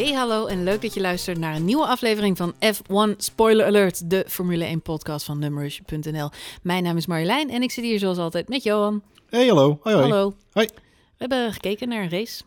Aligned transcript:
Hey 0.00 0.12
hallo 0.12 0.46
en 0.46 0.64
leuk 0.64 0.82
dat 0.82 0.94
je 0.94 1.00
luistert 1.00 1.38
naar 1.38 1.54
een 1.54 1.64
nieuwe 1.64 1.86
aflevering 1.86 2.36
van 2.36 2.54
F1 2.54 3.16
Spoiler 3.16 3.66
Alert, 3.66 4.10
de 4.10 4.24
Formule 4.28 4.64
1 4.64 4.82
podcast 4.82 5.26
van 5.26 5.38
Numbers.nl. 5.38 6.30
Mijn 6.62 6.82
naam 6.82 6.96
is 6.96 7.06
Marjolein 7.06 7.50
en 7.50 7.62
ik 7.62 7.70
zit 7.70 7.84
hier 7.84 7.98
zoals 7.98 8.18
altijd 8.18 8.48
met 8.48 8.62
Johan. 8.62 9.02
Hey, 9.28 9.46
hallo. 9.46 9.78
Hoi, 9.82 9.96
hoi. 9.96 10.08
Hallo. 10.08 10.34
Hoi. 10.52 10.66
We 10.66 11.16
hebben 11.16 11.52
gekeken 11.52 11.88
naar 11.88 12.02
een 12.02 12.10
race, 12.10 12.42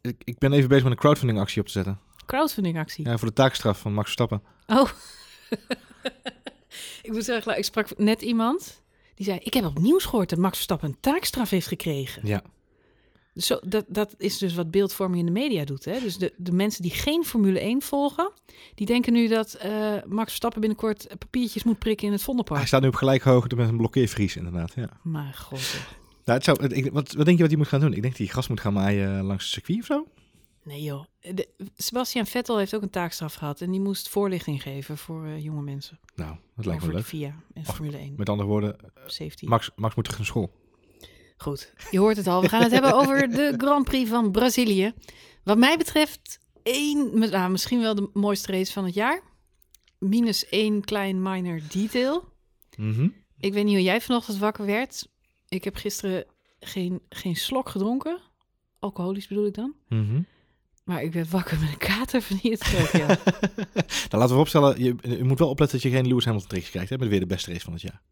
Ik, 0.00 0.14
ik 0.24 0.38
ben 0.38 0.52
even 0.52 0.68
bezig 0.68 0.84
met 0.84 0.92
een 0.92 0.98
crowdfunding 0.98 1.40
actie 1.40 1.60
op 1.60 1.66
te 1.66 1.72
zetten. 1.72 1.98
crowdfunding 2.26 2.78
actie. 2.78 3.08
Ja, 3.08 3.18
voor 3.18 3.28
de 3.28 3.34
taakstraf 3.34 3.78
van 3.78 3.92
Max 3.92 4.04
Verstappen. 4.04 4.42
Oh. 4.66 4.88
ik 7.02 7.12
moet 7.12 7.24
zeggen, 7.24 7.58
ik 7.58 7.64
sprak 7.64 7.98
net 7.98 8.22
iemand 8.22 8.82
die 9.14 9.26
zei, 9.26 9.38
ik 9.42 9.54
heb 9.54 9.64
op 9.64 9.78
nieuws 9.78 10.04
gehoord 10.04 10.30
dat 10.30 10.38
Max 10.38 10.54
Verstappen 10.54 10.88
een 10.88 10.96
taakstraf 11.00 11.50
heeft 11.50 11.66
gekregen. 11.66 12.26
Ja. 12.26 12.42
Zo, 13.38 13.58
dat, 13.66 13.84
dat 13.88 14.14
is 14.16 14.38
dus 14.38 14.54
wat 14.54 14.70
beeldvorming 14.70 15.20
in 15.20 15.26
de 15.26 15.40
media 15.40 15.64
doet. 15.64 15.84
Hè? 15.84 16.00
Dus 16.00 16.16
de, 16.16 16.32
de 16.36 16.52
mensen 16.52 16.82
die 16.82 16.90
geen 16.90 17.24
Formule 17.24 17.60
1 17.60 17.82
volgen, 17.82 18.32
die 18.74 18.86
denken 18.86 19.12
nu 19.12 19.28
dat 19.28 19.54
eh, 19.54 19.94
Max 20.06 20.28
Verstappen 20.28 20.60
binnenkort 20.60 21.06
papiertjes 21.18 21.64
moet 21.64 21.78
prikken 21.78 22.06
in 22.06 22.12
het 22.12 22.22
Vondelpark. 22.22 22.58
Hij 22.58 22.68
staat 22.68 22.80
nu 22.80 22.88
op 22.88 22.94
gelijk 22.94 23.22
hoogte 23.22 23.56
met 23.56 23.68
een 23.68 23.76
blokkeervries, 23.76 24.36
inderdaad. 24.36 24.72
Ja. 24.74 24.88
Maar 25.02 25.34
god. 25.34 25.60
Nou, 26.24 26.38
het 26.38 26.44
zou, 26.44 26.66
ik, 26.66 26.92
wat, 26.92 27.12
wat 27.12 27.24
denk 27.24 27.36
je 27.36 27.42
wat 27.42 27.50
hij 27.50 27.56
moet 27.56 27.68
gaan 27.68 27.80
doen? 27.80 27.92
Ik 27.92 28.02
denk 28.02 28.12
dat 28.12 28.18
hij 28.18 28.26
gras 28.26 28.48
moet 28.48 28.60
gaan 28.60 28.72
maaien 28.72 29.24
langs 29.24 29.44
het 29.44 29.52
circuit 29.52 29.78
of 29.78 29.86
zo. 29.86 30.06
Nee 30.62 30.82
joh. 30.82 31.04
De, 31.20 31.48
Sebastian 31.76 32.26
Vettel 32.26 32.58
heeft 32.58 32.74
ook 32.74 32.82
een 32.82 32.90
taakstraf 32.90 33.34
gehad 33.34 33.60
en 33.60 33.70
die 33.70 33.80
moest 33.80 34.08
voorlichting 34.08 34.62
geven 34.62 34.98
voor 34.98 35.24
eh, 35.24 35.44
jonge 35.44 35.62
mensen. 35.62 35.98
Nou, 36.14 36.36
dat 36.56 36.64
lijkt 36.66 36.82
me 36.82 36.88
over 36.88 36.94
leuk. 36.94 37.10
de 37.10 37.16
VIA 37.16 37.34
en 37.54 37.64
Formule 37.64 37.96
1 37.96 38.14
Met 38.16 38.28
andere 38.28 38.48
woorden, 38.48 38.76
safety. 39.06 39.46
Max, 39.46 39.70
Max 39.76 39.94
moet 39.94 40.04
terug 40.04 40.18
naar 40.18 40.28
school. 40.28 40.50
Goed, 41.38 41.72
je 41.90 41.98
hoort 41.98 42.16
het 42.16 42.26
al. 42.26 42.40
We 42.40 42.48
gaan 42.48 42.62
het 42.62 42.72
hebben 42.72 42.94
over 42.94 43.30
de 43.30 43.54
Grand 43.56 43.84
Prix 43.84 44.10
van 44.10 44.30
Brazilië. 44.30 44.92
Wat 45.44 45.58
mij 45.58 45.76
betreft, 45.76 46.38
één, 46.62 47.18
nou, 47.18 47.50
misschien 47.50 47.80
wel 47.80 47.94
de 47.94 48.10
mooiste 48.12 48.52
race 48.52 48.72
van 48.72 48.84
het 48.84 48.94
jaar. 48.94 49.22
Minus 49.98 50.48
één 50.48 50.84
klein 50.84 51.22
minor 51.22 51.60
detail. 51.72 52.24
Mhm. 52.76 53.08
Ik 53.38 53.52
weet 53.52 53.64
niet 53.64 53.74
hoe 53.74 53.82
jij 53.82 54.00
vanochtend 54.00 54.38
wakker 54.38 54.66
werd. 54.66 55.08
Ik 55.48 55.64
heb 55.64 55.76
gisteren 55.76 56.24
geen, 56.60 57.00
geen 57.08 57.36
slok 57.36 57.68
gedronken. 57.68 58.18
Alcoholisch 58.78 59.26
bedoel 59.26 59.46
ik 59.46 59.54
dan. 59.54 59.74
Mhm. 59.88 60.20
Maar 60.84 61.02
ik 61.02 61.12
werd 61.12 61.30
wakker 61.30 61.58
met 61.58 61.68
een 61.68 61.78
kater 61.78 62.22
van 62.22 62.38
hier. 62.42 62.58
Ja. 62.92 63.06
nou, 64.08 64.22
laten 64.22 64.34
we 64.34 64.40
opstellen, 64.40 64.82
je, 64.82 64.94
je 65.02 65.24
moet 65.24 65.38
wel 65.38 65.48
opletten 65.48 65.80
dat 65.80 65.90
je 65.90 65.96
geen 65.96 66.06
Lewis 66.06 66.24
Hamilton 66.24 66.48
tricks 66.48 66.70
krijgt. 66.70 66.90
Hè? 66.90 66.98
Met 66.98 67.08
weer 67.08 67.20
de 67.20 67.26
beste 67.26 67.50
race 67.50 67.64
van 67.64 67.72
het 67.72 67.82
jaar. 67.82 68.02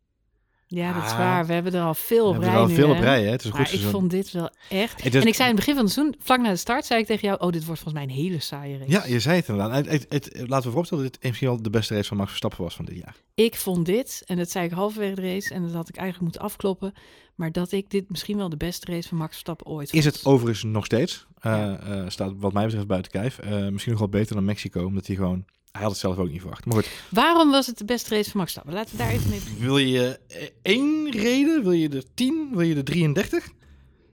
Ja, 0.66 0.92
dat 0.92 1.04
is 1.04 1.10
Ah. 1.10 1.18
waar. 1.18 1.46
We 1.46 1.52
hebben 1.52 1.74
er 1.74 1.82
al 1.82 1.94
veel 1.94 2.22
We 2.22 2.24
op 2.28 2.32
hebben 2.32 2.50
rij 2.50 2.60
al 2.60 2.66
nu, 2.68 2.74
veel 2.74 2.88
op 2.90 2.96
hè. 2.96 3.02
rij, 3.02 3.24
hè? 3.24 3.30
Het 3.30 3.40
is 3.40 3.44
een 3.46 3.50
goed 3.50 3.60
Maar 3.60 3.68
ik 3.72 3.78
seizoen. 3.78 4.00
vond 4.00 4.10
dit 4.10 4.30
wel 4.32 4.50
echt... 4.68 5.02
Het 5.02 5.14
is- 5.14 5.20
En 5.20 5.26
ik 5.26 5.34
zei 5.34 5.48
in 5.50 5.54
het 5.56 5.64
begin 5.64 5.74
van 5.74 5.84
het 5.84 5.92
seizoen, 5.92 6.14
vlak 6.18 6.40
na 6.40 6.50
de 6.50 6.56
start, 6.56 6.84
zei 6.86 7.00
ik 7.00 7.06
tegen 7.06 7.28
jou... 7.28 7.40
Oh, 7.40 7.50
dit 7.52 7.64
wordt 7.64 7.80
volgens 7.80 8.04
mij 8.04 8.14
een 8.16 8.22
hele 8.22 8.40
saaie 8.40 8.78
race. 8.78 8.90
Ja, 8.90 9.06
je 9.06 9.20
zei 9.20 9.36
het 9.36 9.48
inderdaad. 9.48 9.74
Het, 9.86 9.88
het, 9.88 10.06
het- 10.08 10.32
laten 10.34 10.56
we 10.64 10.68
vooropstellen 10.68 11.04
dat 11.04 11.12
dit 11.12 11.22
misschien 11.30 11.48
wel 11.48 11.62
de 11.62 11.70
beste 11.70 11.94
race 11.94 12.08
van 12.08 12.16
Max 12.16 12.28
Verstappen 12.28 12.62
was 12.62 12.74
van 12.76 12.84
dit 12.84 12.96
jaar. 12.96 13.16
Ik 13.34 13.56
vond 13.56 13.86
dit, 13.86 14.22
en 14.26 14.36
dat 14.36 14.50
zei 14.50 14.64
ik 14.66 14.70
halverwege 14.72 15.14
de 15.14 15.22
race... 15.32 15.54
en 15.54 15.62
dat 15.62 15.72
had 15.72 15.88
ik 15.88 15.96
eigenlijk 15.96 16.24
moeten 16.32 16.50
afkloppen... 16.50 16.92
maar 17.34 17.52
dat 17.52 17.72
ik 17.72 17.90
dit 17.90 18.10
misschien 18.10 18.36
wel 18.36 18.48
de 18.48 18.56
beste 18.56 18.92
race 18.92 19.08
van 19.08 19.18
Max 19.18 19.30
Verstappen 19.30 19.66
ooit 19.66 19.92
Is 19.92 20.02
vond. 20.02 20.14
het 20.14 20.24
overigens 20.24 20.62
nog 20.64 20.84
steeds. 20.84 21.26
Eh, 21.40 21.72
eh, 22.00 22.08
staat 22.08 22.32
wat 22.36 22.52
mij 22.52 22.64
betreft 22.64 22.86
buiten 22.86 23.12
kijf. 23.12 23.38
Eh, 23.38 23.68
misschien 23.68 23.92
nog 23.92 24.00
wel 24.00 24.10
beter 24.10 24.34
dan 24.34 24.44
Mexico, 24.44 24.84
omdat 24.84 25.06
hij 25.06 25.16
gewoon... 25.16 25.44
Hij 25.76 25.84
had 25.84 25.90
het 25.92 26.00
zelf 26.00 26.18
ook 26.18 26.30
niet 26.30 26.40
verwacht. 26.40 26.64
Maar 26.64 26.74
goed, 26.74 26.90
Waarom 27.10 27.50
was 27.50 27.66
het 27.66 27.78
de 27.78 27.84
beste 27.84 28.14
race 28.14 28.30
van 28.30 28.40
Max 28.40 28.52
Verstappen? 28.52 28.74
Laten 28.82 28.96
we 28.96 29.02
daar 29.02 29.12
even 29.12 29.30
mee 29.30 29.38
beginnen. 29.38 29.64
wil 29.64 29.78
je 29.78 30.20
eh, 30.28 30.48
één 30.62 31.10
reden? 31.10 31.62
Wil 31.62 31.72
je 31.72 31.88
er 31.88 32.04
tien? 32.14 32.48
Wil 32.52 32.60
je 32.60 32.74
er 32.76 32.84
33? 32.84 33.48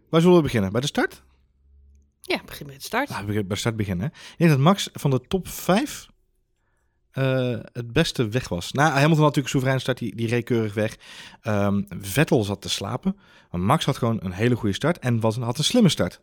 Waar 0.09 0.22
zullen 0.22 0.36
we 0.38 0.44
beginnen? 0.44 0.72
Bij 0.72 0.81
de 0.81 0.88
start? 0.88 1.23
Ja, 2.22 2.41
begin 2.45 2.66
met 2.66 2.75
de 2.75 2.81
start. 2.81 3.09
Laten 3.09 3.25
we 3.25 3.34
bij 3.34 3.44
de 3.47 3.56
start 3.56 3.75
beginnen. 3.75 4.06
hè. 4.06 4.12
Ik 4.31 4.38
denk 4.38 4.50
dat 4.50 4.59
Max 4.59 4.90
van 4.94 5.09
de 5.12 5.22
top 5.28 5.47
5 5.47 6.07
het 7.73 7.91
beste 7.94 8.28
weg 8.28 8.50
was. 8.50 8.72
Nou, 8.72 8.88
Hamilton 8.90 9.09
had 9.09 9.18
natuurlijk 9.18 9.46
een 9.46 9.50
soeverein 9.52 9.79
start, 9.79 9.97
die, 9.97 10.16
die 10.16 10.28
reed 10.28 10.44
keurig 10.44 10.73
weg. 10.73 10.96
Ehm, 11.41 11.81
Vettel 11.90 12.44
zat 12.44 12.62
te 12.62 12.69
slapen. 12.69 13.18
Maar 13.52 13.62
Max 13.62 13.85
had 13.85 13.97
gewoon 13.97 14.19
een 14.22 14.31
hele 14.31 14.56
goede 14.56 14.75
start 14.75 15.00
en 15.00 15.19
was, 15.19 15.35
had 15.38 15.57
een 15.57 15.63
slimme 15.63 15.90
start. 15.90 16.22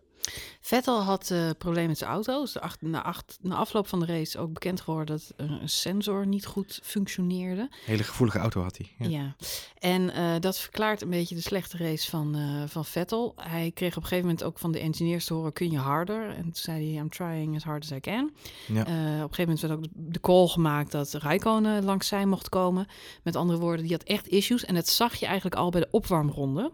Vettel 0.60 1.02
had 1.02 1.30
eh 1.30 1.50
problemen 1.58 1.88
met 1.88 1.98
zijn 1.98 2.10
auto. 2.10 2.40
Dus 2.40 2.52
de 2.52 2.60
acht- 2.60 2.82
na, 2.82 3.02
acht- 3.02 3.38
na 3.40 3.54
afloop 3.56 3.86
van 3.88 4.00
de 4.00 4.06
race 4.06 4.38
ook 4.38 4.52
bekend 4.52 4.80
geworden 4.80 5.16
dat 5.16 5.32
er 5.36 5.50
een 5.60 5.68
sensor 5.68 6.26
niet 6.26 6.46
goed 6.46 6.80
functioneerde. 6.82 7.68
Hele 7.84 8.02
gevoelige 8.02 8.38
auto 8.38 8.62
had 8.62 8.76
hij. 8.76 9.08
Ja. 9.08 9.18
Ja. 9.18 9.36
En 9.78 10.10
eh, 10.14 10.34
dat 10.40 10.58
verklaart 10.58 11.02
een 11.02 11.10
beetje 11.10 11.34
de 11.34 11.40
slechte 11.40 11.76
race 11.76 12.10
van, 12.10 12.34
eh, 12.34 12.68
van 12.68 12.84
Vettel. 12.84 13.32
Hij 13.36 13.70
kreeg 13.74 13.90
op 13.96 14.02
een 14.02 14.08
gegeven 14.08 14.24
moment 14.24 14.44
ook 14.44 14.58
van 14.58 14.72
de 14.72 14.78
engineers 14.78 15.24
te 15.24 15.34
horen: 15.34 15.52
kun 15.52 15.70
je 15.70 15.78
harder? 15.78 16.28
En 16.30 16.42
toen 16.42 16.54
zei 16.54 16.92
hij: 16.92 17.02
I'm 17.02 17.10
trying 17.10 17.56
as 17.56 17.64
hard 17.64 17.82
as 17.84 17.90
I 17.90 18.00
can. 18.00 18.30
Ja. 18.66 18.80
Op 18.80 18.86
een 18.86 19.34
gegeven 19.34 19.38
moment 19.38 19.60
werd 19.60 19.72
ook 19.72 19.84
de, 19.94 20.20
call 20.20 20.46
gemaakt 20.46 20.90
dat 20.92 21.12
Rijkonen 21.12 21.84
langs 21.84 22.08
zij 22.08 22.26
mocht 22.26 22.48
komen. 22.48 22.86
Met 23.22 23.36
andere 23.36 23.58
woorden, 23.58 23.82
die 23.86 23.92
had 23.96 24.02
echt 24.02 24.28
issues. 24.28 24.64
En 24.64 24.74
dat 24.74 24.88
zag 24.88 25.14
je 25.14 25.26
eigenlijk 25.26 25.56
al 25.56 25.70
bij 25.70 25.80
de 25.80 25.88
opwarmronde. 25.90 26.70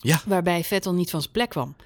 Ja. 0.00 0.20
Waarbij 0.26 0.64
Vettel 0.64 0.94
niet 0.94 1.10
van 1.10 1.20
zijn 1.20 1.32
plek 1.32 1.48
kwam. 1.48 1.76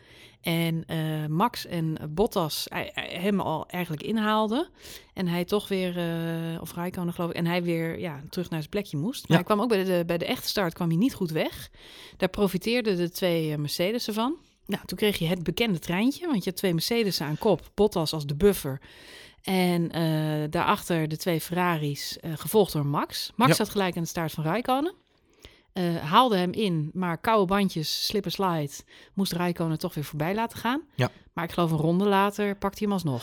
En 0.43 0.85
eh, 0.87 1.27
Max 1.27 1.67
en 1.67 1.97
Bottas 2.11 2.67
hij- 2.69 2.91
hij- 2.95 3.19
hem 3.21 3.41
al 3.41 3.67
eigenlijk 3.69 4.03
inhaalden. 4.03 4.69
En 5.15 5.27
hij 5.29 5.45
toch 5.45 5.69
weer, 5.69 5.99
eh, 5.99 6.61
of 6.61 6.75
Rijkonen 6.75 7.15
geloof 7.15 7.31
ik, 7.31 7.37
en 7.37 7.47
hij 7.47 7.63
weer 7.63 7.99
ja, 7.99 8.21
terug 8.31 8.51
naar 8.51 8.59
zijn 8.59 8.71
plekje 8.71 8.97
moest. 8.97 9.21
Maar 9.29 9.31
Ja. 9.31 9.35
hij 9.35 9.45
kwam 9.45 9.61
ook 9.61 9.69
bij 9.69 9.85
de, 9.85 10.03
bij 10.07 10.19
de 10.19 10.25
echte 10.25 10.49
start 10.49 10.75
kwam 10.75 10.89
hij 10.89 10.97
niet 10.97 11.15
goed 11.15 11.31
weg. 11.31 11.71
Daar 12.17 12.29
profiteerden 12.29 12.97
de 12.97 13.11
twee 13.11 13.53
eh, 13.53 13.59
Mercedes 13.59 14.09
van. 14.13 14.37
Nou, 14.67 14.85
toen 14.87 14.99
kreeg 14.99 15.19
je 15.19 15.27
het 15.27 15.43
bekende 15.43 15.79
treintje, 15.79 16.27
want 16.27 16.45
je 16.45 16.51
had 16.51 16.59
twee 16.59 16.73
Mercedes 16.73 17.21
aan 17.21 17.39
kop. 17.39 17.71
Bottas 17.75 18.13
als 18.13 18.27
de 18.27 18.35
buffer. 18.35 18.81
En 19.43 19.91
eh, 19.91 20.03
daarachter 20.51 21.09
de 21.09 21.17
twee 21.17 21.41
Ferraris, 21.41 22.19
eh, 22.21 22.33
gevolgd 22.37 22.73
door 22.73 22.87
Max. 22.87 23.33
Max 23.37 23.51
Ja. 23.51 23.57
zat 23.57 23.69
gelijk 23.69 23.97
aan 23.97 24.03
de 24.03 24.09
start 24.09 24.33
van 24.33 24.45
Rijkonen. 24.45 24.95
Eh, 25.73 25.97
haalde 25.97 26.37
hem 26.37 26.53
in, 26.53 26.91
maar 26.95 27.19
koude 27.19 27.47
bandjes, 27.47 28.07
slip 28.07 28.25
en 28.25 28.31
slide, 28.31 28.73
moest 29.15 29.33
Rijkonen 29.33 29.79
toch 29.79 29.95
weer 29.95 30.05
voorbij 30.05 30.35
laten 30.35 30.59
gaan. 30.59 30.83
Ja. 30.95 31.11
Maar 31.33 31.45
ik 31.45 31.53
geloof 31.53 31.71
een 31.71 31.77
ronde 31.79 32.05
later 32.05 32.57
pakte 32.57 32.79
hij 32.79 32.87
hem 32.87 32.93
alsnog. 32.93 33.23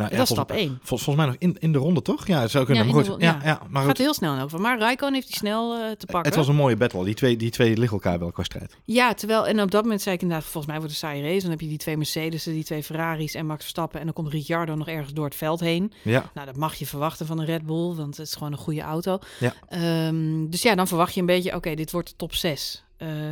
Nou, 0.00 0.16
dat 0.16 0.26
is 0.26 0.34
stap 0.34 0.50
1. 0.50 0.78
Vol, 0.82 0.98
volgens 0.98 1.16
mij 1.16 1.26
nog 1.26 1.34
in, 1.38 1.56
in 1.58 1.72
de 1.72 1.78
ronde, 1.78 2.02
toch? 2.02 2.26
Ja, 2.26 2.48
zou 2.48 2.64
kunnen. 2.64 2.84
Ja, 2.86 2.92
maar 2.92 3.00
in 3.00 3.08
goed, 3.08 3.20
de 3.20 3.26
ja, 3.26 3.40
ja. 3.44 3.60
maar 3.68 3.82
Gaat 3.82 3.90
goed. 3.90 3.98
heel 3.98 4.14
snel 4.14 4.38
geval. 4.38 4.60
Maar 4.60 4.78
Rijkonen 4.78 5.14
heeft 5.14 5.28
hij 5.28 5.36
snel 5.36 5.74
eh, 5.74 5.90
te 5.90 6.06
pakken. 6.06 6.24
Het 6.24 6.34
was 6.34 6.48
een 6.48 6.54
mooie 6.54 6.76
battle. 6.76 7.04
Die 7.04 7.14
twee, 7.14 7.36
die 7.36 7.50
twee 7.50 7.76
liggen 7.76 7.98
elkaar 7.98 8.18
wel 8.18 8.32
qua 8.32 8.42
strijd. 8.42 8.76
Ja, 8.84 9.14
terwijl, 9.14 9.46
en 9.46 9.60
op 9.62 9.70
dat 9.70 9.82
moment 9.82 10.02
zei 10.02 10.14
ik 10.14 10.22
inderdaad, 10.22 10.46
volgens 10.46 10.66
mij 10.72 10.80
wordt 10.80 10.94
het 10.94 11.02
een 11.02 11.08
saaie 11.08 11.22
race. 11.28 11.40
Dan 11.40 11.50
heb 11.50 11.60
je 11.60 11.68
die 11.68 11.78
twee 11.78 11.96
Mercedes, 11.96 12.44
die 12.44 12.64
twee 12.64 12.82
Ferraris 12.82 13.34
en 13.34 13.46
Max 13.46 13.60
Verstappen. 13.60 13.98
En 13.98 14.04
dan 14.04 14.14
komt 14.14 14.28
Ricciardo 14.28 14.74
nog 14.74 14.88
ergens 14.88 15.12
door 15.12 15.24
het 15.24 15.34
veld 15.34 15.60
heen. 15.60 15.92
Ja, 16.02 16.30
Nou, 16.34 16.46
dat 16.46 16.56
mag 16.56 16.74
je 16.74 16.86
verwachten 16.86 17.26
van 17.26 17.38
een 17.38 17.46
Red 17.46 17.66
Bull, 17.66 17.94
want 17.94 18.16
het 18.16 18.26
is 18.26 18.34
gewoon 18.34 18.52
een 18.52 18.58
goede 18.58 18.80
auto. 18.82 19.18
Ja. 19.38 19.52
Ehm, 19.68 20.46
dus 20.48 20.62
ja, 20.62 20.74
dan 20.74 20.88
verwacht 20.88 21.14
je 21.14 21.20
een 21.20 21.26
beetje, 21.26 21.54
oké, 21.54 21.74
dit 21.74 21.90
wordt 21.90 22.08
de 22.08 22.16
top 22.16 22.34
6. 22.34 22.84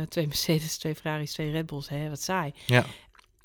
twee 0.09 0.27
Mercedes, 0.27 0.77
twee 0.77 0.95
Ferraris, 0.95 1.33
twee 1.33 1.51
Red 1.51 1.65
Bulls. 1.65 1.89
Hè, 1.89 2.09
wat 2.09 2.21
saai. 2.21 2.53
ja. 2.65 2.85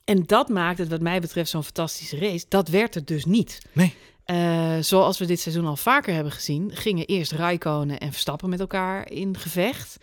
En 0.04 0.22
dat 0.26 0.48
maakt 0.48 0.78
het, 0.78 0.88
wat 0.88 1.00
mij 1.00 1.20
betreft, 1.20 1.50
zo'n 1.50 1.64
fantastische 1.64 2.18
race. 2.18 2.44
Dat 2.48 2.68
werd 2.68 2.94
het 2.94 3.06
dus 3.06 3.24
niet. 3.24 3.60
Nee. 3.72 3.94
Eh, 4.24 4.76
zoals 4.80 5.18
we 5.18 5.26
dit 5.26 5.40
seizoen 5.40 5.66
al 5.66 5.76
vaker 5.76 6.14
hebben 6.14 6.32
gezien, 6.32 6.70
gingen 6.74 7.06
eerst 7.06 7.32
Rijkonen 7.32 8.00
en 8.00 8.12
Verstappen 8.12 8.48
met 8.48 8.60
elkaar 8.60 9.10
in 9.10 9.36
gevecht. 9.36 9.96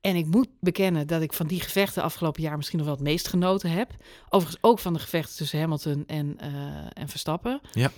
En 0.00 0.16
ik 0.16 0.26
moet 0.26 0.48
bekennen 0.60 1.06
dat 1.06 1.22
ik 1.22 1.32
van 1.32 1.46
die 1.46 1.60
gevechten 1.60 2.02
afgelopen 2.02 2.42
jaar 2.42 2.56
misschien 2.56 2.78
nog 2.78 2.86
wel 2.86 2.96
het 2.96 3.04
meest 3.04 3.28
genoten 3.28 3.70
heb. 3.70 3.90
Overigens 4.28 4.62
ook 4.62 4.78
van 4.78 4.92
de 4.92 4.98
gevechten 4.98 5.36
tussen 5.36 5.60
Hamilton 5.60 6.04
en, 6.06 6.38
eh, 6.38 6.50
en 6.92 7.08
Verstappen. 7.08 7.60
Ja. 7.72 7.90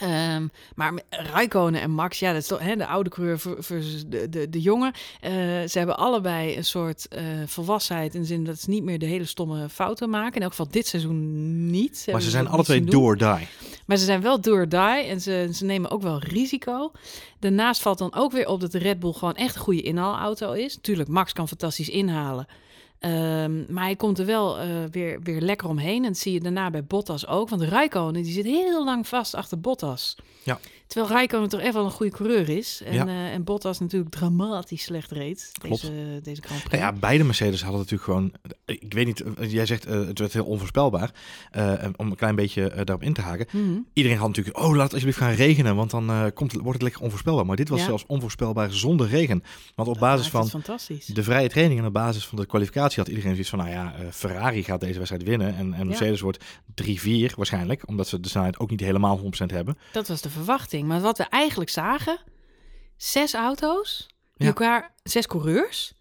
Ehm, 0.00 0.46
maar 0.74 0.92
Rijkonen 1.10 1.80
en 1.80 1.90
Max, 1.90 2.18
ja, 2.18 2.32
dat 2.32 2.42
is 2.42 2.48
toch 2.48 2.58
hè, 2.60 2.76
de 2.76 2.86
oude 2.86 3.10
coureur 3.10 3.38
ver- 3.38 3.62
versus 3.64 4.04
de, 4.06 4.28
de, 4.28 4.48
de 4.50 4.60
jonge. 4.60 4.92
Eh, 5.20 5.30
ze 5.68 5.78
hebben 5.78 5.96
allebei 5.98 6.56
een 6.56 6.64
soort 6.64 7.08
eh, 7.08 7.22
volwassenheid 7.46 8.14
in 8.14 8.20
de 8.20 8.26
zin 8.26 8.44
dat 8.44 8.60
ze 8.60 8.70
niet 8.70 8.82
meer 8.82 8.98
de 8.98 9.06
hele 9.06 9.24
stomme 9.24 9.68
fouten 9.68 10.10
maken. 10.10 10.34
In 10.34 10.42
elk 10.42 10.50
geval 10.50 10.68
dit 10.70 10.86
seizoen 10.86 11.70
niet. 11.70 11.92
Maar 11.92 12.04
hebben 12.04 12.22
ze 12.22 12.30
zijn 12.30 12.48
alle 12.48 12.62
twee 12.64 12.76
zien 12.76 12.86
do 12.86 12.92
doen. 12.92 13.02
or 13.02 13.16
die. 13.16 13.48
Maar 13.86 13.96
ze 13.96 14.04
zijn 14.04 14.20
wel 14.20 14.40
do 14.40 14.52
or 14.52 14.68
die 14.68 14.78
en 15.04 15.20
ze, 15.20 15.48
ze 15.52 15.64
nemen 15.64 15.90
ook 15.90 16.02
wel 16.02 16.18
risico. 16.18 16.92
Daarnaast 17.38 17.82
valt 17.82 17.98
dan 17.98 18.14
ook 18.14 18.32
weer 18.32 18.48
op 18.48 18.60
dat 18.60 18.72
de 18.72 18.78
Red 18.78 19.00
Bull 19.00 19.12
gewoon 19.12 19.34
echt 19.34 19.54
een 19.54 19.60
goede 19.60 19.82
inhaalauto 19.82 20.52
is. 20.52 20.78
Tuurlijk, 20.80 21.08
Max 21.08 21.32
kan 21.32 21.48
fantastisch 21.48 21.88
inhalen. 21.88 22.46
Ehm, 23.00 23.72
maar 23.72 23.84
hij 23.84 23.96
komt 23.96 24.18
er 24.18 24.26
wel 24.26 24.58
eh, 24.58 24.68
weer, 24.90 25.20
weer 25.22 25.40
lekker 25.40 25.68
omheen. 25.68 26.04
En 26.04 26.08
dat 26.08 26.18
zie 26.18 26.32
je 26.32 26.40
daarna 26.40 26.70
bij 26.70 26.84
Bottas 26.84 27.26
ook. 27.26 27.48
Want 27.48 27.62
Rijkonen 27.62 28.22
die 28.22 28.32
zit 28.32 28.44
heel 28.44 28.84
lang 28.84 29.08
vast 29.08 29.34
achter 29.34 29.60
Bottas. 29.60 30.16
Ja. 30.42 30.58
Terwijl 30.90 31.12
Rijkonen 31.12 31.48
toch 31.48 31.60
echt 31.60 31.74
wel 31.74 31.84
een 31.84 31.90
goede 31.90 32.12
coureur 32.12 32.48
is. 32.48 32.82
En, 32.84 32.94
Ja. 32.94 33.06
eh, 33.06 33.32
en 33.32 33.44
Bottas 33.44 33.78
natuurlijk 33.78 34.10
dramatisch 34.10 34.82
slecht 34.82 35.10
reed. 35.10 35.50
Klopt. 35.58 35.80
Deze, 35.80 36.20
deze 36.22 36.42
Grand 36.42 36.62
Prix. 36.62 36.82
Nou 36.82 36.92
ja, 36.94 36.98
beide 37.00 37.24
Mercedes 37.24 37.62
hadden 37.62 37.78
natuurlijk 37.80 38.04
gewoon. 38.04 38.32
Ik 38.64 38.92
weet 38.94 39.06
niet, 39.06 39.20
eh, 39.20 39.52
jij 39.52 39.66
zegt 39.66 39.88
uh, 39.88 40.06
het 40.06 40.18
werd 40.18 40.32
heel 40.32 40.44
onvoorspelbaar. 40.44 41.10
Uh, 41.56 41.72
om 41.96 42.06
een 42.10 42.16
klein 42.16 42.34
beetje 42.34 42.68
daarop 42.74 43.02
in 43.02 43.12
te 43.12 43.20
haken. 43.20 43.46
Mhm. 43.52 43.78
Iedereen 43.92 44.18
had 44.18 44.28
natuurlijk. 44.28 44.58
Oh, 44.58 44.70
laat 44.70 44.82
het 44.82 44.92
alsjeblieft 44.92 45.18
gaan 45.18 45.32
regenen, 45.32 45.76
want 45.76 45.90
dan 45.90 46.30
komt 46.34 46.52
het, 46.52 46.60
wordt 46.60 46.74
het 46.74 46.82
lekker 46.82 47.02
onvoorspelbaar. 47.02 47.46
Maar 47.46 47.56
dit 47.56 47.68
was 47.68 47.78
Ja. 47.78 47.84
zelfs 47.84 48.04
onvoorspelbaar 48.06 48.72
zonder 48.72 49.08
regen. 49.08 49.42
Want 49.74 49.88
op 49.88 49.98
basis 49.98 50.28
van 50.28 50.50
de 51.06 51.22
vrije 51.22 51.48
training 51.48 51.80
en 51.80 51.86
op 51.86 51.92
basis 51.92 52.26
van 52.26 52.38
de 52.38 52.46
kwalificatie 52.46 52.98
had 52.98 53.08
iedereen 53.08 53.30
zoiets 53.30 53.50
van: 53.50 53.58
nou 53.58 53.70
ja, 53.70 53.94
eh, 53.94 54.06
Ferrari 54.10 54.62
gaat 54.62 54.80
deze 54.80 54.94
wedstrijd 54.96 55.22
winnen. 55.22 55.56
En, 55.56 55.72
en 55.74 55.86
Mercedes 55.86 56.20
wordt 56.20 56.44
3-4 56.74 57.34
waarschijnlijk, 57.36 57.88
omdat 57.88 58.08
ze 58.08 58.20
de 58.20 58.28
snelheid 58.28 58.58
ook 58.58 58.70
niet 58.70 58.80
helemaal 58.80 59.18
100% 59.18 59.50
hebben. 59.50 59.78
Dat 59.92 60.08
was 60.08 60.20
de 60.20 60.30
verwachting. 60.30 60.79
Maar 60.86 61.00
wat 61.00 61.18
we 61.18 61.24
eigenlijk 61.24 61.70
zagen, 61.70 62.18
zes 62.96 63.34
auto's, 63.34 64.06
die 64.08 64.16
Ja. 64.36 64.46
elkaar, 64.46 64.92
zes 65.02 65.26
coureurs, 65.26 65.92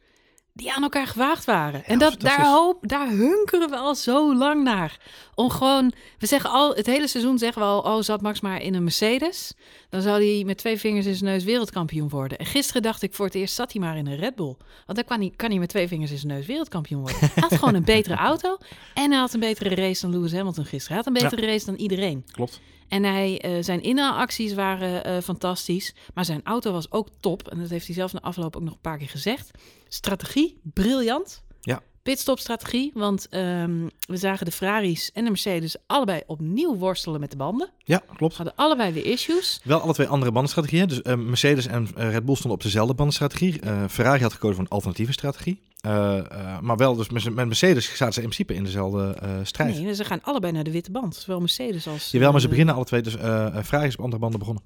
die 0.59 0.73
aan 0.73 0.83
elkaar 0.83 1.07
gewaagd 1.07 1.45
waren. 1.45 1.85
en 1.85 1.99
dat 1.99 2.19
daar, 2.19 2.39
is- 2.39 2.45
hoop, 2.45 2.87
daar 2.87 3.09
hunkeren 3.09 3.69
we 3.69 3.75
al 3.75 3.95
zo 3.95 4.35
lang 4.35 4.63
naar. 4.63 4.97
Om 5.35 5.49
gewoon, 5.49 5.91
we 6.17 6.25
zeggen 6.25 6.49
al, 6.49 6.75
het 6.75 6.85
hele 6.85 7.07
seizoen 7.07 7.37
zeggen 7.37 7.61
we 7.61 7.67
al, 7.67 7.81
oh, 7.81 8.01
zat 8.01 8.21
Max 8.21 8.39
maar 8.41 8.61
in 8.61 8.73
een 8.73 8.83
Mercedes, 8.83 9.53
dan 9.89 10.01
zou 10.01 10.25
hij 10.25 10.43
met 10.43 10.57
twee 10.57 10.79
vingers 10.79 11.05
in 11.05 11.15
zijn 11.15 11.31
neus 11.31 11.43
wereldkampioen 11.43 12.09
worden. 12.09 12.37
En 12.37 12.45
gisteren 12.45 12.81
dacht 12.81 13.01
ik 13.01 13.13
voor 13.13 13.25
het 13.25 13.35
eerst, 13.35 13.55
zat 13.55 13.71
hij 13.71 13.81
maar 13.81 13.97
in 13.97 14.07
een 14.07 14.17
Red 14.17 14.35
Bull. 14.35 14.55
Want 14.85 14.97
dan 14.97 15.03
kan 15.03 15.19
hij, 15.19 15.33
kan 15.35 15.49
hij 15.49 15.59
met 15.59 15.69
twee 15.69 15.87
vingers 15.87 16.11
in 16.11 16.17
zijn 16.17 16.33
neus 16.33 16.45
wereldkampioen 16.45 17.01
worden. 17.01 17.19
Hij 17.19 17.29
had 17.35 17.53
gewoon 17.55 17.75
een 17.75 17.83
betere 17.95 18.15
auto 18.15 18.57
en 18.93 19.11
hij 19.11 19.19
had 19.19 19.33
een 19.33 19.39
betere 19.39 19.75
race 19.75 20.01
dan 20.01 20.11
Lewis 20.11 20.33
Hamilton 20.33 20.65
gisteren. 20.65 20.87
Hij 20.87 21.05
had 21.05 21.07
een 21.07 21.29
betere 21.29 21.51
race 21.51 21.65
dan 21.65 21.75
iedereen. 21.75 22.25
Klopt. 22.31 22.59
En 22.87 23.03
hij, 23.03 23.41
eh, 23.41 23.51
zijn 23.63 23.81
inhaalacties 23.81 24.53
waren 24.53 25.03
eh, 25.03 25.17
fantastisch. 25.23 25.93
Maar 26.13 26.25
zijn 26.25 26.41
auto 26.43 26.71
was 26.71 26.91
ook 26.91 27.07
top. 27.19 27.47
En 27.47 27.59
dat 27.59 27.69
heeft 27.69 27.85
hij 27.85 27.95
zelf 27.95 28.13
na 28.13 28.19
afloop 28.21 28.55
ook 28.55 28.61
nog 28.63 28.73
een 28.73 28.81
paar 28.81 28.97
keer 28.97 29.09
gezegd. 29.09 29.51
Strategie, 29.89 30.59
briljant. 30.63 31.43
Ja. 31.61 31.81
Pitstop-strategie. 32.03 32.91
Want 32.93 33.27
ehm, 33.29 33.87
we 34.07 34.17
zagen 34.17 34.45
de 34.45 34.51
Ferraris 34.51 35.11
en 35.11 35.23
de 35.23 35.29
Mercedes 35.29 35.75
allebei 35.87 36.21
opnieuw 36.27 36.75
worstelen 36.75 37.19
met 37.19 37.31
de 37.31 37.37
banden. 37.37 37.69
Ja, 37.83 38.01
klopt. 38.15 38.35
Hadden 38.35 38.55
allebei 38.55 38.93
weer 38.93 39.05
issues. 39.05 39.59
Wel 39.63 39.79
alle 39.79 39.93
twee 39.93 40.07
andere 40.07 40.31
bandenstrategieën. 40.31 40.87
Dus 40.87 41.01
eh, 41.01 41.15
Mercedes 41.15 41.65
en 41.65 41.87
eh, 41.95 42.11
Red 42.11 42.25
Bull 42.25 42.35
stonden 42.35 42.57
op 42.57 42.63
dezelfde 42.63 42.93
bandenstrategie. 42.93 43.59
Eh, 43.59 43.83
Ferrari 43.89 44.21
had 44.21 44.33
gekozen 44.33 44.55
voor 44.55 44.63
een 44.63 44.71
alternatieve 44.71 45.11
strategie. 45.11 45.61
Eh, 45.79 46.59
maar 46.61 46.77
wel, 46.77 46.95
dus 46.95 47.09
met 47.09 47.23
met 47.23 47.47
Mercedes 47.47 47.95
zaten 47.95 48.13
ze 48.13 48.21
in 48.21 48.25
principe 48.25 48.53
in 48.53 48.63
dezelfde 48.63 49.15
strijd. 49.43 49.81
Nee, 49.81 49.95
ze 49.95 50.05
gaan 50.05 50.23
allebei 50.23 50.53
naar 50.53 50.63
de 50.63 50.71
witte 50.71 50.91
band. 50.91 51.15
Zowel 51.15 51.39
Mercedes 51.39 51.87
als... 51.87 52.11
Jawel, 52.11 52.31
maar 52.31 52.41
ze 52.41 52.47
beginnen 52.47 52.75
alle 52.75 52.85
twee. 52.85 53.01
Dus 53.01 53.13
Ferrari 53.13 53.87
is 53.87 53.95
op 53.95 54.03
andere 54.03 54.21
banden 54.21 54.39
begonnen. 54.39 54.63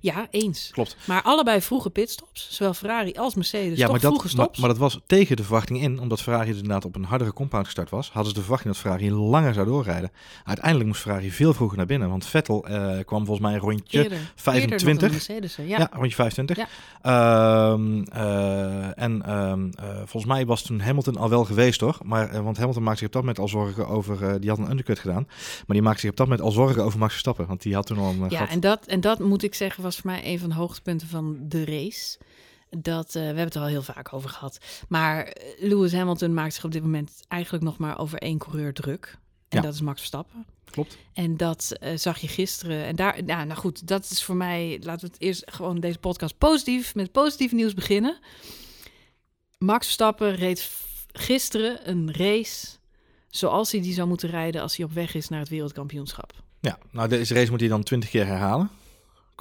Ja, 0.00 0.26
eens. 0.30 0.70
Klopt. 0.72 0.96
Maar 1.04 1.22
allebei 1.22 1.60
vroege 1.60 1.90
pitstops. 1.90 2.46
Zowel 2.50 2.74
Ferrari 2.74 3.12
als 3.12 3.34
Mercedes. 3.34 3.78
ja, 3.78 3.82
toch 3.82 3.90
maar 3.90 4.00
dat, 4.00 4.10
vroege 4.10 4.36
maar, 4.36 4.44
stops. 4.44 4.58
maar 4.58 4.68
dat 4.68 4.78
was 4.78 5.00
tegen 5.06 5.36
de 5.36 5.42
verwachting 5.42 5.80
in. 5.80 6.00
Omdat 6.00 6.22
Ferrari 6.22 6.46
dus 6.46 6.56
inderdaad 6.56 6.84
op 6.84 6.94
een 6.94 7.04
hardere 7.04 7.32
compound 7.32 7.64
gestart 7.64 7.90
was. 7.90 8.10
Hadden 8.10 8.26
ze 8.26 8.34
de 8.34 8.40
verwachting 8.40 8.72
dat 8.72 8.82
Ferrari 8.82 9.12
langer 9.12 9.54
zou 9.54 9.66
doorrijden. 9.66 10.10
Uiteindelijk 10.44 10.86
moest 10.86 11.00
Ferrari 11.00 11.30
veel 11.30 11.54
vroeger 11.54 11.76
naar 11.76 11.86
binnen. 11.86 12.08
Want 12.08 12.26
Vettel 12.26 12.66
eh, 12.66 13.04
kwam 13.04 13.26
volgens 13.26 13.46
mij 13.46 13.54
een 13.54 13.60
rondje... 13.60 14.02
Eerder. 14.02 14.18
25. 14.34 14.88
Eerder 14.88 14.98
dan 14.98 15.08
de 15.08 15.14
Mercedes. 15.14 15.56
Ja. 15.56 15.78
Ja, 15.78 15.88
rondje 15.92 16.14
25. 16.14 16.56
Ja. 16.56 16.66
Ehm, 17.02 18.02
eh, 18.02 19.02
en 19.02 19.22
ehm, 19.22 19.70
eh, 19.78 19.96
volgens 19.96 20.24
mij 20.24 20.46
was 20.46 20.62
toen 20.62 20.80
Hamilton 20.80 21.16
al 21.16 21.28
wel 21.28 21.44
geweest, 21.44 21.78
toch? 21.78 22.02
Maar, 22.04 22.42
want 22.42 22.56
Hamilton 22.56 22.82
maakte 22.82 22.98
zich 22.98 23.06
op 23.06 23.12
dat 23.12 23.22
moment 23.22 23.40
al 23.40 23.48
zorgen 23.48 23.88
over... 23.88 24.40
die 24.40 24.50
had 24.50 24.58
een 24.58 24.70
undercut 24.70 24.98
gedaan. 24.98 25.24
Maar 25.26 25.76
die 25.76 25.82
maakte 25.82 26.00
zich 26.00 26.10
op 26.10 26.16
dat 26.16 26.26
moment 26.26 26.46
al 26.46 26.52
zorgen 26.52 26.84
over 26.84 26.98
Max 26.98 27.10
Verstappen. 27.10 27.46
Want 27.46 27.62
die 27.62 27.74
had 27.74 27.86
toen 27.86 27.98
al 27.98 28.10
een 28.10 28.26
Ja, 28.28 28.38
gat. 28.38 28.48
en 28.48 28.60
dat, 28.60 28.86
en 28.86 29.00
dat 29.00 29.18
moet 29.18 29.42
ik 29.42 29.54
zeggen 29.54 29.61
was 29.76 29.96
voor 29.96 30.10
mij 30.10 30.24
een 30.24 30.38
van 30.38 30.48
de 30.48 30.54
hoogtepunten 30.54 31.08
van 31.08 31.36
de 31.48 31.64
race. 31.64 32.18
Dat, 32.70 33.06
eh, 33.06 33.12
we 33.12 33.18
hebben 33.20 33.44
het 33.44 33.54
er 33.54 33.60
al 33.60 33.66
heel 33.66 33.82
vaak 33.82 34.12
over 34.12 34.30
gehad. 34.30 34.58
Maar 34.88 35.24
eh, 35.24 35.68
Lewis 35.68 35.92
Hamilton 35.92 36.34
maakt 36.34 36.54
zich 36.54 36.64
op 36.64 36.72
dit 36.72 36.82
moment 36.82 37.20
eigenlijk 37.28 37.64
nog 37.64 37.78
maar 37.78 37.98
over 37.98 38.18
één 38.18 38.38
coureur 38.38 38.72
druk. 38.72 39.18
En 39.48 39.58
Ja. 39.58 39.64
dat 39.64 39.74
is 39.74 39.80
Max 39.80 39.98
Verstappen. 39.98 40.46
Klopt. 40.70 40.96
En 41.12 41.36
dat 41.36 41.72
eh, 41.80 41.96
zag 41.96 42.18
je 42.18 42.28
gisteren. 42.28 42.84
En 42.84 42.96
daar, 42.96 43.24
ja, 43.24 43.44
nou 43.44 43.58
goed, 43.60 43.86
dat 43.86 44.10
is 44.10 44.22
voor 44.22 44.36
mij. 44.36 44.78
Laten 44.82 45.06
we 45.06 45.12
het 45.12 45.22
eerst 45.22 45.42
gewoon 45.46 45.80
deze 45.80 45.98
podcast 45.98 46.38
positief 46.38 46.94
met 46.94 47.12
positief 47.12 47.52
nieuws 47.52 47.74
beginnen. 47.74 48.18
Max 49.58 49.84
Verstappen 49.84 50.34
reed 50.34 50.70
gisteren 51.12 51.88
een 51.90 52.14
race 52.14 52.66
zoals 53.28 53.72
hij 53.72 53.80
die 53.80 53.94
zou 53.94 54.08
moeten 54.08 54.30
rijden 54.30 54.62
als 54.62 54.76
hij 54.76 54.84
op 54.86 54.92
weg 54.92 55.14
is 55.14 55.28
naar 55.28 55.40
het 55.40 55.48
wereldkampioenschap. 55.48 56.32
Ja, 56.60 56.78
nou 56.90 57.08
deze 57.08 57.34
race 57.34 57.50
moet 57.50 57.60
hij 57.60 57.68
dan 57.68 57.82
20 57.82 58.10
keer 58.10 58.26
herhalen. 58.26 58.70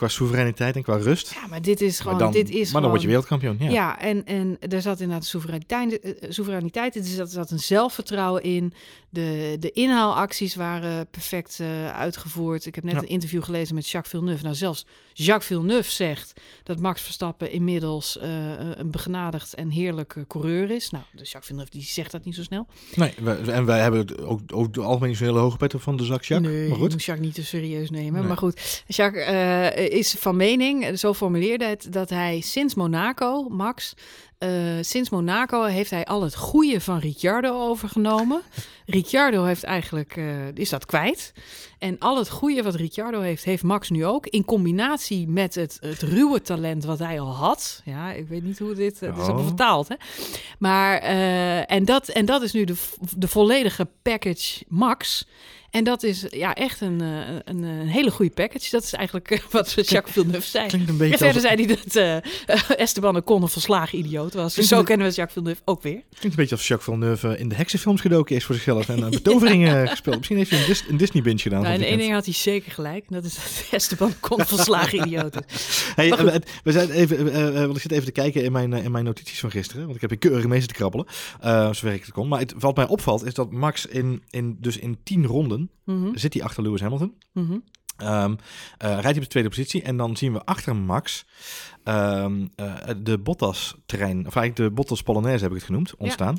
Qua 0.02 0.10
soevereiniteit 0.10 0.76
en 0.76 0.84
qua 0.84 0.96
rust. 0.96 1.34
Ja, 1.34 1.48
maar 1.48 1.62
dit 1.62 1.82
is 1.82 2.00
gewoon. 2.00 2.14
maar 2.14 2.24
dan, 2.24 2.32
dit 2.32 2.50
is 2.50 2.56
maar 2.56 2.66
gewoon, 2.66 2.82
dan 2.82 2.90
word 2.90 3.02
je 3.02 3.08
wereldkampioen. 3.08 3.58
Ja. 3.60 3.70
Ja, 3.70 4.00
en, 4.00 4.26
en 4.26 4.58
er 4.70 4.82
zat 4.82 5.00
inderdaad 5.00 5.26
soevereiniteit, 5.26 6.00
eh, 6.00 6.30
soevereiniteit 6.32 6.96
er 6.96 7.04
zat, 7.04 7.28
er 7.28 7.34
zat 7.34 7.52
een 7.52 7.60
zelfvertrouwen 7.60 8.44
in. 8.44 8.74
De, 9.10 9.56
de 9.60 9.72
inhaalacties 9.72 10.56
waren 10.56 11.08
perfect 11.08 11.60
eh, 11.60 11.92
uitgevoerd. 11.92 12.66
Ik 12.66 12.76
heb 12.76 12.84
net 12.84 12.94
Ja. 12.94 13.00
een 13.00 13.08
interview 13.08 13.44
gelezen 13.44 13.76
met 13.76 13.90
Jacques 13.90 14.12
Villeneuve. 14.14 14.44
Nou, 14.44 14.56
zelfs 14.56 14.86
Jacques 15.14 15.46
Villeneuve 15.48 15.92
zegt 15.92 16.34
dat 16.64 16.80
Max 16.80 17.02
Verstappen 17.02 17.52
inmiddels 17.52 18.18
eh, 18.18 18.30
een 18.76 18.92
begenadigd 18.92 19.54
en 19.54 19.70
heerlijke 19.70 20.28
coureur 20.28 20.72
is. 20.72 20.90
Nou, 20.90 21.04
dus 21.12 21.22
Jacques 21.32 21.46
Villeneuve 21.46 21.72
die 21.72 21.84
zegt 21.84 22.12
dat 22.12 22.26
niet 22.26 22.36
zo 22.36 22.44
snel. 22.44 22.68
Nee, 22.96 23.14
en 23.46 23.66
wij 23.66 23.80
hebben 23.80 24.00
het 24.00 24.22
ook 24.22 24.42
het 24.50 24.78
algemeen 24.78 25.16
zo'n 25.16 25.28
hele 25.28 25.40
hoge 25.40 25.58
pet 25.58 25.74
van 25.78 25.98
de 25.98 26.04
zak 26.06 26.24
Jacques. 26.24 26.52
Nee, 26.52 26.62
maar 26.62 26.78
je 26.78 26.82
goed. 26.84 26.92
moet 26.92 27.04
Jacques 27.04 27.26
niet 27.28 27.36
te 27.36 27.46
serieus 27.46 27.90
nemen. 27.90 28.20
Nee. 28.20 28.28
Maar 28.28 28.38
goed, 28.38 28.84
Jacques 28.88 29.26
is 29.92 30.16
van 30.20 30.36
mening, 30.36 31.00
zo 31.00 31.14
formuleerde 31.14 31.66
het, 31.66 31.88
dat 31.90 32.10
hij 32.10 32.42
sinds 32.42 32.76
Monaco, 32.76 33.50
Max, 33.50 33.94
eh, 34.38 34.50
sinds 34.82 35.10
Monaco 35.10 35.64
heeft 35.64 35.90
hij 35.90 36.06
al 36.06 36.22
het 36.22 36.36
goede 36.36 36.82
van 36.82 36.98
Ricciardo 36.98 37.68
overgenomen. 37.70 38.42
Ricciardo 38.92 39.44
heeft 39.44 39.64
eigenlijk, 39.64 40.16
eh, 40.18 40.26
is 40.54 40.70
dat 40.70 40.86
kwijt. 40.86 41.34
En 41.80 42.00
al 42.00 42.18
het 42.18 42.30
goede 42.30 42.64
wat 42.64 42.76
Ricciardo 42.76 43.22
heeft, 43.22 43.44
heeft 43.44 43.64
Max 43.64 43.90
nu 43.90 44.06
ook. 44.06 44.28
In 44.28 44.46
combinatie 44.46 45.28
met 45.28 45.56
het, 45.56 45.78
het 45.80 46.02
ruwe 46.02 46.42
talent 46.42 46.84
wat 46.84 47.00
hij 47.00 47.20
al 47.20 47.36
had. 47.36 47.82
Ja, 47.86 48.12
ik 48.12 48.28
weet 48.28 48.44
niet 48.44 48.60
hoe 48.60 48.74
dit, 48.74 49.00
het 49.00 49.18
is 49.18 49.24
allemaal 49.24 49.40
Oh. 49.40 49.48
vertaald, 49.48 49.88
hè. 49.88 49.96
Maar, 50.60 50.98
eh, 50.98 51.72
en, 51.72 51.86
dat, 51.86 52.08
en 52.08 52.26
dat 52.26 52.42
is 52.42 52.52
nu 52.52 52.64
de, 52.64 52.76
de 53.18 53.28
volledige 53.28 53.88
package 54.02 54.64
Max. 54.68 55.26
En 55.72 55.84
dat 55.84 56.04
is 56.04 56.26
ja, 56.30 56.56
echt 56.56 56.82
een, 56.82 57.02
eh, 57.02 57.36
een, 57.44 57.64
een 57.64 57.88
hele 57.88 58.12
goede 58.12 58.32
package. 58.32 58.70
Dat 58.72 58.84
is 58.84 58.94
eigenlijk 58.94 59.44
wat 59.52 59.72
Jacques 59.74 60.14
Villeneuve 60.14 60.48
zei. 60.50 60.68
Klinkt 60.68 60.88
een 60.88 60.94
En 60.94 61.00
beetje 61.00 61.18
verder 61.18 61.36
als, 61.36 61.44
zei 61.44 61.66
hij 61.66 61.76
dat 61.84 61.96
eh 61.96 62.80
Esteban 62.86 63.16
Ocon 63.16 63.42
een 63.42 63.48
volslagen 63.50 63.98
idioot 63.98 64.34
was. 64.34 64.54
Dus 64.54 64.68
zo 64.68 64.84
kennen 64.84 65.08
we 65.08 65.14
Jacques 65.14 65.34
Villeneuve 65.34 65.62
ook 65.66 65.82
weer. 65.82 66.02
klinkt 66.10 66.24
een 66.24 66.32
beetje 66.36 66.56
als 66.56 66.68
Jacques 66.68 66.90
Villeneuve 66.94 67.38
in 67.38 67.50
de 67.50 67.56
heksenfilms 67.56 68.02
gedoken 68.02 68.36
is 68.36 68.44
voor 68.46 68.56
zichzelf. 68.56 68.81
En 68.90 69.00
uh, 69.00 69.10
betoveringen 69.10 69.88
gespeeld. 69.88 70.16
Misschien 70.18 70.38
heeft 70.38 70.50
hij 70.50 70.60
een, 70.60 70.66
Dis- 70.68 70.84
een 70.90 70.98
Disney 70.98 71.24
binge 71.24 71.40
gedaan. 71.40 71.62
Nou, 71.62 71.72
van 71.74 71.82
het 71.82 71.90
één 71.92 72.00
ding 72.00 72.14
had 72.14 72.26
hij 72.26 72.34
zeker 72.34 72.72
gelijk. 72.72 73.06
en 73.08 73.14
Dat 73.14 73.24
is 73.24 73.36
dat 73.36 73.68
Esteban 73.72 74.14
Ocon 74.24 74.40
een 74.40 74.46
volslagen 74.56 75.00
idioot 75.00 75.36
is. 75.54 75.92
Hey, 75.96 76.12
eh, 76.12 76.36
we 76.64 76.72
zijn 76.72 76.90
even, 76.90 77.32
eh, 77.32 77.48
eh, 77.48 77.54
want 77.54 77.76
ik 77.76 77.82
zit 77.82 77.92
even 77.92 78.06
te 78.06 78.12
kijken 78.12 78.44
in 78.44 78.52
mijn, 78.52 78.74
eh, 78.74 78.84
in 78.84 78.92
mijn 78.92 79.06
notities 79.06 79.40
van 79.40 79.52
gisteren. 79.52 79.84
Want 79.84 79.96
ik 79.96 80.02
heb 80.02 80.10
hier 80.10 80.20
keurig 80.20 80.48
mee 80.48 80.60
zitten 80.60 80.78
krabbelen. 80.78 81.06
eh 81.40 81.66
zover 81.66 81.94
ik 81.94 82.02
het 82.06 82.12
kon. 82.14 82.28
Maar 82.28 82.40
het, 82.40 82.54
wat 82.60 82.76
mij 82.76 82.88
opvalt 82.88 83.26
is 83.26 83.34
dat 83.34 83.52
Max 83.52 83.86
in, 83.86 84.24
in, 84.30 84.58
dus 84.60 84.78
in 84.78 84.98
tien 85.04 85.26
ronden 85.26 85.70
Mhm, 85.86 86.16
zit 86.18 86.34
hij 86.34 86.44
achter 86.44 86.64
Lewis 86.64 86.82
Hamilton. 86.82 87.14
mhm. 87.34 87.58
Ehm, 88.02 88.36
eh, 88.78 88.90
rijdt 88.90 89.04
hij 89.04 89.14
op 89.16 89.22
de 89.22 89.28
tweede 89.28 89.50
positie. 89.50 89.82
En 89.82 89.98
dan 89.98 90.18
zien 90.18 90.34
we 90.34 90.46
achter 90.46 90.76
Max 90.76 91.26
ehm, 91.84 92.48
eh, 92.56 92.74
de 92.98 93.18
Bottas-trein. 93.18 94.28
Of 94.28 94.36
eigenlijk 94.36 94.56
de 94.56 94.70
Bottas-Polonaise 94.76 95.42
heb 95.44 95.52
ik 95.52 95.58
het 95.58 95.66
genoemd, 95.66 95.96
ontstaan. 95.98 96.38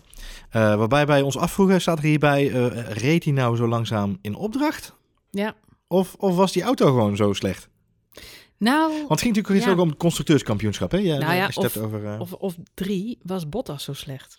Eh, 0.51 0.75
waarbij 0.75 1.07
wij 1.07 1.23
ons 1.23 1.37
afvroegen, 1.39 1.81
staat 1.81 1.99
er 1.99 2.05
hierbij, 2.05 2.47
reed 2.89 3.25
hij 3.25 3.33
nou 3.33 3.57
zo 3.57 3.69
langzaam 3.69 4.19
in 4.21 4.35
opdracht? 4.35 4.95
Ja. 5.31 5.55
Of, 5.89 6.15
of 6.19 6.37
was 6.37 6.53
die 6.53 6.63
auto 6.63 6.87
gewoon 6.87 7.17
zo 7.17 7.33
slecht? 7.33 7.69
Nou, 8.59 8.91
Want 8.93 9.09
het 9.09 9.21
ging 9.21 9.37
natuurlijk 9.37 9.65
Ja. 9.65 9.73
ook 9.73 9.79
om 9.79 9.89
het 9.89 9.99
constructeurskampioenschap, 9.99 10.91
hè? 10.91 10.99
Ja, 10.99 11.19
Nou 11.19 11.35
ja, 11.35 11.49
of- 11.55 11.77
over, 11.77 12.19
of, 12.21 12.33
of 12.33 12.55
drie 12.75 13.19
was 13.23 13.49
Bottas 13.49 13.85
zo 13.85 13.93
slecht. 13.93 14.37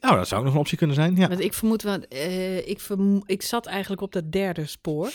Nou, 0.00 0.16
dat 0.16 0.28
zou 0.28 0.40
ook 0.40 0.46
nog 0.46 0.54
een 0.54 0.60
optie 0.60 0.78
kunnen 0.78 0.96
zijn, 0.96 1.16
ja. 1.16 1.28
Want 1.28 1.40
ik 1.40 1.54
vermoed 1.54 1.82
wel, 1.82 1.98
eh, 2.08 2.68
ik, 2.68 2.80
vermo- 2.80 3.22
ik 3.26 3.42
zat 3.42 3.66
eigenlijk 3.66 4.02
op 4.02 4.12
dat 4.12 4.32
derde 4.32 4.66
spoor. 4.66 5.10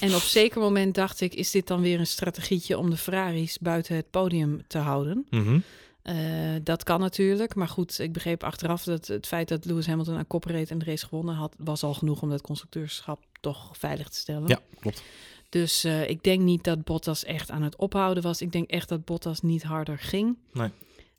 En 0.00 0.14
op 0.14 0.20
zeker 0.20 0.60
moment 0.60 0.94
dacht 0.94 1.20
ik, 1.20 1.34
is 1.34 1.50
dit 1.50 1.66
dan 1.66 1.80
weer 1.80 1.98
een 1.98 2.06
strategietje 2.06 2.78
om 2.78 2.90
de 2.90 2.96
Ferraris 2.96 3.58
buiten 3.58 3.96
het 3.96 4.10
podium 4.10 4.62
te 4.66 4.78
houden? 4.78 5.26
Mhm. 5.30 5.58
Eh, 6.02 6.14
dat 6.62 6.82
kan 6.82 7.00
natuurlijk. 7.00 7.54
Maar 7.54 7.68
goed, 7.68 7.98
ik 7.98 8.12
begreep 8.12 8.44
achteraf 8.44 8.84
dat 8.84 9.06
het 9.06 9.26
feit 9.26 9.48
dat 9.48 9.64
Lewis 9.64 9.86
Hamilton 9.86 10.16
aan 10.16 10.26
kop 10.26 10.44
reed 10.44 10.70
en 10.70 10.78
de 10.78 10.84
race 10.84 11.06
gewonnen 11.06 11.34
had, 11.34 11.54
was 11.58 11.82
al 11.82 11.94
genoeg 11.94 12.22
om 12.22 12.30
dat 12.30 12.40
constructeurschap 12.40 13.20
toch 13.40 13.70
veilig 13.78 14.08
te 14.08 14.16
stellen. 14.18 14.48
Ja, 14.48 14.58
klopt. 14.80 15.02
Dus 15.48 15.84
eh, 15.84 16.08
ik 16.08 16.22
denk 16.22 16.40
niet 16.40 16.64
dat 16.64 16.84
Bottas 16.84 17.24
echt 17.24 17.50
aan 17.50 17.62
het 17.62 17.76
ophouden 17.76 18.22
was. 18.22 18.40
Ik 18.40 18.52
denk 18.52 18.70
echt 18.70 18.88
dat 18.88 19.04
Bottas 19.04 19.40
niet 19.40 19.62
harder 19.62 19.98
ging. 19.98 20.36
Nee. 20.52 20.68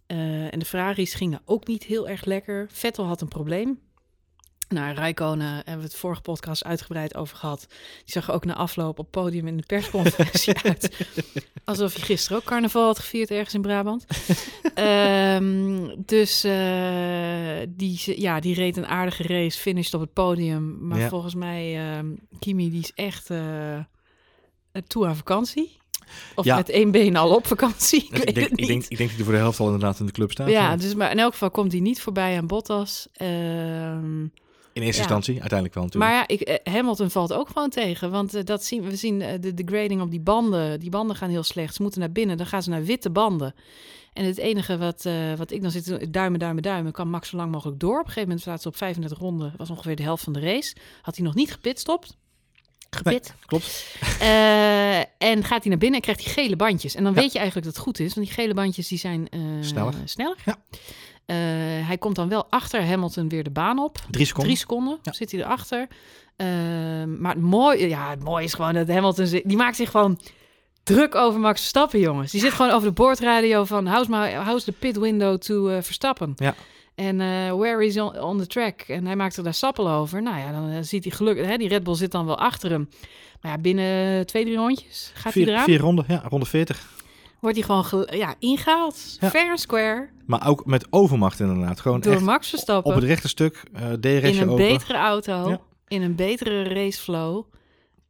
Eh, 0.07 0.53
en 0.53 0.59
de 0.59 0.65
Ferraris 0.65 1.13
gingen 1.13 1.41
ook 1.45 1.67
niet 1.67 1.83
heel 1.83 2.07
erg 2.09 2.25
lekker. 2.25 2.67
Vettel 2.71 3.05
had 3.05 3.21
een 3.21 3.27
probleem. 3.27 3.79
Nou, 4.69 4.93
Rijkonen 4.93 5.53
hebben 5.55 5.77
we 5.77 5.83
het 5.83 5.95
vorige 5.95 6.21
podcast 6.21 6.63
uitgebreid 6.63 7.15
over 7.15 7.38
gehad. 7.38 7.65
Die 7.69 8.13
zag 8.13 8.31
ook 8.31 8.45
na 8.45 8.53
afloop 8.55 9.00
op 9.00 9.12
podium 9.12 9.47
in 9.47 9.57
de 9.57 9.63
persconferentie 9.65 10.57
uit. 10.63 11.07
Alsof 11.63 11.95
je 11.95 12.01
gisteren 12.01 12.38
ook 12.38 12.43
carnaval 12.43 12.85
had 12.85 13.00
gevierd 13.00 13.31
ergens 13.31 13.53
in 13.53 13.62
Brabant. 13.62 14.05
Ehm, 14.74 15.95
dus 16.05 16.43
eh, 16.43 17.57
die, 17.69 18.21
ja, 18.21 18.39
die 18.39 18.55
reed 18.55 18.77
een 18.77 18.88
aardige 18.88 19.24
race, 19.24 19.59
finished 19.59 19.93
op 19.93 20.01
het 20.01 20.13
podium. 20.13 20.88
Maar 20.88 21.00
Ja. 21.00 21.09
volgens 21.09 21.35
mij, 21.35 21.75
ehm, 21.95 22.15
Kimi, 22.39 22.69
die 22.69 22.81
is 22.81 22.91
echt 22.95 23.29
eh, 23.29 23.79
toe 24.88 25.07
aan 25.07 25.15
vakantie. 25.15 25.77
Of 26.35 26.45
Ja. 26.45 26.55
met 26.55 26.69
één 26.69 26.91
been 26.91 27.15
al 27.15 27.35
op 27.35 27.47
vakantie. 27.47 28.07
Ik, 28.12 28.35
denk, 28.35 28.50
ik, 28.50 28.67
denk, 28.67 28.83
ik 28.88 28.97
denk 28.97 29.09
dat 29.09 29.15
hij 29.15 29.24
voor 29.24 29.33
de 29.33 29.39
helft 29.39 29.59
al 29.59 29.65
inderdaad 29.65 30.00
in 30.00 30.05
de 30.05 30.12
club 30.12 30.31
staat. 30.31 30.50
Ja, 30.50 30.75
dus 30.75 30.95
maar 30.95 31.12
in 31.12 31.19
elk 31.19 31.31
geval 31.31 31.51
komt 31.51 31.71
hij 31.71 31.81
niet 31.81 32.01
voorbij 32.01 32.38
aan 32.38 32.47
Bottas. 32.47 33.07
Ehm, 33.13 34.21
In 34.21 34.81
eerste 34.81 35.01
ja. 35.01 35.07
instantie, 35.07 35.33
uiteindelijk 35.39 35.74
wel 35.74 35.83
natuurlijk. 35.83 36.12
maar 36.12 36.21
ja, 36.21 36.27
ik, 36.27 36.41
eh, 36.41 36.74
Hamilton 36.74 37.09
valt 37.09 37.33
ook 37.33 37.47
gewoon 37.47 37.69
tegen. 37.69 38.12
Want 38.12 38.33
eh, 38.33 38.43
dat 38.43 38.63
zien, 38.63 38.81
we 38.83 38.95
zien 38.95 39.21
eh, 39.21 39.33
de, 39.39 39.53
de 39.53 39.63
grading 39.65 40.01
op 40.01 40.12
die 40.12 40.19
banden. 40.21 40.79
Die 40.79 40.89
banden 40.89 41.15
gaan 41.15 41.29
heel 41.29 41.43
slecht. 41.43 41.75
Ze 41.75 41.81
moeten 41.81 42.00
naar 42.00 42.12
binnen, 42.12 42.38
dan 42.38 42.45
gaan 42.45 42.63
ze 42.63 42.69
naar 42.69 42.83
witte 42.83 43.09
banden. 43.09 43.55
En 44.13 44.25
het 44.25 44.38
enige 44.38 44.77
wat, 44.77 45.07
wat 45.38 45.51
ik 45.51 45.62
dan 45.62 45.71
zit 45.71 45.83
te 45.83 45.97
doen, 45.97 46.12
duimen, 46.12 46.39
duimen, 46.39 46.63
duimen. 46.63 46.91
Kan 46.91 47.09
Max 47.09 47.29
zo 47.29 47.38
lang 47.38 47.51
mogelijk 47.51 47.79
door. 47.79 47.93
Op 47.93 47.97
een 48.00 48.05
gegeven 48.05 48.21
moment 48.21 48.41
staat 48.41 48.62
ze 48.62 48.67
op 48.67 48.75
35 48.77 49.19
ronden. 49.19 49.53
was 49.57 49.69
ongeveer 49.69 49.95
de 49.95 50.03
helft 50.03 50.24
van 50.24 50.33
de 50.33 50.39
race. 50.39 50.75
Had 51.01 51.15
hij 51.15 51.25
nog 51.25 51.35
niet 51.35 51.51
gepitstopt. 51.51 52.17
Gepit. 52.96 53.34
Klopt. 53.46 53.86
Eh, 54.20 54.98
en 55.00 55.44
gaat 55.44 55.62
hij 55.62 55.70
naar 55.70 55.78
binnen 55.78 55.96
en 55.96 56.02
krijgt 56.02 56.24
hij 56.24 56.34
gele 56.34 56.56
bandjes. 56.56 56.96
En 56.96 57.04
dan 57.04 57.14
Ja. 57.14 57.22
weet 57.22 57.32
je 57.32 57.38
eigenlijk 57.40 57.68
dat 57.68 57.75
het 57.75 57.86
goed 57.86 58.00
is. 58.00 58.14
Want 58.14 58.28
die 58.28 58.36
gele 58.36 58.54
bandjes 58.54 58.88
die 58.88 58.98
zijn 58.98 59.30
eh, 59.30 59.40
Sneller. 59.62 59.94
sneller. 60.06 60.38
Ja. 60.46 60.56
Eh, 61.25 61.36
hij 61.88 61.98
komt 62.00 62.16
dan 62.16 62.30
wel 62.30 62.46
achter 62.50 62.86
Hamilton 62.88 63.30
weer 63.30 63.44
de 63.44 63.50
baan 63.50 63.80
op. 63.80 63.98
Drie 64.10 64.25
seconden. 64.25 64.48
Drie 64.54 64.58
seconden 64.62 65.00
Ja. 65.04 65.14
zit 65.14 65.32
hij 65.32 65.40
erachter. 65.42 65.88
Maar 67.20 67.34
het 67.34 67.42
mooie, 67.44 67.88
ja, 67.90 68.10
het 68.10 68.24
mooie 68.24 68.44
is 68.44 68.54
gewoon 68.54 68.74
dat 68.74 68.88
Hamilton... 68.88 69.25
zit- 69.28 69.44
Die 69.48 69.58
maakt 69.58 69.75
zich 69.75 69.92
gewoon 69.92 70.20
druk 70.84 71.16
over 71.16 71.40
Max 71.40 71.60
Verstappen, 71.60 72.00
jongens. 72.00 72.32
Die 72.32 72.42
zit 72.42 72.52
gewoon 72.52 72.72
over 72.72 72.88
de 72.88 72.94
boordradio 72.94 73.64
van... 73.64 73.88
How's, 73.88 74.08
my, 74.08 74.36
how's 74.36 74.64
the 74.64 74.72
pit 74.72 74.98
window 74.98 75.38
to 75.38 75.82
Verstappen? 75.82 76.34
Ja. 76.36 76.56
En 76.96 77.22
eh, 77.22 77.52
where 77.54 77.86
is 77.86 77.98
on, 78.00 78.20
on 78.20 78.38
the 78.38 78.48
track? 78.48 78.82
En 78.82 79.06
hij 79.06 79.16
maakt 79.16 79.38
er 79.38 79.44
daar 79.44 79.54
sappel 79.54 79.90
over. 79.90 80.22
Nou 80.22 80.38
ja, 80.40 80.52
dan 80.52 80.70
eh, 80.70 80.78
ziet 80.82 81.04
hij 81.04 81.14
gelukkig... 81.14 81.46
Hè, 81.46 81.58
die 81.58 81.68
Red 81.68 81.84
Bull 81.84 81.96
zit 81.96 82.12
dan 82.12 82.25
wel 82.25 82.38
achter 82.38 82.70
hem. 82.72 82.90
Maar 83.42 83.52
ja, 83.52 83.58
binnen 83.58 84.25
twee, 84.25 84.44
drie 84.44 84.56
rondjes 84.58 85.12
gaat 85.14 85.34
hij 85.34 85.44
eraan. 85.46 85.64
vier 85.64 85.80
ronden, 85.80 86.06
ja, 86.08 86.24
ronde 86.30 86.46
40. 86.46 86.94
Wordt 87.40 87.58
hij 87.58 87.66
gewoon 87.66 87.86
ge- 87.86 88.08
ja, 88.18 88.36
ingehaald. 88.40 89.18
Ja. 89.20 89.30
Fair 89.30 89.50
and 89.50 89.60
square. 89.60 90.10
Maar 90.25 90.48
ook 90.48 90.66
met 90.66 90.88
overmacht 90.90 91.40
inderdaad. 91.40 91.80
Gewoon 91.80 92.00
Door 92.02 92.14
echt 92.14 92.22
Max 92.22 92.50
Verstappen. 92.50 92.92
op 92.92 92.98
het 93.00 93.08
rechte 93.10 93.28
stuk, 93.28 93.64
eh 93.74 93.82
DRS'je 93.92 94.20
in 94.28 94.42
een 94.42 94.50
open. 94.50 94.68
betere 94.68 94.98
auto, 94.98 95.50
Ja. 95.50 95.60
in 95.88 96.02
een 96.02 96.16
betere 96.16 96.64
raceflow. 96.64 97.44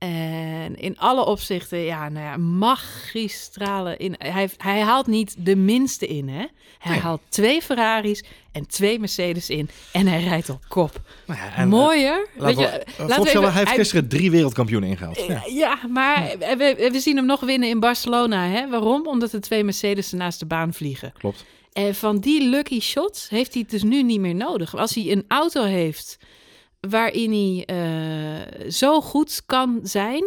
En 0.10 0.80
in 0.80 0.98
alle 0.98 1.26
opzichten, 1.26 1.78
ja, 1.80 2.10
nou 2.10 2.26
ja, 2.26 2.38
magistrale 2.38 3.98
in. 3.98 4.16
Hij, 4.18 4.50
hij 4.58 4.80
haalt 4.80 5.08
niet 5.08 5.36
de 5.38 5.56
minste 5.56 6.08
in, 6.08 6.28
hè? 6.30 6.46
Hij 6.80 6.92
Nee. 6.92 7.00
haalt 7.00 7.22
twee 7.30 7.62
Ferraris 7.62 8.24
en 8.52 8.68
twee 8.68 9.00
Mercedes 9.00 9.50
in 9.50 9.70
en 9.92 10.08
hij 10.08 10.24
rijdt 10.24 10.50
op 10.50 10.64
kop. 10.68 11.02
Nou 11.26 11.40
ja, 11.40 11.56
en, 11.56 11.68
Mooier. 11.68 12.28
eh, 12.38 12.42
Weet 12.44 12.58
je, 12.60 12.66
eh, 12.66 12.72
laten 12.74 12.86
we 12.86 12.96
vooropstellen, 12.96 13.26
even- 13.28 13.42
hij 13.42 13.52
heeft 13.54 13.68
hij- 13.68 13.76
gisteren 13.78 14.08
drie 14.08 14.32
wereldkampioenen 14.32 14.90
ingehaald. 14.90 15.18
Ja. 15.28 15.44
Eh, 15.46 15.56
Ja, 15.56 15.80
maar 15.90 16.36
we, 16.40 16.90
we 16.92 17.00
zien 17.00 17.16
hem 17.16 17.26
nog 17.26 17.40
winnen 17.40 17.70
in 17.70 17.80
Barcelona. 17.80 18.48
Hè? 18.48 18.70
Waarom? 18.70 19.08
Omdat 19.08 19.32
de 19.32 19.40
twee 19.40 19.64
Mercedes 19.64 20.12
naast 20.12 20.40
de 20.40 20.46
baan 20.46 20.74
vliegen. 20.74 21.14
Klopt. 21.18 21.46
En 21.74 21.96
van 21.96 22.20
die 22.20 22.42
lucky 22.50 22.80
shots 22.80 23.30
heeft 23.30 23.54
hij 23.54 23.62
het 23.62 23.72
dus 23.72 23.84
nu 23.84 24.04
niet 24.04 24.20
meer 24.20 24.36
nodig. 24.36 24.76
Als 24.76 24.96
hij 24.96 25.12
een 25.12 25.26
auto 25.28 25.64
heeft 25.64 26.18
waarin 26.90 27.32
hij 27.32 27.66
eh, 27.66 28.70
zo 28.72 29.02
goed 29.02 29.42
kan 29.46 29.80
zijn, 29.84 30.24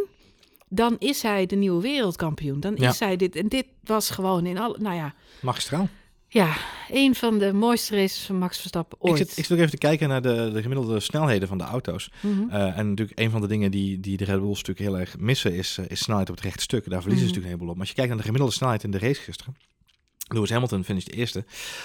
dan 0.69 0.97
is 0.99 1.23
hij 1.23 1.47
de 1.47 1.57
nieuwe 1.57 1.83
wereldkampioen. 1.83 2.61
Dan 2.61 2.75
Ja. 2.79 2.89
is 2.91 2.99
hij 2.99 3.17
dit. 3.17 3.37
En 3.37 3.49
dit 3.49 3.67
was 3.85 4.11
gewoon 4.11 4.47
in 4.47 4.59
alle. 4.59 4.77
Nou 4.81 4.97
ja, 4.97 5.15
Magistraal. 5.41 5.89
ja, 6.29 6.57
een 6.91 7.15
van 7.15 7.39
de 7.39 7.53
mooiste 7.53 7.95
races 7.97 8.25
van 8.27 8.37
Max 8.39 8.59
Verstappen 8.59 8.99
Ik 9.01 9.07
ooit. 9.09 9.19
zit, 9.19 9.29
ik 9.37 9.45
zit 9.45 9.53
ook 9.53 9.59
even 9.59 9.71
te 9.71 9.79
kijken 9.79 10.09
naar 10.09 10.23
de, 10.23 10.51
de 10.53 10.63
gemiddelde 10.63 11.01
snelheden 11.01 11.49
van 11.49 11.59
de 11.59 11.65
auto's. 11.65 12.11
Mhm. 12.21 12.51
Eh, 12.51 12.79
en 12.79 12.89
natuurlijk 12.89 13.19
een 13.21 13.31
van 13.31 13.41
de 13.41 13.47
dingen 13.47 13.71
die, 13.71 14.01
die 14.01 14.17
de 14.17 14.25
Red 14.25 14.39
Bulls 14.41 14.63
natuurlijk 14.63 14.89
heel 14.89 14.99
erg 14.99 15.19
missen 15.19 15.55
is, 15.55 15.79
eh, 15.79 15.85
is 15.89 16.01
snelheid 16.03 16.29
op 16.31 16.35
het 16.37 16.45
rechte 16.45 16.63
stuk. 16.63 16.91
Daar 16.91 17.01
verliezen 17.03 17.29
ze 17.29 17.35
Mhm. 17.35 17.41
natuurlijk 17.41 17.45
een 17.45 17.51
heleboel 17.51 17.69
op. 17.69 17.75
Maar 17.77 17.81
als 17.81 17.89
je 17.89 17.95
kijkt 17.95 18.09
naar 18.09 18.19
de 18.19 18.25
gemiddelde 18.25 18.55
snelheid 18.55 18.85
in 18.85 18.91
de 18.91 18.99
race 18.99 19.21
gisteren. 19.21 19.57
Lewis 20.31 20.51
Hamilton 20.51 20.85
finishte 20.85 21.11
eerste 21.11 21.45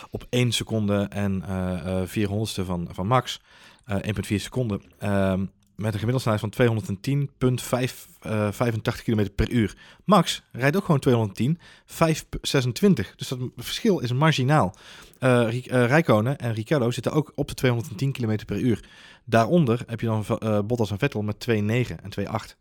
op 0.10 0.26
1 0.30 0.52
seconde 0.52 1.06
en 1.10 1.44
eh 1.48 2.02
400ste 2.06 2.66
van, 2.66 2.88
van 2.92 3.08
Max. 3.08 3.40
Eh 3.86 3.98
1,4 4.02 4.36
seconden. 4.36 4.82
Ehm, 5.00 5.46
met 5.76 5.94
een 5.94 6.00
gemiddelde 6.00 6.20
snelheid 6.20 6.42
van 6.42 6.50
210,85 6.50 9.04
km 9.04 9.28
per 9.36 9.50
uur. 9.50 9.76
Max 10.06 10.44
rijdt 10.52 10.76
ook 10.76 10.86
gewoon 10.86 11.00
210, 11.00 11.60
526. 11.86 13.16
Dus 13.16 13.28
dat 13.28 13.40
verschil 13.58 14.00
is 14.00 14.14
marginaal. 14.14 14.76
Eh 15.20 15.46
Ri- 15.50 15.68
eh, 15.68 15.86
Räikkönen 15.86 16.38
en 16.38 16.54
Ricciardo 16.54 16.92
zitten 16.92 17.12
ook 17.12 17.32
op 17.36 17.48
de 17.48 17.54
210 17.54 18.12
km 18.12 18.38
per 18.46 18.60
uur. 18.60 18.80
Daaronder 19.26 19.84
heb 19.88 20.00
je 20.00 20.06
dan 20.06 20.26
eh, 20.26 20.60
Bottas 20.60 20.92
en 20.92 21.00
Vettel 21.00 21.22
met 21.22 21.40
2,9 21.40 22.00
en 22.04 22.10
2,8. 22.10 22.58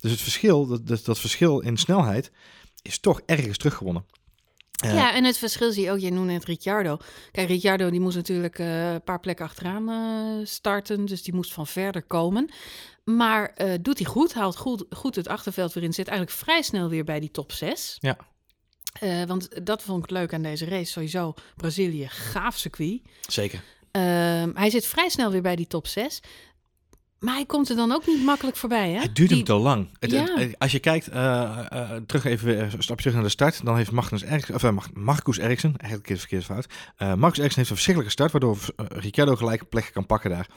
Dus 0.00 0.10
het 0.10 0.20
verschil, 0.20 0.66
dat, 0.66 1.04
dat 1.04 1.18
verschil 1.18 1.60
in 1.60 1.76
snelheid, 1.76 2.30
is 2.82 2.98
toch 2.98 3.20
ergens 3.26 3.58
teruggewonnen. 3.58 4.04
Ja, 4.92 5.14
en 5.14 5.24
het 5.24 5.38
verschil 5.38 5.72
zie 5.72 5.84
je 5.84 5.90
ook. 5.90 5.98
Jij 5.98 6.10
noemde 6.10 6.32
net 6.32 6.44
Ricciardo. 6.44 6.98
Kijk, 7.30 7.48
Ricciardo 7.48 7.90
die 7.90 8.00
moest 8.00 8.16
natuurlijk 8.16 8.58
eh, 8.58 8.92
een 8.92 9.02
paar 9.02 9.20
plekken 9.20 9.44
achteraan 9.44 9.88
eh, 9.88 10.46
starten. 10.46 11.04
Dus 11.04 11.22
die 11.22 11.34
moest 11.34 11.52
van 11.52 11.66
verder 11.66 12.02
komen. 12.02 12.50
Maar 13.04 13.52
eh, 13.54 13.72
doet 13.80 13.98
hij 13.98 14.06
goed, 14.06 14.34
haalt 14.34 14.56
goed, 14.56 14.84
goed 14.90 15.14
het 15.14 15.28
achterveld 15.28 15.72
weer 15.72 15.84
in. 15.84 15.92
Zit 15.92 16.08
eigenlijk 16.08 16.38
vrij 16.38 16.62
snel 16.62 16.88
weer 16.88 17.04
bij 17.04 17.20
die 17.20 17.30
top 17.30 17.52
6. 17.52 17.98
Ja. 18.00 18.16
want 19.26 19.66
dat 19.66 19.82
vond 19.82 20.04
ik 20.04 20.10
leuk 20.10 20.32
aan 20.32 20.42
deze 20.42 20.64
race. 20.64 20.90
Sowieso 20.90 21.34
Brazilië, 21.56 22.06
gaaf 22.08 22.56
circuit. 22.56 23.00
Zeker. 23.20 23.62
Ehm, 23.90 24.50
hij 24.54 24.70
zit 24.70 24.86
vrij 24.86 25.08
snel 25.08 25.30
weer 25.30 25.42
bij 25.42 25.56
die 25.56 25.66
top 25.66 25.86
6. 25.86 26.20
Maar 27.24 27.34
hij 27.34 27.46
komt 27.46 27.68
er 27.70 27.76
dan 27.76 27.92
ook 27.92 28.06
niet 28.06 28.24
makkelijk 28.24 28.56
voorbij, 28.56 28.90
hè? 28.90 29.00
Het 29.00 29.16
duurt 29.16 29.30
hem 29.30 29.44
te 29.44 29.52
lang. 29.54 29.88
Het, 29.98 30.10
Ja. 30.10 30.34
het- 30.38 30.58
als 30.58 30.72
je 30.72 30.78
kijkt, 30.78 31.08
eh, 31.08 31.42
eh, 31.68 31.90
terug 32.06 32.24
even 32.24 32.46
weer 32.46 32.60
een 32.60 32.70
stapje 32.70 32.94
terug 32.96 33.12
naar 33.14 33.22
de 33.22 33.28
start, 33.28 33.64
dan 33.64 33.76
heeft 33.76 33.90
Magnus 33.90 34.22
Eriksen, 34.22 34.54
of, 34.54 34.62
eh, 34.64 34.70
Marcus 34.94 35.38
Eriksen, 35.38 35.74
eigenlijk 35.76 36.10
is 36.10 36.18
verkeerd 36.18 36.44
fout. 36.44 36.66
Eh 36.96 37.14
Marcus 37.14 37.38
Eriksen 37.38 37.58
heeft 37.58 37.70
een 37.70 37.76
verschrikkelijke 37.76 38.12
start, 38.12 38.32
waardoor 38.32 38.58
eh, 38.76 38.86
Ricciardo 38.88 39.36
gelijk 39.36 39.60
een 39.60 39.68
plek 39.68 39.90
kan 39.92 40.06
pakken 40.06 40.30
daar. 40.30 40.48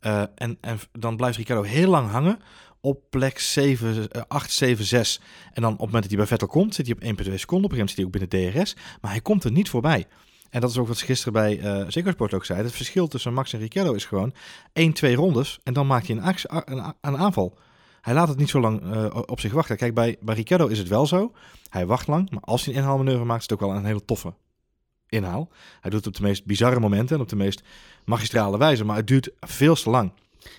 Eh, 0.00 0.22
en, 0.34 0.58
en 0.60 0.78
dan 0.92 1.16
blijft 1.16 1.36
Ricciardo 1.36 1.62
heel 1.64 1.90
lang 1.90 2.10
hangen 2.10 2.38
op 2.80 3.00
plek 3.10 3.38
7, 3.38 4.10
eh, 4.10 4.22
8, 4.28 4.52
7, 4.52 4.84
6. 4.84 5.20
En 5.52 5.62
dan 5.62 5.72
op 5.72 5.78
het 5.78 5.86
moment 5.86 6.02
dat 6.02 6.10
hij 6.10 6.16
bij 6.18 6.26
Vettel 6.26 6.48
komt, 6.48 6.74
zit 6.74 6.86
hij 6.86 6.94
op 6.94 7.02
1,2 7.02 7.38
seconden. 7.38 7.70
Op 7.70 7.72
een 7.72 7.78
gegeven 7.78 8.02
moment 8.04 8.20
zit 8.20 8.30
hij 8.32 8.40
ook 8.44 8.52
binnen 8.52 8.64
DRS, 8.64 8.76
maar 9.00 9.10
hij 9.10 9.20
komt 9.20 9.44
er 9.44 9.52
niet 9.52 9.68
voorbij. 9.68 10.06
En 10.50 10.60
dat 10.60 10.70
is 10.70 10.78
ook 10.78 10.88
wat 10.88 10.96
ze 10.96 11.04
gisteren 11.04 11.32
bij 11.32 11.86
Sport 11.90 12.34
ook 12.34 12.44
zeiden. 12.44 12.66
Het 12.66 12.76
verschil 12.76 13.08
tussen 13.08 13.34
Max 13.34 13.52
en 13.52 13.58
Ricciardo 13.58 13.92
is 13.92 14.04
gewoon 14.04 14.34
1, 14.72 14.92
2 14.92 15.14
rondes 15.14 15.58
en 15.62 15.72
dan 15.72 15.86
maakt 15.86 16.06
hij 16.06 16.16
een, 17.00 17.16
aanval. 17.16 17.58
Hij 18.00 18.14
laat 18.14 18.28
het 18.28 18.38
niet 18.38 18.48
zo 18.48 18.60
lang 18.60 18.94
eh, 18.94 19.22
op 19.26 19.40
zich 19.40 19.52
wachten. 19.52 19.76
Kijk, 19.76 19.94
bij, 19.94 20.16
bij 20.20 20.44
is 20.68 20.78
het 20.78 20.88
wel 20.88 21.06
zo. 21.06 21.32
Hij 21.68 21.86
wacht 21.86 22.06
lang, 22.06 22.30
maar 22.30 22.42
als 22.42 22.64
hij 22.64 22.74
een 22.74 22.80
inhaalmanoeuvre 22.80 23.24
maakt, 23.24 23.42
is 23.42 23.48
het 23.48 23.60
ook 23.60 23.68
wel 23.68 23.76
een 23.76 23.84
hele 23.84 24.04
toffe 24.04 24.34
inhaal. 25.08 25.48
Hij 25.80 25.90
doet 25.90 26.04
het 26.04 26.14
op 26.14 26.14
de 26.14 26.22
meest 26.22 26.44
bizarre 26.44 26.80
momenten 26.80 27.16
en 27.16 27.22
op 27.22 27.28
de 27.28 27.36
meest 27.36 27.62
magistrale 28.04 28.58
wijze, 28.58 28.84
maar 28.84 28.96
het 28.96 29.06
duurt 29.06 29.30
veel 29.40 29.76
te 29.76 29.90
lang. 29.90 30.12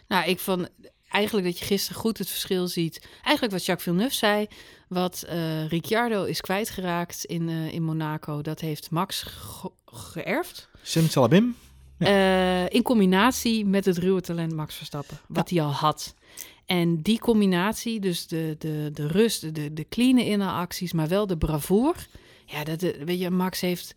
Nou, 0.08 0.30
ik 0.30 0.40
vond 0.40 0.70
eigenlijk 1.10 1.46
dat 1.46 1.60
je 1.60 1.66
gisteren 1.66 2.02
goed 2.02 2.18
het 2.18 2.30
verschil 2.30 2.68
ziet. 2.68 3.08
Eigenlijk 3.24 3.52
wat 3.52 3.66
Jacques 3.66 3.88
Villeneuve 3.88 4.16
zei, 4.16 4.48
wat 4.88 5.24
eh, 5.28 5.68
Ricciardo 5.68 6.24
is 6.24 6.42
kwijtgeraakt 6.42 7.26
in, 7.26 7.50
eh, 7.50 7.74
in 7.74 7.84
Monaco, 7.84 8.42
dat 8.42 8.60
heeft 8.60 8.92
Max 8.92 9.22
ge- 9.22 9.72
geërfd. 9.86 10.70
Simsalabim. 10.82 11.56
Eh, 11.98 12.70
in 12.70 12.82
combinatie 12.82 13.66
met 13.66 13.86
het 13.86 13.98
ruwe 13.98 14.22
talent 14.22 14.54
Max 14.56 14.76
Verstappen, 14.76 15.18
wat 15.28 15.50
hij 15.50 15.62
al 15.62 15.72
had. 15.72 16.16
En 16.66 17.02
die 17.02 17.20
combinatie, 17.20 18.00
dus 18.00 18.28
de, 18.28 18.56
de, 18.60 18.90
de 18.94 19.08
rust, 19.08 19.56
de, 19.56 19.74
de 19.74 19.86
clean 19.90 20.18
inhaalacties, 20.18 20.94
maar 20.94 21.08
wel 21.08 21.28
de 21.28 21.38
bravoure. 21.38 22.00
Ja, 22.46 22.64
dat, 22.64 22.82
weet 22.82 23.20
je, 23.20 23.30
Max 23.30 23.62
heeft 23.62 23.96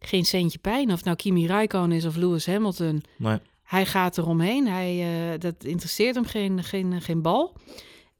geen 0.00 0.24
centje 0.24 0.58
pijn. 0.58 0.92
Of 0.92 1.04
nou 1.04 1.16
Kimi 1.16 1.46
Räikkönen 1.46 1.96
is 1.96 2.04
of 2.04 2.16
Lewis 2.16 2.46
Hamilton. 2.46 3.02
Nee. 3.16 3.38
Hij 3.72 3.86
gaat 3.86 4.18
eromheen. 4.18 4.66
Hij, 4.66 5.00
eh, 5.00 5.40
dat 5.40 5.54
interesseert 5.64 6.14
hem 6.14 6.24
geen, 6.24 6.64
geen, 6.64 7.02
geen 7.02 7.22
bal. 7.22 7.56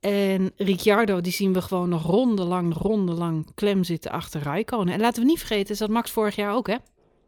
En 0.00 0.52
Ricciardo, 0.56 1.21
die 1.21 1.32
zien 1.32 1.52
we 1.52 1.62
gewoon 1.62 1.88
nog 1.88 2.02
rondenlang, 2.02 2.75
rondenlang 2.75 3.47
klem 3.54 3.85
zitten 3.85 4.11
achter 4.11 4.42
Räikkönen. 4.42 4.94
En 4.94 5.00
laten 5.00 5.23
we 5.23 5.28
niet 5.28 5.38
vergeten, 5.38 5.73
is 5.73 5.78
dat 5.78 5.90
Max 5.90 6.11
vorig 6.11 6.37
jaar 6.37 6.54
ook, 6.54 6.66
hè? 6.66 6.76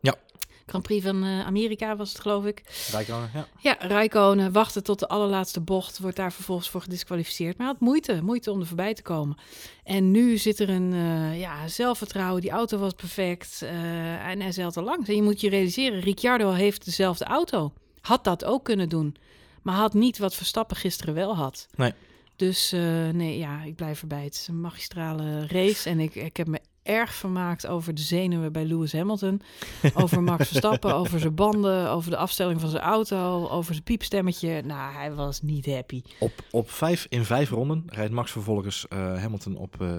Ja. 0.00 0.14
Grand 0.66 0.84
Prix 0.84 1.04
van 1.04 1.24
eh, 1.24 1.46
Amerika 1.46 1.96
was 1.96 2.08
het, 2.08 2.20
geloof 2.20 2.44
ik. 2.44 2.62
Rijkonen, 2.92 3.30
ja. 3.34 3.46
Ja, 3.60 3.76
Räikkönen 3.78 4.52
wachtte 4.52 4.82
tot 4.82 4.98
de 4.98 5.08
allerlaatste 5.08 5.60
bocht, 5.60 5.98
wordt 5.98 6.16
daar 6.16 6.32
vervolgens 6.32 6.68
voor 6.68 6.80
gedisqualificeerd. 6.80 7.56
Maar 7.56 7.66
hij 7.66 7.76
had 7.76 7.86
moeite, 7.86 8.22
moeite 8.22 8.50
om 8.50 8.60
er 8.60 8.66
voorbij 8.66 8.94
te 8.94 9.02
komen. 9.02 9.36
En 9.82 10.10
nu 10.10 10.38
zit 10.38 10.58
er 10.58 10.70
een 10.70 10.92
eh, 10.92 11.40
ja, 11.40 11.68
zelfvertrouwen, 11.68 12.40
die 12.40 12.50
auto 12.50 12.78
was 12.78 12.92
perfect 12.92 13.62
en 13.62 14.40
hij 14.40 14.52
zeilt 14.52 14.76
er 14.76 14.82
langs. 14.82 15.08
En 15.08 15.14
je 15.14 15.22
moet 15.22 15.40
je 15.40 15.48
realiseren, 15.48 16.00
Ricciardo 16.00 16.50
heeft 16.50 16.84
dezelfde 16.84 17.24
auto. 17.24 17.72
Had 18.04 18.24
dat 18.24 18.44
ook 18.44 18.64
kunnen 18.64 18.88
doen. 18.88 19.16
Maar 19.62 19.74
had 19.74 19.94
niet 19.94 20.18
wat 20.18 20.34
Verstappen 20.34 20.76
gisteren 20.76 21.14
wel 21.14 21.36
had. 21.36 21.66
Nee. 21.74 21.92
Dus 22.36 22.72
eh, 22.72 23.08
nee, 23.08 23.38
ja, 23.38 23.62
ik 23.62 23.74
blijf 23.74 24.00
erbij. 24.00 24.24
Het 24.24 24.34
is 24.34 24.48
een 24.48 24.60
magistrale 24.60 25.46
race. 25.46 25.90
En 25.90 26.00
ik, 26.00 26.14
ik 26.14 26.36
heb 26.36 26.46
me 26.46 26.60
erg 26.82 27.14
vermaakt 27.14 27.66
over 27.66 27.94
de 27.94 28.00
zenuwen 28.00 28.52
bij 28.52 28.64
Lewis 28.64 28.92
Hamilton. 28.92 29.40
Over 29.94 30.22
Max 30.22 30.46
Verstappen, 30.48 30.94
over 30.94 31.20
zijn 31.20 31.34
banden, 31.34 31.90
over 31.90 32.10
de 32.10 32.16
afstelling 32.16 32.60
van 32.60 32.70
zijn 32.70 32.82
auto, 32.82 33.48
over 33.48 33.72
zijn 33.72 33.84
piepstemmetje. 33.84 34.62
Nou, 34.62 34.94
hij 34.94 35.14
was 35.14 35.42
niet 35.42 35.66
happy. 35.66 36.02
Op, 36.18 36.32
op 36.50 36.70
vijf, 36.70 37.06
in 37.08 37.24
vijf 37.24 37.50
ronden 37.50 37.82
rijdt 37.86 38.12
Max 38.12 38.30
vervolgens 38.30 38.88
eh, 38.88 38.98
Hamilton 38.98 39.56
op 39.56 39.80
eh 39.80 39.98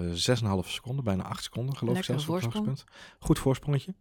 6,5 0.64 0.68
seconden, 0.68 1.04
bijna 1.04 1.22
8 1.22 1.42
seconden 1.42 1.76
geloof 1.76 1.96
ik 1.98 2.04
zelfs. 2.04 2.24
voorsprong. 2.24 2.78
Goed 3.18 3.38
voorsprongetje. 3.38 3.94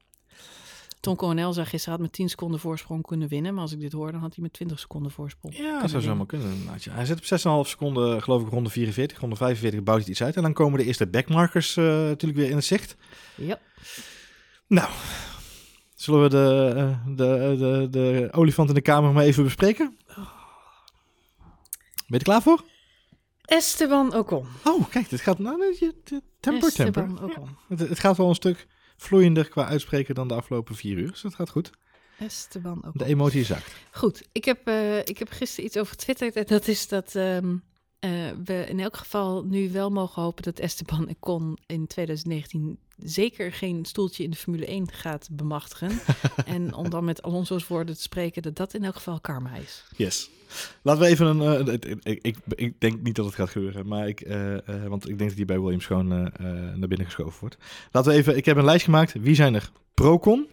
Tom 1.05 1.15
Coronel 1.15 1.53
zei 1.53 1.65
gisteren 1.65 1.93
had 1.93 2.01
met 2.01 2.13
10 2.13 2.29
seconden 2.29 2.59
voorsprong 2.59 3.05
kunnen 3.05 3.27
winnen. 3.27 3.53
Maar 3.53 3.61
als 3.61 3.71
ik 3.71 3.79
dit 3.79 3.91
hoor, 3.91 4.11
dan 4.11 4.21
had 4.21 4.33
hij 4.33 4.43
met 4.43 4.53
20 4.53 4.79
seconden 4.79 5.11
voorsprong. 5.11 5.57
Ja, 5.57 5.81
dat 5.81 5.89
zou 5.89 6.01
zomaar 6.01 6.25
kunnen. 6.25 6.53
ja. 6.79 6.91
Hij 6.91 7.05
zit 7.05 7.17
op 7.17 7.65
6,5 7.65 7.69
seconden, 7.69 8.23
geloof 8.23 8.41
ik, 8.41 8.49
ronde 8.49 8.69
44. 8.69 9.19
Ronde 9.19 9.35
45 9.35 9.83
bouwt 9.83 10.01
hij 10.01 10.09
iets 10.09 10.23
uit. 10.23 10.35
En 10.35 10.41
dan 10.41 10.53
komen 10.53 10.79
de 10.79 10.85
eerste 10.85 11.07
backmarkers 11.07 11.77
eh, 11.77 11.83
natuurlijk 11.85 12.39
weer 12.39 12.49
in 12.49 12.55
het 12.55 12.65
zicht. 12.65 12.95
Ja. 13.35 13.59
Nou, 14.67 14.89
zullen 15.95 16.21
we 16.21 16.29
de, 16.29 16.73
eh, 16.75 17.15
de, 17.15 17.55
de, 17.57 17.87
de 17.89 18.27
olifant 18.31 18.69
in 18.69 18.75
de 18.75 18.81
kamer 18.81 19.11
maar 19.11 19.23
even 19.23 19.43
bespreken? 19.43 19.97
Ben 20.07 20.25
je 22.07 22.17
er 22.17 22.23
klaar 22.23 22.41
voor? 22.41 22.63
Esteban 23.41 24.15
Ocon. 24.15 24.45
Oh, 24.63 24.89
kijk, 24.89 25.09
dit 25.09 25.21
gaat... 25.21 25.39
Nou, 25.39 25.75
temper, 25.79 26.21
temper. 26.39 26.67
Esteban 26.67 27.23
Ocon. 27.23 27.49
Het, 27.67 27.79
het 27.79 27.99
gaat 27.99 28.17
wel 28.17 28.29
een 28.29 28.35
stuk 28.35 28.67
vloeiender 28.97 29.49
qua 29.49 29.65
uitspreken 29.65 30.15
dan 30.15 30.27
de 30.27 30.33
afgelopen 30.33 30.75
vier 30.75 30.97
uur. 30.97 31.11
Dus 31.11 31.21
dat 31.21 31.35
gaat 31.35 31.49
goed. 31.49 31.71
Esteban 32.19 32.77
Ocon. 32.77 32.91
De 32.93 33.05
emotie 33.05 33.43
zacht. 33.43 33.75
Goed, 33.91 34.27
ik 34.31 34.45
heb, 34.45 34.67
eh, 34.67 34.99
ik 34.99 35.17
heb 35.17 35.29
gisteren 35.29 35.65
iets 35.65 35.77
over 35.77 35.93
getwitterd. 35.93 36.35
En 36.35 36.45
dat 36.45 36.67
is 36.67 36.87
dat 36.87 37.15
ehm, 37.15 37.55
eh, 37.99 38.11
we 38.45 38.65
in 38.67 38.79
elk 38.79 38.97
geval 38.97 39.43
nu 39.43 39.71
wel 39.71 39.89
mogen 39.89 40.21
hopen 40.21 40.43
dat 40.43 40.59
Esteban 40.59 41.09
Ocon 41.09 41.57
in 41.65 41.87
2019 41.87 42.79
zeker 42.97 43.51
geen 43.53 43.85
stoeltje 43.85 44.23
in 44.23 44.29
de 44.29 44.37
Formule 44.37 44.65
1 44.65 44.91
gaat 44.91 45.27
bemachtigen. 45.31 45.99
en 46.45 46.73
om 46.73 46.89
dan 46.89 47.03
met 47.03 47.21
Alonso's 47.23 47.67
woorden 47.67 47.95
te 47.95 48.01
spreken, 48.01 48.41
dat 48.41 48.55
dat 48.55 48.73
in 48.73 48.83
elk 48.83 48.95
geval 48.95 49.19
karma 49.19 49.55
is. 49.55 49.83
Yes. 49.95 50.29
Laten 50.81 51.01
we 51.01 51.07
even 51.07 51.25
een. 51.39 51.67
eh, 51.67 51.73
ik, 52.03 52.19
ik, 52.21 52.37
ik, 52.55 52.79
denk 52.79 53.01
niet 53.01 53.15
dat 53.15 53.25
het 53.25 53.35
gaat 53.35 53.49
gebeuren, 53.49 53.87
maar 53.87 54.07
ik, 54.07 54.21
eh, 54.21 54.67
eh, 54.67 54.87
want 54.87 55.03
ik 55.09 55.17
denk 55.17 55.29
dat 55.29 55.37
die 55.37 55.45
bij 55.45 55.59
Williams 55.59 55.85
gewoon 55.85 56.11
eh, 56.11 56.19
eh, 56.25 56.75
naar 56.75 56.87
binnen 56.87 57.05
geschoven 57.05 57.39
wordt. 57.39 57.57
Laten 57.91 58.11
we 58.11 58.17
even. 58.17 58.37
Ik 58.37 58.45
heb 58.45 58.57
een 58.57 58.63
lijst 58.65 58.83
gemaakt. 58.85 59.13
Wie 59.13 59.35
zijn 59.35 59.53
er 59.55 59.71
pro-con 59.93 60.47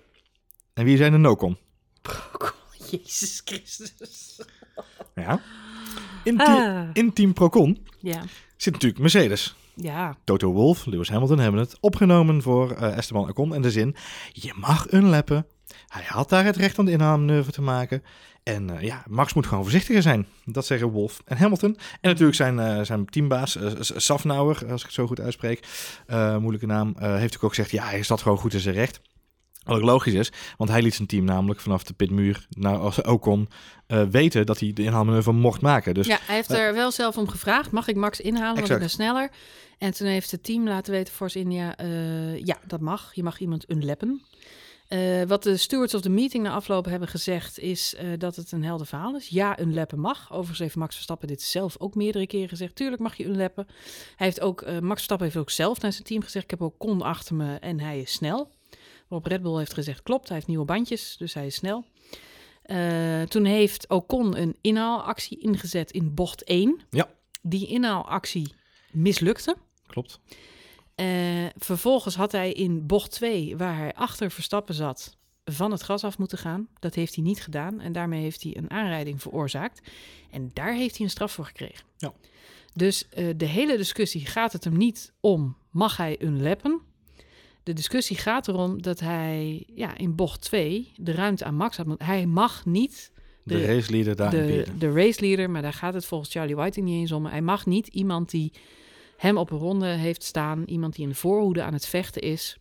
en 0.75 0.85
wie 0.85 0.97
zijn 0.97 1.13
er 1.13 1.19
no-con? 1.21 1.57
Jezus 2.91 3.43
Christus. 3.45 4.41
Ja. 5.15 5.41
In, 6.25 6.37
team- 6.37 6.79
Ah, 6.79 6.89
in 6.93 7.13
team 7.13 7.33
pro-con 7.33 7.87
ja, 8.01 8.25
zit 8.57 8.73
natuurlijk 8.73 9.01
Mercedes. 9.01 9.55
Ja, 9.75 10.17
Toto 10.25 10.53
Wolff, 10.53 10.87
Lewis 10.87 11.09
Hamilton 11.11 11.39
hebben 11.39 11.61
het 11.61 11.77
opgenomen 11.81 12.43
voor 12.43 12.71
eh, 12.71 12.97
Esteban 12.97 13.29
Ocon. 13.29 13.55
En 13.55 13.63
de 13.63 13.71
zin, 13.71 13.97
je 14.33 14.53
mag 14.57 14.93
unlappen. 14.93 15.47
Hij 15.87 16.03
had 16.07 16.29
daar 16.29 16.45
het 16.45 16.57
recht 16.57 16.79
om 16.79 16.85
de 16.85 16.91
inhaalmanoeuvre 16.91 17.53
te 17.53 17.63
maken. 17.63 18.03
En 18.43 18.71
eh, 18.77 18.83
ja, 18.83 19.03
Max 19.09 19.33
moet 19.35 19.47
gewoon 19.47 19.63
voorzichtiger 19.63 20.03
zijn. 20.03 20.27
Dat 20.45 20.67
zeggen 20.67 20.89
Wolff 20.89 21.23
en 21.25 21.37
Hamilton. 21.37 21.77
En 22.01 22.11
natuurlijk 22.11 22.37
zijn, 22.37 22.59
eh, 22.59 22.81
zijn 22.85 23.05
teambaas, 23.07 23.59
S- 23.81 23.93
Safnauer, 23.97 24.57
als 24.71 24.81
ik 24.81 24.87
het 24.87 24.93
zo 24.95 25.07
goed 25.07 25.21
uitspreek. 25.21 25.67
moeilijke 26.39 26.67
naam. 26.67 26.95
heeft 26.99 27.41
ook 27.41 27.49
gezegd, 27.55 27.71
ja, 27.71 27.85
hij 27.85 28.03
staat 28.03 28.23
gewoon 28.23 28.39
goed 28.39 28.55
in 28.55 28.61
zijn 28.61 28.75
recht. 28.75 29.01
Wat 29.65 29.77
ook 29.77 29.83
logisch 29.83 30.13
is, 30.13 30.33
want 30.57 30.71
hij 30.71 30.83
liet 30.83 30.95
zijn 30.95 31.09
team 31.09 31.25
namelijk 31.25 31.61
vanaf 31.61 31.83
de 31.83 31.93
pitmuur 31.93 32.47
naar 32.49 32.77
als 32.77 33.03
Ocon 33.03 33.49
eh, 33.87 34.03
weten 34.03 34.47
dat 34.47 34.61
hij 34.61 34.73
de 34.73 34.83
inhaalmanoeuvre 34.83 35.33
mocht 35.33 35.61
maken. 35.61 35.95
Dus 35.95 36.07
ja, 36.07 36.19
hij 36.27 36.35
heeft 36.35 36.51
er 36.51 36.75
wel 36.75 36.91
zelf 36.91 37.17
om 37.17 37.29
gevraagd. 37.29 37.71
Mag 37.71 37.89
ik 37.89 37.97
Max 37.97 38.21
inhalen, 38.21 38.47
want 38.47 38.59
ik 38.59 38.63
Exact. 38.63 38.81
ben 38.81 38.91
sneller? 38.91 39.31
En 39.79 39.93
toen 39.93 40.07
heeft 40.07 40.31
het 40.31 40.45
team 40.45 40.69
laten 40.69 40.93
weten, 40.93 41.15
Force 41.15 41.39
India, 41.39 41.77
eh, 41.77 42.45
ja, 42.45 42.59
dat 42.67 42.81
mag. 42.81 43.15
Je 43.15 43.23
mag 43.23 43.39
iemand 43.39 43.71
unlappen. 43.71 44.23
Eh, 44.93 45.23
wat 45.27 45.43
de 45.43 45.57
stewards 45.57 45.95
of 45.95 46.01
the 46.01 46.09
meeting 46.09 46.45
na 46.45 46.53
afloop 46.53 46.85
hebben 46.85 47.09
gezegd, 47.09 47.59
is 47.59 47.95
eh, 47.95 48.07
dat 48.19 48.37
het 48.37 48.53
een 48.53 48.65
helder 48.65 48.87
verhaal 48.87 49.17
is. 49.17 49.29
Ja, 49.29 49.61
unlappen 49.61 49.99
mag. 49.99 50.33
Overigens 50.33 50.59
heeft 50.59 50.77
Max 50.77 50.95
Verstappen 50.95 51.29
dit 51.29 51.43
zelf 51.43 51.77
ook 51.79 51.95
meerdere 51.95 52.27
keren 52.27 52.49
gezegd. 52.49 52.77
Tuurlijk 52.77 53.03
mag 53.03 53.17
je 53.17 53.25
unlappen. 53.25 53.67
Hij 54.17 54.27
heeft 54.27 54.41
ook, 54.41 54.63
eh, 54.63 54.73
Max 54.73 54.95
Verstappen 54.95 55.27
heeft 55.27 55.39
ook 55.39 55.51
zelf 55.51 55.81
naar 55.81 55.93
zijn 55.93 56.05
team 56.05 56.23
gezegd, 56.23 56.45
ik 56.45 56.51
heb 56.51 56.63
ook 56.63 56.79
Con 56.79 57.03
achter 57.03 57.35
me 57.35 57.55
en 57.55 57.81
hij 57.81 58.01
is 58.01 58.13
snel. 58.13 58.51
Waarop 59.13 59.31
Red 59.31 59.43
Bull 59.43 59.59
heeft 59.59 59.75
gezegd, 59.75 60.03
klopt, 60.03 60.27
hij 60.27 60.37
heeft 60.37 60.49
nieuwe 60.49 60.65
bandjes, 60.65 61.17
dus 61.17 61.35
hij 61.35 61.47
is 61.47 61.55
snel. 61.55 61.85
Eh, 62.63 63.23
toen 63.23 63.45
heeft 63.45 63.89
Ocon 63.89 64.37
een 64.37 64.57
inhaalactie 64.61 65.39
ingezet 65.39 65.91
in 65.91 66.15
bocht 66.15 66.45
1. 66.45 66.81
Ja. 66.91 67.09
Die 67.43 67.67
inhaalactie 67.67 68.55
mislukte. 68.91 69.57
klopt. 69.87 70.21
Eh, 70.95 71.47
vervolgens 71.57 72.15
had 72.15 72.33
hij 72.33 72.53
in 72.53 72.87
bocht 72.87 73.11
2, 73.11 73.57
waar 73.57 73.77
hij 73.77 73.95
achter 73.95 74.31
Verstappen 74.31 74.75
zat, 74.75 75.17
van 75.45 75.71
het 75.71 75.83
gas 75.83 76.05
af 76.05 76.19
moeten 76.19 76.39
gaan. 76.39 76.69
Dat 76.79 76.95
heeft 76.95 77.15
hij 77.15 77.25
niet 77.25 77.43
gedaan 77.43 77.81
en 77.81 77.93
daarmee 77.93 78.23
heeft 78.23 78.43
hij 78.43 78.57
een 78.57 78.71
aanrijding 78.71 79.23
veroorzaakt. 79.23 79.81
En 80.31 80.51
daar 80.53 80.75
heeft 80.75 80.97
hij 80.97 81.05
een 81.05 81.13
straf 81.13 81.33
voor 81.33 81.45
gekregen. 81.45 81.85
Ja. 81.97 82.13
Dus 82.75 83.09
eh, 83.09 83.29
de 83.37 83.47
hele 83.47 83.77
discussie 83.77 84.27
gaat 84.27 84.53
het 84.53 84.65
hem 84.65 84.77
niet 84.77 85.13
om, 85.21 85.57
mag 85.71 85.97
hij 85.97 86.23
unlappen? 86.23 86.81
De 87.63 87.73
discussie 87.73 88.17
gaat 88.17 88.49
erom 88.49 88.83
dat 88.83 89.01
hij 89.01 89.65
ja, 89.75 89.97
in 89.97 90.15
bocht 90.15 90.41
2 90.41 90.93
de 90.97 91.13
ruimte 91.13 91.45
aan 91.45 91.55
Max 91.57 91.77
had. 91.77 91.87
moeten- 91.87 92.07
Hij 92.07 92.27
mag 92.27 92.65
niet 92.67 93.11
De, 93.45 93.55
De- 93.55 93.65
raceleader 93.67 94.17
daar 94.17 94.31
de, 94.31 94.65
de 94.79 94.93
race 94.93 95.21
leader, 95.21 95.51
maar 95.51 95.63
daar 95.63 95.73
gaat 95.73 95.95
het 95.95 96.05
volgens 96.05 96.31
Charlie 96.33 96.55
Whiting 96.57 96.87
niet 96.87 97.01
eens 97.01 97.13
om. 97.13 97.27
Hij 97.27 97.41
mag 97.43 97.67
niet 97.67 97.87
iemand 97.87 98.31
die 98.31 98.53
hem 99.17 99.37
op 99.37 99.51
een 99.51 99.59
ronde 99.59 99.87
heeft 99.87 100.23
staan, 100.23 100.63
iemand 100.67 100.95
die 100.95 101.03
in 101.05 101.09
de 101.11 101.15
voorhoede 101.17 101.63
aan 101.63 101.73
het 101.73 101.87
vechten 101.87 102.23
is, 102.23 102.57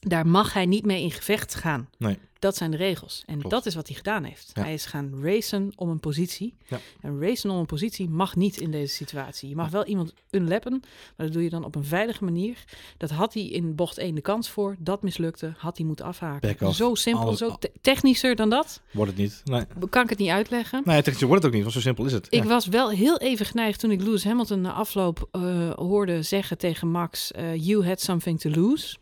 daar 0.00 0.26
mag 0.26 0.52
hij 0.52 0.66
niet 0.66 0.84
mee 0.84 1.02
in 1.02 1.10
gevecht 1.10 1.54
gaan. 1.54 1.88
Nee. 1.98 2.18
Dat 2.38 2.56
zijn 2.56 2.70
de 2.70 2.76
regels. 2.76 3.22
En 3.26 3.34
Klopt. 3.38 3.50
dat 3.54 3.66
is 3.66 3.74
wat 3.74 3.86
hij 3.86 3.96
gedaan 3.96 4.24
heeft. 4.24 4.50
Ja. 4.54 4.62
Hij 4.62 4.74
is 4.74 4.86
gaan 4.86 5.12
racen 5.22 5.72
om 5.76 5.88
een 5.88 6.00
positie. 6.00 6.54
Ja. 6.66 6.78
En 7.00 7.20
racen 7.20 7.50
om 7.50 7.56
een 7.58 7.66
positie 7.66 8.08
mag 8.08 8.36
niet 8.36 8.60
in 8.60 8.70
deze 8.70 8.94
situatie. 8.94 9.48
Je 9.48 9.54
mag 9.56 9.70
wel 9.70 9.84
iemand 9.84 10.14
unlappen, 10.30 10.72
maar 11.16 11.26
dat 11.26 11.32
doe 11.32 11.42
je 11.42 11.50
dan 11.50 11.64
op 11.64 11.74
een 11.74 11.84
veilige 11.84 12.24
manier. 12.24 12.64
Dat 12.96 13.10
had 13.10 13.34
hij 13.34 13.42
in 13.46 13.74
bocht 13.74 13.98
1 13.98 14.14
de 14.14 14.20
kans 14.20 14.50
voor. 14.50 14.76
Dat 14.78 15.02
mislukte, 15.02 15.54
had 15.58 15.76
hij 15.76 15.86
moeten 15.86 16.04
afhaken. 16.04 16.74
Zo 16.74 16.94
simpel, 16.94 17.22
Alles- 17.26 17.38
zo 17.38 17.56
te- 17.58 17.72
technischer 17.80 18.36
dan 18.36 18.50
dat. 18.50 18.80
Wordt 18.92 19.10
het 19.10 19.20
niet. 19.20 19.40
Nee. 19.44 19.64
Kan 19.90 20.02
ik 20.02 20.08
het 20.10 20.18
niet 20.18 20.30
uitleggen. 20.30 20.82
Nee, 20.84 21.02
technisch 21.02 21.22
wordt 21.22 21.34
het 21.36 21.44
ook 21.46 21.52
niet, 21.52 21.62
want 21.62 21.74
zo 21.74 21.80
simpel 21.80 22.04
is 22.04 22.12
het. 22.12 22.26
Ik 22.30 22.44
was 22.44 22.66
wel 22.66 22.90
heel 22.90 23.18
even 23.18 23.46
geneigd 23.46 23.80
toen 23.80 23.90
ik 23.90 24.02
Lewis 24.02 24.24
Hamilton 24.24 24.60
na 24.60 24.72
afloop 24.72 25.28
eh, 25.32 25.70
hoorde 25.70 26.22
zeggen 26.22 26.58
tegen 26.58 26.88
Max: 26.90 27.32
eh, 27.32 27.54
You 27.66 27.86
had 27.86 28.00
something 28.00 28.40
to 28.40 28.50
lose. 28.50 28.96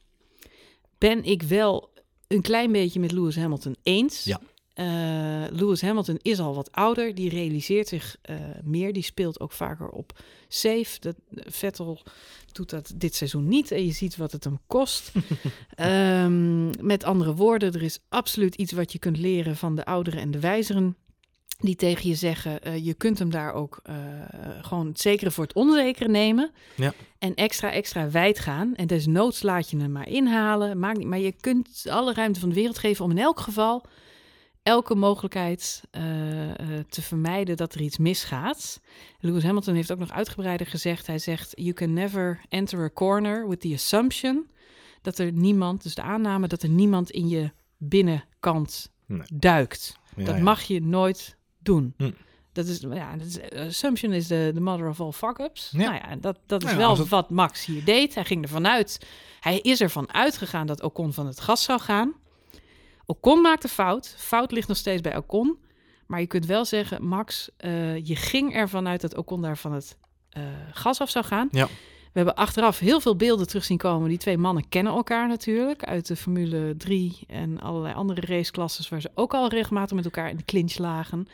Ben 1.04 1.24
ik 1.24 1.42
wel 1.42 1.90
een 2.28 2.42
klein 2.42 2.72
beetje 2.72 3.00
met 3.00 3.12
Lewis 3.12 3.36
Hamilton 3.36 3.76
eens. 3.82 4.24
Ja. 4.24 4.40
Eh, 4.74 5.56
Lewis 5.56 5.82
Hamilton 5.82 6.18
is 6.22 6.38
al 6.40 6.54
wat 6.54 6.72
ouder, 6.72 7.14
die 7.14 7.28
realiseert 7.28 7.88
zich 7.88 8.16
eh, 8.22 8.36
meer, 8.62 8.92
die 8.92 9.02
speelt 9.02 9.40
ook 9.40 9.52
vaker 9.52 9.88
op 9.88 10.18
safe. 10.48 11.00
Dat, 11.00 11.16
Vettel 11.30 12.02
doet 12.52 12.70
dat 12.70 12.92
dit 12.96 13.14
seizoen 13.14 13.48
niet 13.48 13.70
en 13.70 13.86
je 13.86 13.92
ziet 13.92 14.16
wat 14.16 14.32
het 14.32 14.44
hem 14.44 14.58
kost. 14.66 15.12
Ehm, 15.74 16.86
met 16.86 17.04
andere 17.04 17.34
woorden, 17.34 17.72
er 17.72 17.82
is 17.82 17.98
absoluut 18.08 18.54
iets 18.54 18.72
wat 18.72 18.92
je 18.92 18.98
kunt 18.98 19.18
leren 19.18 19.56
van 19.56 19.74
de 19.74 19.84
ouderen 19.84 20.20
en 20.20 20.30
de 20.30 20.40
wijzeren 20.40 20.96
die 21.58 21.76
tegen 21.76 22.08
je 22.08 22.14
zeggen, 22.14 22.62
eh, 22.62 22.84
je 22.84 22.94
kunt 22.94 23.18
hem 23.18 23.30
daar 23.30 23.52
ook 23.52 23.80
eh, 23.82 23.94
gewoon 24.60 24.86
het 24.86 25.00
zekere 25.00 25.30
voor 25.30 25.44
het 25.44 25.54
onzekere 25.54 26.08
nemen. 26.08 26.50
Ja. 26.74 26.92
En 27.18 27.34
extra, 27.34 27.72
extra 27.72 28.10
wijd 28.10 28.38
gaan. 28.38 28.74
En 28.74 28.86
desnoods 28.86 29.42
laat 29.42 29.70
je 29.70 29.76
hem 29.76 29.92
maar 29.92 30.08
inhalen. 30.08 30.78
Maakt 30.78 30.98
niet, 30.98 31.06
maar 31.06 31.18
je 31.18 31.32
kunt 31.32 31.86
alle 31.88 32.14
ruimte 32.14 32.40
van 32.40 32.48
de 32.48 32.54
wereld 32.54 32.78
geven 32.78 33.04
om 33.04 33.10
in 33.10 33.18
elk 33.18 33.40
geval 33.40 33.84
elke 34.62 34.94
mogelijkheid 34.94 35.82
eh, 35.90 36.02
te 36.88 37.02
vermijden 37.02 37.56
dat 37.56 37.74
er 37.74 37.80
iets 37.80 37.98
misgaat. 37.98 38.80
Lewis 39.20 39.42
Hamilton 39.42 39.74
heeft 39.74 39.92
ook 39.92 39.98
nog 39.98 40.10
uitgebreider 40.10 40.66
gezegd. 40.66 41.06
Hij 41.06 41.18
zegt, 41.18 41.52
you 41.54 41.72
can 41.72 41.92
never 41.92 42.40
enter 42.48 42.84
a 42.84 42.90
corner 42.90 43.48
with 43.48 43.60
the 43.60 43.72
assumption 43.72 44.50
dat 45.02 45.18
er 45.18 45.32
niemand, 45.32 45.82
dus 45.82 45.94
de 45.94 46.02
aanname 46.02 46.48
dat 46.48 46.62
er 46.62 46.68
niemand 46.68 47.10
in 47.10 47.28
je 47.28 47.50
binnenkant 47.78 48.92
Nee. 49.06 49.26
duikt. 49.34 49.98
Ja, 50.16 50.24
dat 50.24 50.36
ja. 50.36 50.42
mag 50.42 50.62
je 50.62 50.80
nooit 50.80 51.36
doen. 51.64 51.94
Hm. 51.96 52.10
Dat 52.52 52.66
is, 52.66 52.80
ja, 52.90 53.16
dat 53.16 53.26
is, 53.26 53.38
assumption 53.58 54.12
is 54.12 54.26
de 54.26 54.50
the 54.54 54.60
mother 54.60 54.88
of 54.88 55.00
all 55.00 55.12
fuck-ups. 55.12 55.70
Ja. 55.72 55.78
Nou 55.78 55.94
ja, 55.94 56.16
dat, 56.16 56.38
dat 56.46 56.62
is 56.62 56.68
Nou 56.68 56.80
ja, 56.80 56.86
wel 56.86 56.96
het- 56.98 57.08
wat 57.08 57.30
Max 57.30 57.64
hier 57.64 57.84
deed. 57.84 58.14
Hij 58.14 58.24
ging 58.24 58.42
ervan 58.42 58.66
uit, 58.68 59.06
hij 59.40 59.58
is 59.58 59.80
ervan 59.80 60.12
uitgegaan 60.12 60.66
dat 60.66 60.82
Ocon 60.82 61.12
van 61.12 61.26
het 61.26 61.40
gas 61.40 61.62
zou 61.62 61.80
gaan. 61.80 62.12
Ocon 63.06 63.40
maakte 63.40 63.68
fout. 63.68 64.14
Fout 64.18 64.52
ligt 64.52 64.68
nog 64.68 64.76
steeds 64.76 65.00
bij 65.00 65.16
Ocon. 65.16 65.58
Maar 66.06 66.20
je 66.20 66.26
kunt 66.26 66.46
wel 66.46 66.64
zeggen, 66.64 67.04
Max, 67.06 67.50
eh, 67.56 68.06
je 68.06 68.16
ging 68.16 68.54
ervan 68.54 68.88
uit 68.88 69.00
dat 69.00 69.16
Ocon 69.16 69.42
daar 69.42 69.58
van 69.58 69.72
het 69.72 69.96
eh, 70.30 70.42
gas 70.72 71.00
af 71.00 71.10
zou 71.10 71.24
gaan. 71.24 71.48
Ja. 71.50 71.68
We 72.14 72.20
hebben 72.20 72.34
achteraf 72.38 72.78
heel 72.78 73.00
veel 73.00 73.16
beelden 73.16 73.46
terug 73.46 73.64
zien 73.64 73.76
komen. 73.76 74.08
Die 74.08 74.18
twee 74.18 74.38
mannen 74.38 74.68
kennen 74.68 74.92
elkaar 74.92 75.28
natuurlijk 75.28 75.84
uit 75.84 76.06
de 76.06 76.16
Formule 76.16 76.74
3 76.76 77.18
en 77.26 77.60
allerlei 77.60 77.94
andere 77.94 78.20
raceklasses 78.26 78.88
waar 78.88 79.00
ze 79.00 79.10
ook 79.14 79.34
al 79.34 79.48
regelmatig 79.48 79.96
met 79.96 80.04
elkaar 80.04 80.30
in 80.30 80.36
de 80.36 80.44
clinch 80.44 80.78
lagen. 80.78 81.26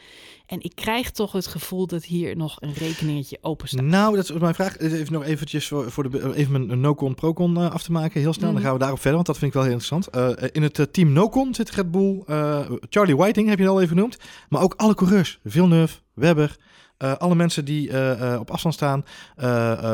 En 0.47 0.61
ik 0.63 0.73
krijg 0.75 1.11
toch 1.11 1.33
het 1.33 1.47
gevoel 1.47 1.87
dat 1.87 2.05
hier 2.05 2.37
nog 2.37 2.57
een 2.61 2.73
rekeningetje 2.73 3.39
open 3.41 3.69
staat. 3.69 3.83
Nou, 3.83 4.17
dat 4.17 4.31
is 4.31 4.39
mijn 4.39 4.55
vraag. 4.55 4.79
Even 4.79 5.13
nog 5.13 5.25
eventjes 5.25 5.69
voor, 5.69 5.91
voor 5.91 6.11
de, 6.11 6.35
even 6.35 6.67
mijn 6.67 6.81
no-con, 6.81 7.15
pro-con 7.15 7.59
uh, 7.59 7.71
af 7.71 7.83
te 7.83 7.93
maken. 7.93 8.21
Heel 8.21 8.33
snel, 8.33 8.45
Mhm. 8.47 8.55
dan 8.55 8.65
gaan 8.65 8.73
we 8.73 8.79
daarop 8.81 8.99
verder, 9.01 9.15
want 9.15 9.27
dat 9.27 9.39
vind 9.39 9.55
ik 9.55 9.57
wel 9.61 9.69
heel 9.69 9.79
interessant. 9.79 10.39
Uh, 10.41 10.49
in 10.53 10.63
het 10.63 10.93
team 10.93 11.13
no-con 11.13 11.55
zit 11.55 11.71
Red 11.71 11.91
Bull, 11.91 12.23
uh, 12.27 12.61
Charlie 12.89 13.17
Whiting 13.17 13.49
heb 13.49 13.59
je 13.59 13.69
al 13.69 13.81
even 13.81 13.97
genoemd. 13.97 14.17
Maar 14.49 14.63
ook 14.63 14.75
alle 14.77 14.95
coureurs. 14.95 15.39
Villeneuve, 15.45 15.99
Webber, 16.15 16.57
uh, 17.03 17.17
alle 17.17 17.35
mensen 17.35 17.65
die 17.65 17.89
uh, 17.89 18.21
uh, 18.21 18.37
op 18.41 18.51
afstand 18.51 18.75
staan. 18.75 19.05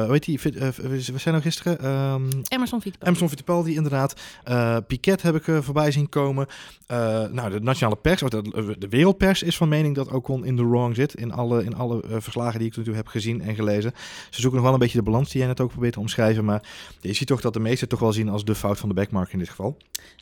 Weet 0.08 0.26
je, 0.26 0.38
we 0.82 1.00
zijn 1.00 1.34
nou 1.34 1.42
gisteren. 1.42 1.86
Um, 1.86 2.28
Emerson 2.48 2.80
Fittipaldi. 2.80 3.06
Emerson 3.06 3.28
Fittipaldi, 3.28 3.74
inderdaad. 3.74 4.14
Piquet 4.86 5.22
heb 5.22 5.34
ik 5.34 5.62
voorbij 5.64 5.90
zien 5.90 6.08
komen. 6.08 6.46
nou, 7.30 7.50
de 7.50 7.60
nationale 7.60 7.96
pers, 7.96 8.22
of 8.22 8.28
de, 8.28 8.76
de, 8.78 8.88
wereldpers 8.88 9.42
is 9.42 9.56
van 9.56 9.68
mening 9.68 9.94
dat 9.94 10.12
Ocon 10.12 10.44
in 10.44 10.56
de 10.56 10.64
wrong 10.64 10.94
zit. 10.94 11.14
In 11.14 11.32
alle, 11.32 11.64
in 11.64 11.74
alle 11.74 12.02
verslagen 12.08 12.58
die 12.58 12.68
ik 12.68 12.76
natuurlijk 12.76 13.04
heb 13.04 13.14
gezien 13.14 13.42
en 13.42 13.54
gelezen. 13.54 13.92
Ze 14.30 14.40
zoeken 14.40 14.54
nog 14.54 14.64
wel 14.64 14.72
een 14.72 14.80
beetje 14.80 14.98
de 14.98 15.04
balans 15.04 15.30
die 15.30 15.38
jij 15.38 15.48
net 15.48 15.60
ook 15.60 15.70
probeert 15.70 15.92
te 15.92 16.00
omschrijven. 16.00 16.44
Maar 16.44 16.62
je 17.00 17.12
ziet 17.12 17.28
toch 17.28 17.40
dat 17.40 17.52
de 17.52 17.60
meesten 17.60 17.88
toch 17.88 18.00
wel 18.00 18.12
zien 18.12 18.28
als 18.28 18.44
de 18.44 18.54
fout 18.54 18.78
van 18.78 18.88
de 18.88 18.94
backmark 18.94 19.32
in 19.32 19.38
dit 19.38 19.48
geval. 19.48 19.76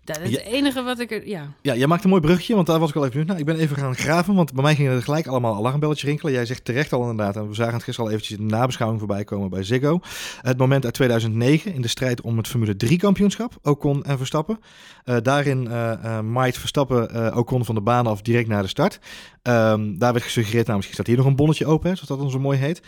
Dat 0.05 0.20
is 0.20 0.31
het 0.31 0.40
enige 0.40 0.83
wat 0.83 0.99
ik 0.99 1.11
er, 1.11 1.29
ja. 1.29 1.53
Ja, 1.62 1.75
jij 1.75 1.87
maakt 1.87 2.05
een 2.05 2.11
mooi 2.11 2.23
brugje, 2.23 2.55
want 2.55 2.66
daar 2.66 2.79
was 2.79 2.88
ik 2.88 2.97
al 2.97 3.05
even 3.05 3.12
benieuwd. 3.12 3.37
Nou, 3.37 3.40
ik 3.40 3.57
ben 3.57 3.64
even 3.64 3.77
gaan 3.77 3.94
graven, 3.94 4.35
want 4.35 4.53
bij 4.53 4.62
mij 4.62 4.75
gingen 4.75 4.92
er 4.92 5.03
gelijk 5.03 5.27
allemaal 5.27 5.55
alarmbelletjes 5.55 6.09
rinkelen. 6.09 6.33
Jij 6.33 6.47
zegt 6.47 6.64
terecht 6.74 6.92
al 6.92 7.10
inderdaad, 7.10 7.37
en 7.37 7.48
we 7.48 7.54
zagen 7.54 7.74
het 7.74 7.82
gisteren 7.82 8.10
al 8.10 8.16
eventjes 8.16 8.38
in 8.38 8.48
de 8.48 8.54
nabeschouwing 8.54 9.00
voorbij 9.00 9.24
komen 9.24 9.50
bij 9.50 9.62
Ziggo. 9.62 10.00
Het 10.40 10.58
moment 10.58 10.84
uit 10.84 10.94
2009 10.94 11.74
in 11.74 11.82
de 11.82 11.88
strijd 11.88 12.20
om 12.20 12.37
het 12.37 12.48
Formule 12.48 12.76
3 12.76 12.98
kampioenschap, 12.98 13.58
Ocon 13.62 14.04
en 14.04 14.16
Verstappen. 14.16 14.58
Uh, 15.04 15.16
daarin 15.22 15.64
uh, 15.64 16.48
Verstappen 16.50 17.16
uh, 17.16 17.37
Ocon 17.37 17.64
van 17.64 17.74
de 17.74 17.80
baan 17.80 18.06
af 18.06 18.22
direct 18.22 18.48
naar 18.48 18.62
de 18.62 18.68
start. 18.68 18.98
Um, 19.42 19.98
daar 19.98 20.12
werd 20.12 20.24
gesuggereerd, 20.24 20.64
nou 20.64 20.76
misschien 20.76 20.96
staat 20.96 21.06
hier 21.06 21.16
nog 21.16 21.26
een 21.26 21.37
bonnetje 21.37 21.66
open, 21.66 21.94
zoals 21.94 22.08
dat 22.08 22.18
dan 22.18 22.30
zo 22.30 22.38
mooi 22.38 22.58
heet. 22.58 22.82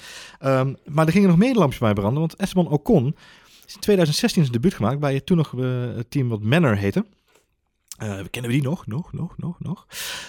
Um, 0.45 0.77
maar 0.85 1.07
er 1.07 1.13
gingen 1.13 1.29
nog 1.29 1.39
meer 1.39 1.55
lampjes 1.55 1.81
bij 1.81 1.93
branden, 1.93 2.21
want 2.21 2.37
Esteban 2.37 2.69
Ocon 2.69 3.17
is 3.67 3.75
in 3.75 3.81
2016 3.81 4.43
zijn 4.43 4.55
debuut 4.55 4.75
gemaakt 4.75 5.01
bij 5.01 5.15
het 5.15 5.27
toen 5.27 5.37
nog 5.37 5.55
team 6.09 6.29
wat 6.29 6.43
Manor 6.43 6.77
heette. 6.77 7.05
Uh, 8.03 8.09
kennen 8.31 8.51
we 8.51 8.57
die 8.57 8.63
nog? 8.63 8.87
Nog, 8.87 9.13
nog, 9.13 9.35
nog, 9.37 9.57
nog. 9.59 9.87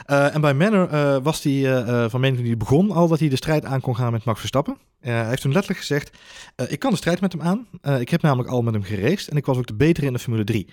Uh, 0.08 0.36
en 0.36 0.42
bij 0.42 0.54
Manor 0.54 0.94
uh, 0.94 1.18
was 1.24 1.44
hij 1.44 1.84
van 2.10 2.20
mening 2.20 2.38
toen 2.38 2.48
hij 2.48 2.58
begon 2.58 2.92
al 2.92 3.08
dat 3.08 3.20
hij 3.20 3.30
de 3.30 3.36
strijd 3.36 3.66
aan 3.66 3.82
kon 3.82 3.96
gaan 3.96 4.12
met 4.12 4.24
Max 4.24 4.40
Verstappen. 4.40 4.78
hij 5.00 5.28
heeft 5.28 5.42
toen 5.42 5.52
letterlijk 5.52 5.82
gezegd, 5.82 6.18
ik 6.68 6.80
kan 6.80 6.92
de 6.92 6.98
strijd 6.98 7.22
met 7.22 7.32
hem 7.32 7.42
aan. 7.42 7.68
ik 8.00 8.10
heb 8.10 8.22
namelijk 8.22 8.50
al 8.50 8.62
met 8.62 8.74
hem 8.74 8.84
geraced 8.84 9.28
en 9.28 9.38
ik 9.38 9.46
was 9.46 9.58
ook 9.58 9.68
de 9.68 9.76
betere 9.76 10.08
in 10.08 10.14
de 10.14 10.20
Formule 10.20 10.44
3. 10.44 10.68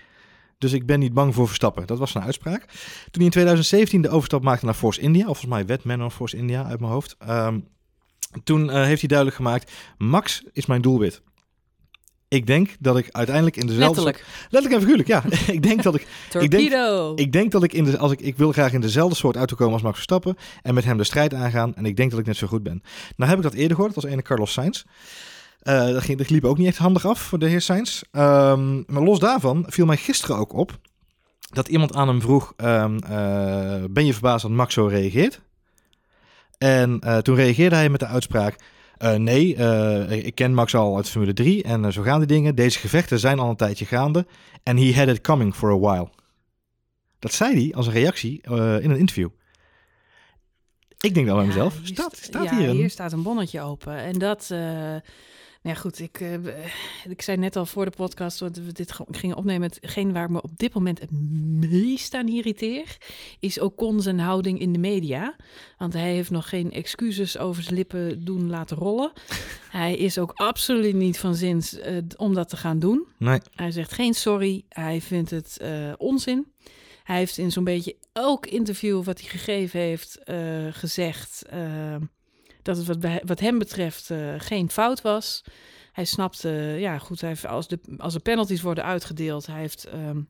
Dus 0.59 0.73
ik 0.73 0.87
ben 0.87 0.99
niet 0.99 1.13
bang 1.13 1.35
voor 1.35 1.47
Verstappen. 1.47 1.87
Dat 1.87 1.99
was 1.99 2.11
zijn 2.11 2.25
uitspraak. 2.25 2.61
Toen 2.61 3.11
hij 3.13 3.25
in 3.25 3.31
2017 3.31 4.03
de 4.03 4.09
overstap 4.09 4.43
maakte 4.43 4.65
naar 4.65 4.75
Force 4.75 5.01
India, 5.01 5.21
of 5.21 5.27
volgens 5.27 5.47
mij 5.47 5.67
werd 5.67 5.85
Manor 5.85 6.11
Force 6.11 6.37
India 6.37 6.65
uit 6.65 6.81
mijn 6.81 6.93
hoofd. 6.93 7.17
Um, 7.29 7.69
toen 8.45 8.71
heeft 8.71 9.01
hij 9.01 9.09
duidelijk 9.09 9.37
gemaakt, 9.37 9.73
Max 9.99 10.45
is 10.53 10.67
mijn 10.67 10.83
doelwit. 10.83 11.23
Ik 12.35 12.47
denk 12.47 12.71
dat 12.81 12.97
ik 12.97 13.09
uiteindelijk 13.11 13.57
in 13.57 13.67
dezelfde... 13.67 14.03
Letterlijk. 14.03 14.25
Letterlijk 14.51 14.75
en 14.75 14.81
figuurlijk, 14.81 15.09
ja. 15.09 15.23
ik 15.57 15.63
denk 15.63 15.83
dat 15.83 15.95
ik... 15.95 16.07
Torpedo! 16.31 17.11
Ik 17.11 17.17
denk, 17.17 17.19
ik 17.19 17.33
denk 17.33 17.53
dat 17.53 17.63
ik 17.63 17.73
in 17.73 17.85
de... 17.85 17.99
Als 17.99 18.13
ik, 18.13 18.21
ik 18.21 18.37
wil 18.37 18.53
graag 18.53 18.73
in 18.73 18.81
dezelfde 18.81 19.17
soort 19.17 19.37
auto 19.37 19.57
komen 19.57 19.73
als 19.73 19.83
Max 19.83 19.95
Verstappen. 19.95 20.37
En 20.63 20.75
met 20.75 20.85
hem 20.85 20.97
de 20.97 21.05
strijd 21.05 21.35
aangaan. 21.35 21.75
En 21.75 21.87
ik 21.87 21.97
denk 21.97 22.11
dat 22.11 22.21
ik 22.21 22.27
net 22.27 22.37
zo 22.37 22.47
goed 22.47 22.63
ben. 22.63 22.83
Nou 23.17 23.31
heb 23.31 23.39
ik 23.39 23.45
dat 23.45 23.55
eerder 23.55 23.75
gehoord. 23.77 23.95
Dat 23.95 24.03
was 24.03 24.13
ene 24.13 24.23
Carlos 24.23 24.53
Sainz. 24.53 24.85
Uh, 25.63 25.87
dat, 25.87 26.03
ging, 26.03 26.19
dat 26.19 26.31
liep 26.31 26.45
ook 26.45 26.59
niet 26.59 26.67
echt 26.67 26.79
handig 26.79 27.07
af 27.07 27.21
voor 27.21 27.39
de 27.39 27.47
heer 27.47 27.61
Sainz. 27.61 28.03
Um, 28.13 28.85
maar 28.87 29.03
los 29.03 29.19
daarvan 29.19 29.65
viel 29.69 29.87
mij 29.87 29.97
gisteren 29.97 30.37
ook 30.37 30.53
op... 30.53 30.79
dat 31.51 31.69
iemand 31.69 31.95
aan 31.95 32.09
hem 32.09 32.21
vroeg... 32.21 32.53
Um, 32.57 32.95
uh, 32.95 33.11
ben 33.91 34.07
je 34.07 34.13
verbaasd 34.13 34.43
dat 34.43 34.51
Max 34.51 34.75
zo 34.75 34.87
reageert? 34.87 35.41
En 36.59 37.01
uh, 37.05 37.19
toen 37.19 37.35
reageerde 37.35 37.77
hij 37.77 37.89
met 37.89 38.01
de 38.01 38.07
uitspraak... 38.07 38.57
Uh, 38.99 39.15
nee, 39.15 39.57
uh, 39.57 40.11
ik 40.11 40.35
ken 40.35 40.55
Max 40.55 40.75
al 40.75 40.97
uit 40.97 41.09
Formule 41.09 41.33
3 41.33 41.63
en 41.63 41.85
uh, 41.85 41.91
zo 41.91 42.03
gaan 42.03 42.19
die 42.19 42.29
dingen. 42.29 42.55
Deze 42.55 42.79
gevechten 42.79 43.19
zijn 43.19 43.39
al 43.39 43.51
een 43.51 43.57
tijdje 43.57 43.85
gaande. 43.85 44.27
En 44.63 44.77
he 44.77 44.95
had 44.95 45.09
it 45.09 45.21
coming 45.21 45.55
for 45.55 45.71
a 45.71 45.79
while. 45.79 46.09
Dat 47.19 47.33
zei 47.33 47.55
hij 47.55 47.75
als 47.75 47.87
een 47.87 47.93
reactie 47.93 48.41
in 48.43 48.91
een 48.91 48.99
interview. 48.99 49.29
Ik 51.01 51.15
denk 51.15 51.27
dan 51.27 51.37
bij 51.37 51.47
mezelf, 51.47 51.81
staat, 51.83 52.17
sta- 52.17 52.27
staat 52.27 52.45
ja, 52.45 52.57
hier 52.57 52.69
een... 52.69 52.77
hier 52.77 52.91
staat 52.91 53.13
een 53.13 53.23
bonnetje 53.23 53.61
open. 53.61 53.97
En 53.97 54.19
dat... 54.19 54.51
nou 55.65 55.77
ja, 55.77 55.83
goed, 55.83 55.99
ik, 56.01 56.21
eh, 56.21 56.35
ik 57.09 57.23
zei 57.23 57.37
net 57.37 57.57
al 57.57 57.67
voor 57.67 57.85
de 57.85 57.91
podcast 57.97 58.39
dat 58.39 58.57
we 58.57 58.73
dit 58.73 58.93
ge- 58.93 59.05
gingen 59.11 59.37
opnemen. 59.37 59.71
Hetgeen 59.81 60.13
waar 60.13 60.31
me 60.31 60.43
op 60.43 60.51
dit 60.59 60.75
moment 60.75 61.01
het 61.01 61.11
meest 61.71 62.15
aan 62.15 62.29
irriteer, 62.29 62.97
is 63.41 63.61
Ocon 63.61 64.01
zijn 64.03 64.19
houding 64.19 64.59
in 64.61 64.73
de 64.73 64.79
media. 64.79 65.37
Want 65.79 65.93
hij 65.93 66.13
heeft 66.13 66.31
nog 66.31 66.49
geen 66.49 66.73
excuses 66.73 67.39
over 67.39 67.63
zijn 67.63 67.75
lippen 67.75 68.25
doen 68.25 68.51
laten 68.51 68.77
rollen. 68.77 69.13
hij 69.71 69.97
is 69.97 70.19
ook 70.19 70.33
absoluut 70.35 70.95
niet 70.95 71.19
van 71.19 71.35
zins 71.35 71.79
eh, 71.79 71.97
om 72.17 72.35
dat 72.35 72.49
te 72.49 72.57
gaan 72.57 72.79
doen. 72.79 73.07
Nee, 73.19 73.41
Hij 73.55 73.71
zegt 73.71 73.93
geen 73.93 74.15
sorry, 74.15 74.65
hij 74.69 75.01
vindt 75.01 75.31
het 75.31 75.59
eh, 75.59 75.93
onzin. 75.97 76.53
Hij 77.05 77.17
heeft 77.19 77.39
in 77.39 77.53
zo'n 77.53 77.65
beetje 77.65 77.97
elk 78.13 78.47
interview 78.47 79.05
wat 79.05 79.21
hij 79.21 79.29
gegeven 79.29 79.81
heeft 79.81 80.19
gezegd 80.71 81.43
dat 82.65 82.77
het 82.77 82.87
wat, 82.87 83.01
bij- 83.01 83.23
wat 83.25 83.41
hem 83.41 83.59
betreft 83.59 84.11
eh, 84.11 84.19
geen 84.39 84.71
fout 84.71 85.03
was. 85.03 85.45
Hij 85.93 86.05
snapte, 86.05 86.49
ja 86.79 86.99
goed, 86.99 87.21
hij 87.21 87.29
heeft, 87.31 87.47
als, 87.47 87.69
de, 87.69 87.79
als 87.97 88.15
er 88.15 88.21
penalties 88.21 88.63
worden 88.63 88.85
uitgedeeld, 88.85 89.47
hij 89.47 89.61
heeft 89.61 89.85
ehm 89.85 90.21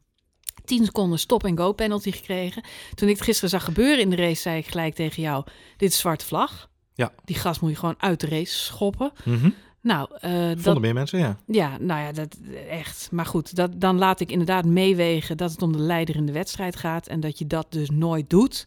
10 0.65 0.85
seconden 0.85 1.19
stop-and-go 1.19 1.73
penalty 1.73 2.11
gekregen. 2.11 2.63
Toen 2.95 3.09
ik 3.09 3.15
het 3.15 3.25
gisteren 3.25 3.51
zag 3.51 3.65
gebeuren 3.65 4.01
in 4.01 4.11
de 4.11 4.17
race, 4.17 4.41
zei 4.41 4.59
ik 4.59 4.67
gelijk 4.67 4.95
tegen 4.95 5.23
jou, 5.23 5.45
dit 5.77 5.91
is 5.91 5.99
zwarte 5.99 6.25
vlag. 6.25 6.71
Ja. 6.95 7.13
Die 7.25 7.37
gast 7.37 7.61
moet 7.61 7.71
je 7.71 7.77
gewoon 7.77 7.95
uit 7.99 8.21
de 8.21 8.29
race 8.29 8.55
schoppen. 8.55 9.13
Mhm. 9.25 9.51
Nou, 9.81 10.09
eh, 10.21 10.49
dat, 10.49 10.61
vonden 10.61 10.81
meer 10.83 10.95
mensen, 10.95 11.19
ja. 11.19 11.39
ja, 11.47 11.79
nou 11.79 12.01
ja, 12.01 12.13
dat 12.13 12.37
echt. 12.69 13.09
Maar 13.11 13.27
goed, 13.27 13.57
dat, 13.57 13.81
dan 13.81 13.99
laat 13.99 14.21
ik 14.21 14.31
inderdaad 14.31 14.65
meewegen 14.65 15.37
dat 15.37 15.51
het 15.51 15.63
om 15.63 15.73
de 15.73 15.79
leider 15.79 16.17
in 16.17 16.27
de 16.27 16.33
wedstrijd 16.33 16.77
gaat 16.77 17.07
en 17.07 17.21
dat 17.21 17.39
je 17.39 17.47
dat 17.47 17.67
dus 17.69 17.91
nooit 17.91 18.31
doet. 18.31 18.67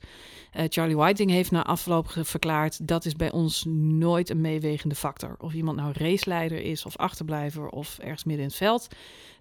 Eh, 0.58 0.66
Charlie 0.70 0.96
Whiting 0.96 1.30
heeft 1.32 1.52
na 1.52 1.66
afloop 1.66 2.08
verklaard 2.22 2.88
dat 2.88 3.06
is 3.06 3.16
bij 3.16 3.32
ons 3.32 3.64
nooit 3.70 4.30
een 4.30 4.42
meewegende 4.42 4.96
factor. 4.96 5.36
Of 5.40 5.54
iemand 5.54 5.78
nou 5.78 5.92
raceleider 5.98 6.62
is 6.62 6.86
of 6.86 6.96
achterblijver 6.98 7.70
of 7.70 7.98
ergens 8.00 8.24
midden 8.24 8.44
in 8.44 8.50
het 8.50 8.58
veld, 8.58 8.88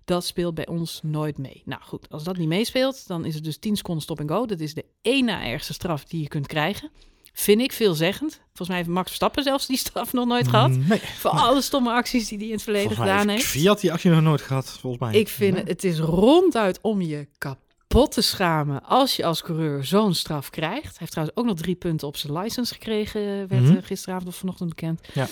dat 0.04 0.24
speelt 0.24 0.54
bij 0.54 0.66
ons 0.66 1.00
nooit 1.02 1.38
mee. 1.38 1.62
Nou 1.64 1.82
goed, 1.82 2.06
als 2.10 2.24
dat 2.24 2.36
niet 2.36 2.48
meespeelt, 2.48 3.06
dan 3.06 3.24
is 3.24 3.34
het 3.34 3.44
dus 3.44 3.56
10 3.58 3.76
seconden 3.76 4.02
stop 4.02 4.20
en 4.20 4.28
go. 4.28 4.46
Dat 4.46 4.60
is 4.60 4.74
de 4.74 4.84
één 5.02 5.24
na 5.24 5.44
ergste 5.44 5.72
straf 5.72 6.04
die 6.04 6.22
je 6.22 6.28
kunt 6.28 6.46
krijgen. 6.46 6.90
Vind 7.32 7.60
ik 7.60 7.72
veelzeggend. 7.72 8.32
Volgens 8.46 8.68
mij 8.68 8.76
heeft 8.76 8.88
Max 8.88 9.06
Verstappen 9.06 9.42
zelfs 9.42 9.66
die 9.66 9.76
straf 9.76 10.12
nog 10.12 10.26
nooit 10.26 10.48
gehad. 10.48 10.70
Nee. 10.70 10.98
Voor 10.98 11.30
alle 11.30 11.62
stomme 11.62 11.92
acties 11.92 12.28
die 12.28 12.38
hij 12.38 12.46
in 12.46 12.52
het 12.52 12.62
verleden 12.62 12.96
gedaan 12.96 13.28
heeft 13.28 13.42
heeft. 13.42 13.44
Fiat 13.44 13.80
die 13.80 13.92
actie 13.92 14.10
nog 14.10 14.20
nooit 14.22 14.40
gehad, 14.40 14.68
volgens 14.80 15.02
mij. 15.02 15.20
Ik 15.20 15.28
vind 15.28 15.52
Nee. 15.52 15.60
het, 15.60 15.68
het 15.70 15.84
is 15.84 15.98
ronduit 15.98 16.78
om 16.80 17.00
je 17.00 17.28
kapot 17.38 17.64
te 18.04 18.20
schamen 18.22 18.82
als 18.82 19.16
je 19.16 19.24
als 19.24 19.42
coureur 19.42 19.84
zo'n 19.84 20.14
straf 20.14 20.50
krijgt. 20.50 20.82
Hij 20.84 20.92
heeft 20.98 21.10
trouwens 21.10 21.38
ook 21.38 21.44
nog 21.46 21.56
drie 21.56 21.74
punten 21.74 22.06
op 22.08 22.16
zijn 22.16 22.38
license 22.38 22.74
gekregen, 22.74 23.20
werd 23.48 23.62
Mhm. 23.62 23.76
eh, 23.76 23.82
gisteravond 23.82 24.28
of 24.28 24.36
vanochtend 24.36 24.68
bekend. 24.68 25.00
Ja. 25.14 25.26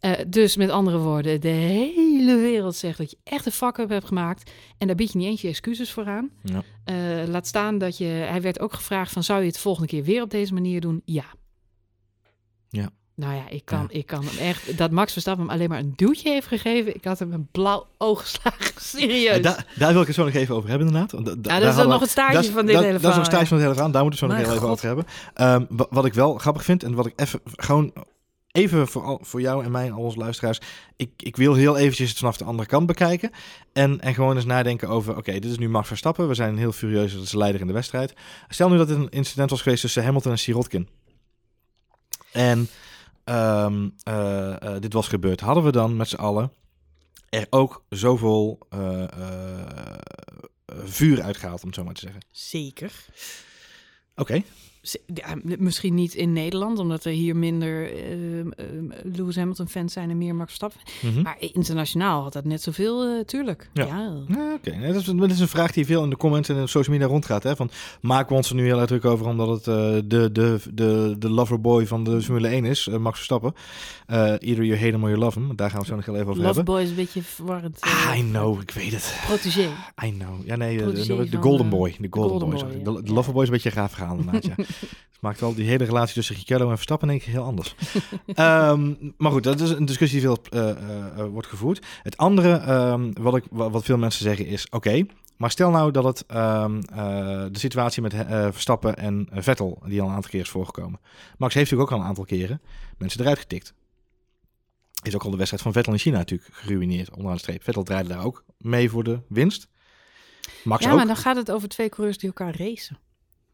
Eh, 0.00 0.12
dus 0.28 0.56
met 0.56 0.70
andere 0.70 0.98
woorden, 0.98 1.40
de 1.40 1.48
hele 1.48 2.36
wereld 2.36 2.76
zegt 2.76 2.98
dat 2.98 3.10
je 3.10 3.16
echt 3.24 3.46
een 3.46 3.52
fuck-up 3.52 3.88
hebt 3.88 4.06
gemaakt. 4.06 4.50
En 4.78 4.86
daar 4.86 4.96
bied 4.96 5.12
je 5.12 5.18
niet 5.18 5.26
eens 5.28 5.40
je 5.40 5.48
excuses 5.48 5.92
voor 5.92 6.06
aan. 6.06 6.30
Ja. 6.42 6.62
Eh, 6.84 7.28
laat 7.28 7.46
staan 7.46 7.78
dat 7.78 7.98
je... 7.98 8.04
Hij 8.04 8.40
werd 8.42 8.60
ook 8.60 8.72
gevraagd 8.72 9.12
van, 9.12 9.22
zou 9.24 9.40
je 9.40 9.46
het 9.46 9.58
volgende 9.58 9.88
keer 9.88 10.02
weer 10.04 10.22
op 10.22 10.30
deze 10.30 10.54
manier 10.54 10.80
doen? 10.80 11.02
Ja. 11.04 11.24
Ja. 12.68 12.90
Nou 13.20 13.34
ja, 13.34 13.48
ik 13.48 13.64
kan, 13.64 13.78
Ja. 13.90 13.98
ik 13.98 14.06
kan 14.06 14.24
hem 14.24 14.38
echt... 14.38 14.78
Dat 14.78 14.90
Max 14.90 15.12
Verstappen 15.12 15.44
hem 15.44 15.54
alleen 15.54 15.68
maar 15.68 15.78
een 15.78 15.92
duwtje 15.96 16.30
heeft 16.30 16.46
gegeven... 16.46 16.94
Ik 16.94 17.04
had 17.04 17.18
hem 17.18 17.32
een 17.32 17.48
blauw 17.52 17.86
oog 17.98 18.20
geslagen. 18.20 18.80
Serieus. 18.82 19.36
Ja, 19.36 19.42
daar, 19.42 19.66
daar 19.76 19.92
wil 19.92 20.00
ik 20.00 20.06
het 20.06 20.16
zo 20.16 20.24
nog 20.24 20.34
even 20.34 20.54
over 20.54 20.68
hebben, 20.68 20.86
inderdaad. 20.86 21.12
Want 21.12 21.26
da- 21.26 21.34
da- 21.34 21.54
Ja, 21.54 21.60
daar 21.60 21.74
dat 21.74 21.84
is 21.84 21.90
nog 21.90 22.00
het 22.00 22.10
staartje 22.10 22.50
van 22.52 22.66
dit 22.66 22.76
hele 22.76 22.86
Dat 22.86 22.94
is 22.96 23.02
nog 23.02 23.02
verhaal, 23.02 23.24
staartje 23.24 23.46
van 23.48 23.56
het 23.56 23.62
hele 23.66 23.74
verhaal. 23.74 23.92
Daar 23.92 24.02
moeten 24.02 24.20
we 24.20 24.26
zo 24.26 24.32
nog 24.38 24.46
heel 24.46 24.54
even 24.56 24.68
over 24.68 24.86
hebben. 24.86 25.04
Ehm, 25.34 25.64
wa- 25.68 25.86
wat 25.90 26.04
ik 26.04 26.14
wel 26.14 26.34
grappig 26.38 26.64
vind 26.64 26.82
en 26.82 26.94
wat 26.94 27.06
ik 27.06 27.12
even 27.16 27.40
gewoon 27.44 27.92
even 28.52 28.88
voor, 28.88 29.02
al- 29.02 29.18
voor 29.22 29.40
jou 29.40 29.64
en 29.64 29.70
mij 29.70 29.86
en 29.86 29.92
al 29.92 30.02
onze 30.02 30.18
luisteraars. 30.18 30.58
Ik, 30.96 31.10
ik 31.16 31.36
wil 31.36 31.54
heel 31.54 31.76
eventjes 31.76 32.08
het 32.08 32.18
vanaf 32.18 32.36
de 32.36 32.44
andere 32.44 32.68
kant 32.68 32.86
bekijken. 32.86 33.30
En, 33.72 34.00
en 34.00 34.14
gewoon 34.14 34.36
eens 34.36 34.44
nadenken 34.44 34.88
over, 34.88 35.16
oké, 35.16 35.32
dit 35.32 35.44
is 35.50 35.58
nu 35.58 35.68
Max 35.68 35.88
Verstappen. 35.88 36.28
We 36.28 36.34
zijn 36.34 36.58
heel 36.58 36.72
furieus 36.72 37.12
dat 37.14 37.22
is 37.22 37.30
de 37.30 37.36
leider 37.38 37.60
in 37.60 37.66
de 37.66 37.72
wedstrijd. 37.72 38.14
Stel 38.48 38.68
nu 38.68 38.76
dat 38.76 38.88
het 38.88 38.98
een 38.98 39.08
incident 39.10 39.50
was 39.50 39.62
geweest 39.62 39.80
tussen 39.80 40.04
Hamilton 40.04 40.32
en 40.32 40.38
Sirotkin. 40.38 40.88
En 42.32 42.68
ehm, 43.30 43.88
eh, 44.02 44.62
eh, 44.62 44.80
dit 44.80 44.92
was 44.92 45.08
gebeurd. 45.08 45.40
Hadden 45.40 45.64
we 45.64 45.72
dan 45.72 45.96
met 45.96 46.08
z'n 46.08 46.16
allen 46.16 46.52
er 47.28 47.46
ook 47.50 47.84
zoveel 47.88 48.58
eh, 48.68 49.04
vuur 50.66 51.22
uitgehaald, 51.22 51.60
om 51.60 51.66
het 51.66 51.76
zo 51.76 51.84
maar 51.84 51.94
te 51.94 52.00
zeggen? 52.00 52.20
Zeker. 52.30 52.92
Oké, 54.14 54.42
Ja, 55.14 55.36
misschien 55.58 55.94
niet 55.94 56.14
in 56.14 56.32
Nederland, 56.32 56.78
omdat 56.78 57.04
er 57.04 57.12
hier 57.12 57.36
minder 57.36 57.92
eh, 57.94 58.64
Lewis 59.02 59.36
Hamilton-fans 59.36 59.92
zijn 59.92 60.10
en 60.10 60.18
meer 60.18 60.34
Max 60.34 60.46
Verstappen. 60.46 60.80
Mhm. 61.00 61.22
Maar 61.22 61.36
internationaal 61.38 62.22
had 62.22 62.32
dat 62.32 62.44
net 62.44 62.62
zoveel, 62.62 63.04
eh, 63.04 63.24
tuurlijk. 63.24 63.70
Ja. 63.72 63.84
Ja. 63.84 64.12
Ja, 64.28 64.54
Oké, 64.54 64.92
dat, 64.92 64.96
is, 64.96 65.04
dat 65.04 65.30
is 65.30 65.40
een 65.40 65.48
vraag 65.48 65.72
die 65.72 65.86
veel 65.86 66.04
in 66.04 66.10
de 66.10 66.16
comments 66.16 66.48
en 66.48 66.56
in 66.56 66.68
social 66.68 66.96
media 66.96 67.10
rondgaat. 67.10 67.42
Hè? 67.42 67.56
Van, 67.56 67.70
maken 68.00 68.28
we 68.28 68.34
ons 68.34 68.48
er 68.48 68.54
nu 68.54 68.64
heel 68.64 68.78
erg 68.78 68.86
druk 68.86 69.04
over 69.04 69.26
omdat 69.26 69.48
het 69.48 69.66
eh, 69.66 69.74
de, 70.04 70.32
de, 70.32 70.60
de, 70.72 71.14
de 71.18 71.30
loverboy 71.30 71.86
van 71.86 72.04
de 72.04 72.22
Formule 72.22 72.48
1 72.48 72.64
is, 72.64 72.86
eh, 72.86 72.96
Max 72.96 73.16
Verstappen. 73.16 73.54
Either 74.08 74.64
you 74.64 74.74
hate 74.78 74.90
him 74.90 75.02
or 75.02 75.08
you 75.08 75.20
love 75.20 75.38
him. 75.38 75.56
Daar 75.56 75.70
gaan 75.70 75.80
we 75.80 75.86
zo 75.86 75.96
nog 75.96 76.04
heel 76.04 76.14
even 76.14 76.28
over 76.28 76.44
hebben. 76.44 76.64
Loveboy 76.64 76.82
is 76.82 76.90
een 76.90 76.96
beetje 76.96 77.22
verwarrend. 77.22 77.80
Ah, 77.80 78.16
I 78.16 78.20
know, 78.20 78.60
ik 78.60 78.70
weet 78.70 78.92
het. 78.92 79.14
Protégé. 79.26 79.68
I 80.04 80.12
know. 80.18 80.46
Ja, 80.46 80.56
nee, 80.56 80.76
de, 80.76 81.28
Golden 81.40 81.68
Boy. 81.68 81.96
De 81.98 82.06
Golden, 82.10 82.30
Golden 82.30 82.50
Boy. 82.50 82.60
Boy, 82.64 82.78
ja. 82.78 82.92
De, 82.92 83.02
de 83.02 83.12
Loverboy 83.12 83.42
is 83.42 83.48
een 83.48 83.54
beetje 83.54 83.70
een 83.70 83.76
raar 83.76 83.90
verhaal 83.90 84.16
inderdaad, 84.16 84.44
ja. 84.44 84.54
Het 84.80 85.28
maakt 85.28 85.40
wel 85.40 85.54
die 85.54 85.66
hele 85.68 85.84
relatie 85.84 86.14
tussen 86.14 86.34
Ricciardo 86.34 86.64
en 86.68 86.74
Verstappen 86.74 87.08
denk 87.08 87.20
ik 87.22 87.32
heel 87.32 87.44
anders. 87.44 87.74
Ehm, 88.26 88.94
maar 89.16 89.32
goed, 89.32 89.42
dat 89.42 89.60
is 89.60 89.70
een 89.70 89.84
discussie 89.84 90.20
die 90.20 90.28
veel 90.28 90.38
eh, 90.50 90.70
eh, 90.70 91.06
eh, 91.18 91.26
wordt 91.26 91.48
gevoerd. 91.48 91.86
Het 92.02 92.16
andere 92.16 92.52
ehm, 92.56 93.12
wat, 93.20 93.36
ik, 93.36 93.44
wa- 93.50 93.70
wat 93.70 93.84
veel 93.84 93.98
mensen 93.98 94.22
zeggen 94.24 94.46
is, 94.46 94.68
oké, 94.70 95.06
maar 95.36 95.50
stel 95.50 95.70
nou 95.70 95.90
dat 95.90 96.04
het 96.04 96.24
ehm, 96.26 96.80
eh, 96.80 96.96
de 97.50 97.58
situatie 97.58 98.02
met 98.02 98.14
Verstappen 98.50 98.96
en 98.96 99.28
Vettel, 99.32 99.82
die 99.86 100.00
al 100.00 100.08
een 100.08 100.14
aantal 100.14 100.30
keer 100.30 100.40
is 100.40 100.48
voorgekomen. 100.48 101.00
Max 101.38 101.54
heeft 101.54 101.70
natuurlijk 101.70 101.90
ook 101.90 101.96
al 101.98 102.02
een 102.02 102.08
aantal 102.08 102.24
keren 102.24 102.60
mensen 102.98 103.20
eruit 103.20 103.38
getikt. 103.38 103.74
Is 105.02 105.14
ook 105.14 105.22
al 105.24 105.30
de 105.30 105.36
wedstrijd 105.36 105.62
van 105.62 105.72
Vettel 105.72 105.92
in 105.92 105.98
China 105.98 106.16
natuurlijk 106.18 106.50
geruineerd 106.54 107.10
onderaan 107.10 107.34
de 107.34 107.38
streep. 107.40 107.62
Vettel 107.62 107.82
draaide 107.82 108.08
daar 108.08 108.24
ook 108.24 108.44
mee 108.58 108.90
voor 108.90 109.04
de 109.04 109.20
winst. 109.28 109.68
Max 110.64 110.84
Ja, 110.84 110.90
ook. 110.90 110.96
maar 110.96 111.06
dan 111.06 111.16
gaat 111.16 111.36
het 111.36 111.50
over 111.50 111.68
twee 111.68 111.88
coureurs 111.88 112.18
die 112.18 112.28
elkaar 112.28 112.56
racen. 112.56 112.98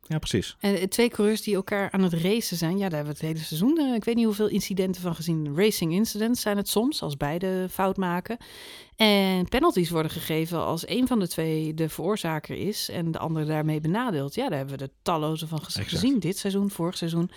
Ja, 0.08 0.18
precies. 0.18 0.56
En 0.60 0.76
eh, 0.78 0.82
twee 0.86 1.08
coureurs 1.08 1.42
die 1.42 1.54
elkaar 1.54 1.90
aan 1.90 2.02
het 2.02 2.12
racen 2.12 2.56
zijn. 2.56 2.78
Ja, 2.78 2.88
daar 2.88 2.96
hebben 2.96 3.14
we 3.14 3.26
het 3.26 3.28
hele 3.34 3.44
seizoen. 3.46 3.78
eh, 3.78 3.94
ik 3.94 4.04
weet 4.04 4.14
niet 4.14 4.24
hoeveel 4.24 4.48
incidenten 4.48 5.02
van 5.02 5.14
gezien. 5.14 5.56
Racing 5.56 5.92
incidents 5.92 6.40
zijn 6.40 6.56
het 6.56 6.68
soms, 6.68 7.02
als 7.02 7.16
beide 7.16 7.66
fout 7.70 7.96
maken. 7.96 8.36
En 8.96 9.48
penalties 9.48 9.90
worden 9.90 10.10
gegeven 10.10 10.64
als 10.64 10.88
een 10.88 11.06
van 11.06 11.18
de 11.18 11.28
twee 11.28 11.74
de 11.74 11.88
veroorzaker 11.88 12.56
is 12.56 12.88
en 12.88 13.10
de 13.10 13.18
andere 13.18 13.46
daarmee 13.46 13.80
benadeelt. 13.80 14.34
Ja, 14.34 14.48
daar 14.48 14.58
hebben 14.58 14.78
we 14.78 14.84
er 14.84 14.90
talloze 15.02 15.46
van 15.46 15.58
Exact. 15.58 15.88
gezien. 15.88 16.18
Dit 16.18 16.38
seizoen, 16.38 16.70
vorig 16.70 16.96
seizoen. 16.96 17.30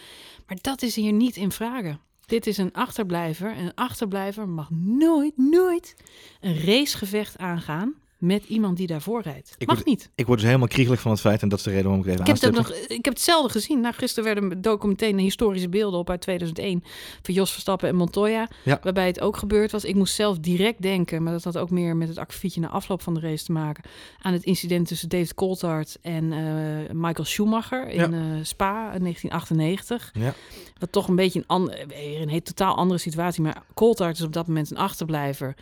Maar 0.48 0.58
dat 0.62 0.82
is 0.82 0.96
hier 0.96 1.14
niet 1.14 1.36
in 1.36 1.52
vragen. 1.52 2.00
Dit 2.26 2.48
is 2.48 2.58
een 2.58 2.74
achterblijver. 2.74 3.56
En 3.56 3.66
een 3.66 3.76
achterblijver 3.76 4.48
mag 4.48 4.70
nooit, 4.72 5.38
nooit 5.38 5.96
een 6.42 6.60
racegevecht 6.66 7.38
aangaan 7.38 7.94
met 8.20 8.44
iemand 8.44 8.78
die 8.78 8.88
daarvoor 8.88 9.22
rijdt. 9.22 9.56
Ik 9.58 9.68
mag 9.68 9.76
word- 9.76 9.88
niet. 9.88 10.10
Ik 10.16 10.26
word 10.26 10.38
dus 10.38 10.48
helemaal 10.48 10.68
kriegelig 10.68 11.02
van 11.02 11.12
het 11.12 11.20
feit, 11.20 11.42
en 11.42 11.50
dat 11.50 11.58
is 11.58 11.64
de 11.64 11.70
reden 11.70 11.86
waarom 11.86 12.04
ik 12.06 12.10
even 12.12 12.22
Ik 12.22 12.28
heb, 12.28 12.42
het 12.42 12.56
nog, 12.56 12.72
ik 12.72 13.06
heb 13.06 13.14
hetzelfde 13.14 13.50
gezien. 13.52 13.80
Nou, 13.82 13.94
gisteren 13.94 14.34
werden 14.34 14.62
documentaire 14.62 15.22
historische 15.22 15.70
beelden 15.70 16.00
op 16.00 16.10
uit 16.10 16.22
2001 16.22 16.84
van 17.22 17.34
Jos 17.34 17.52
Verstappen 17.52 17.90
en 17.90 17.96
Montoya. 17.96 18.48
Ja. 18.64 18.80
Waarbij 18.84 19.08
het 19.08 19.22
ook 19.22 19.38
gebeurd 19.38 19.72
was. 19.72 19.84
Ik 19.84 19.96
moest 19.96 20.16
zelf 20.16 20.40
direct 20.40 20.82
denken, 20.82 21.24
maar 21.24 21.34
dat 21.34 21.44
had 21.44 21.58
ook 21.58 21.70
meer 21.70 21.96
met 21.96 22.08
het 22.08 22.18
akkefietje 22.18 22.62
na 22.62 22.68
afloop 22.70 23.02
van 23.02 23.14
de 23.14 23.20
race 23.20 23.46
te 23.46 23.52
maken. 23.52 23.84
Aan 24.22 24.34
het 24.34 24.44
incident 24.44 24.88
tussen 24.88 25.10
David 25.10 25.34
Coulthard 25.34 25.98
en 26.02 26.32
eh, 26.34 26.94
Michael 26.94 27.26
Schumacher 27.26 27.88
in 27.88 28.14
eh, 28.14 28.22
Spa 28.42 28.94
in 28.94 29.02
1998. 29.02 30.12
Ja. 30.14 30.34
Wat 30.78 30.92
toch 30.92 31.08
een 31.08 31.16
beetje 31.16 31.44
een, 31.48 31.66
weer 31.88 32.22
een 32.22 32.42
totaal 32.42 32.76
andere 32.76 33.00
situatie. 33.00 33.42
Maar 33.42 33.64
Coulthard 33.74 34.18
is 34.18 34.24
op 34.24 34.34
dat 34.34 34.48
moment 34.48 34.72
een 34.72 34.78
achterblijver. 34.78 35.56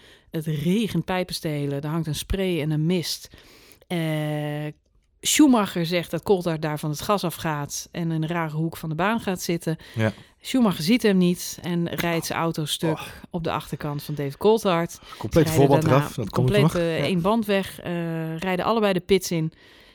Het 0.46 0.56
regent 0.56 1.06
pijpenstelen. 1.06 1.82
Er 1.82 1.90
hangt 1.90 2.08
een 2.08 2.16
spray 2.16 2.62
en 2.62 2.72
een 2.72 2.86
mist. 2.86 3.30
Eh, 3.88 4.00
Schumacher 5.22 5.86
zegt 5.86 6.12
dat 6.12 6.24
Coulthard 6.24 6.62
daar 6.62 6.80
van 6.80 6.90
het 6.90 7.02
gas 7.02 7.24
afgaat 7.24 7.88
en 7.92 8.12
in 8.12 8.24
een 8.24 8.28
rare 8.30 8.56
hoek 8.56 8.78
van 8.78 8.90
de 8.90 8.96
baan 8.96 9.20
gaat 9.20 9.42
zitten. 9.42 9.78
Ja. 9.96 10.14
Schumacher 10.42 10.84
ziet 10.84 11.02
hem 11.02 11.18
niet 11.18 11.60
en 11.62 11.88
rijdt 11.90 12.26
zijn 12.26 12.40
auto 12.40 12.66
stuk 12.66 12.90
Oh. 12.90 13.08
op 13.30 13.44
de 13.44 13.52
achterkant 13.52 14.04
van 14.04 14.16
David 14.16 14.38
Coulthard. 14.38 15.00
Complete 15.18 15.50
Rijden 15.50 15.54
voorband 15.68 15.84
eraf, 15.84 16.06
dat 16.08 16.16
komt 16.16 16.32
compleet 16.52 16.76
eh, 16.76 16.98
Ja. 16.98 17.04
één 17.06 17.22
band 17.22 17.46
weg, 17.46 17.80
eh, 17.80 18.38
rijden 18.38 18.66
allebei 18.66 18.94
de 18.94 19.00
pits 19.00 19.32
in. 19.32 19.54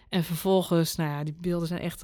En 0.08 0.24
vervolgens, 0.24 0.96
nou 0.96 1.10
ja, 1.10 1.24
die 1.24 1.34
beelden 1.40 1.68
zijn 1.68 1.80
echt 1.80 2.02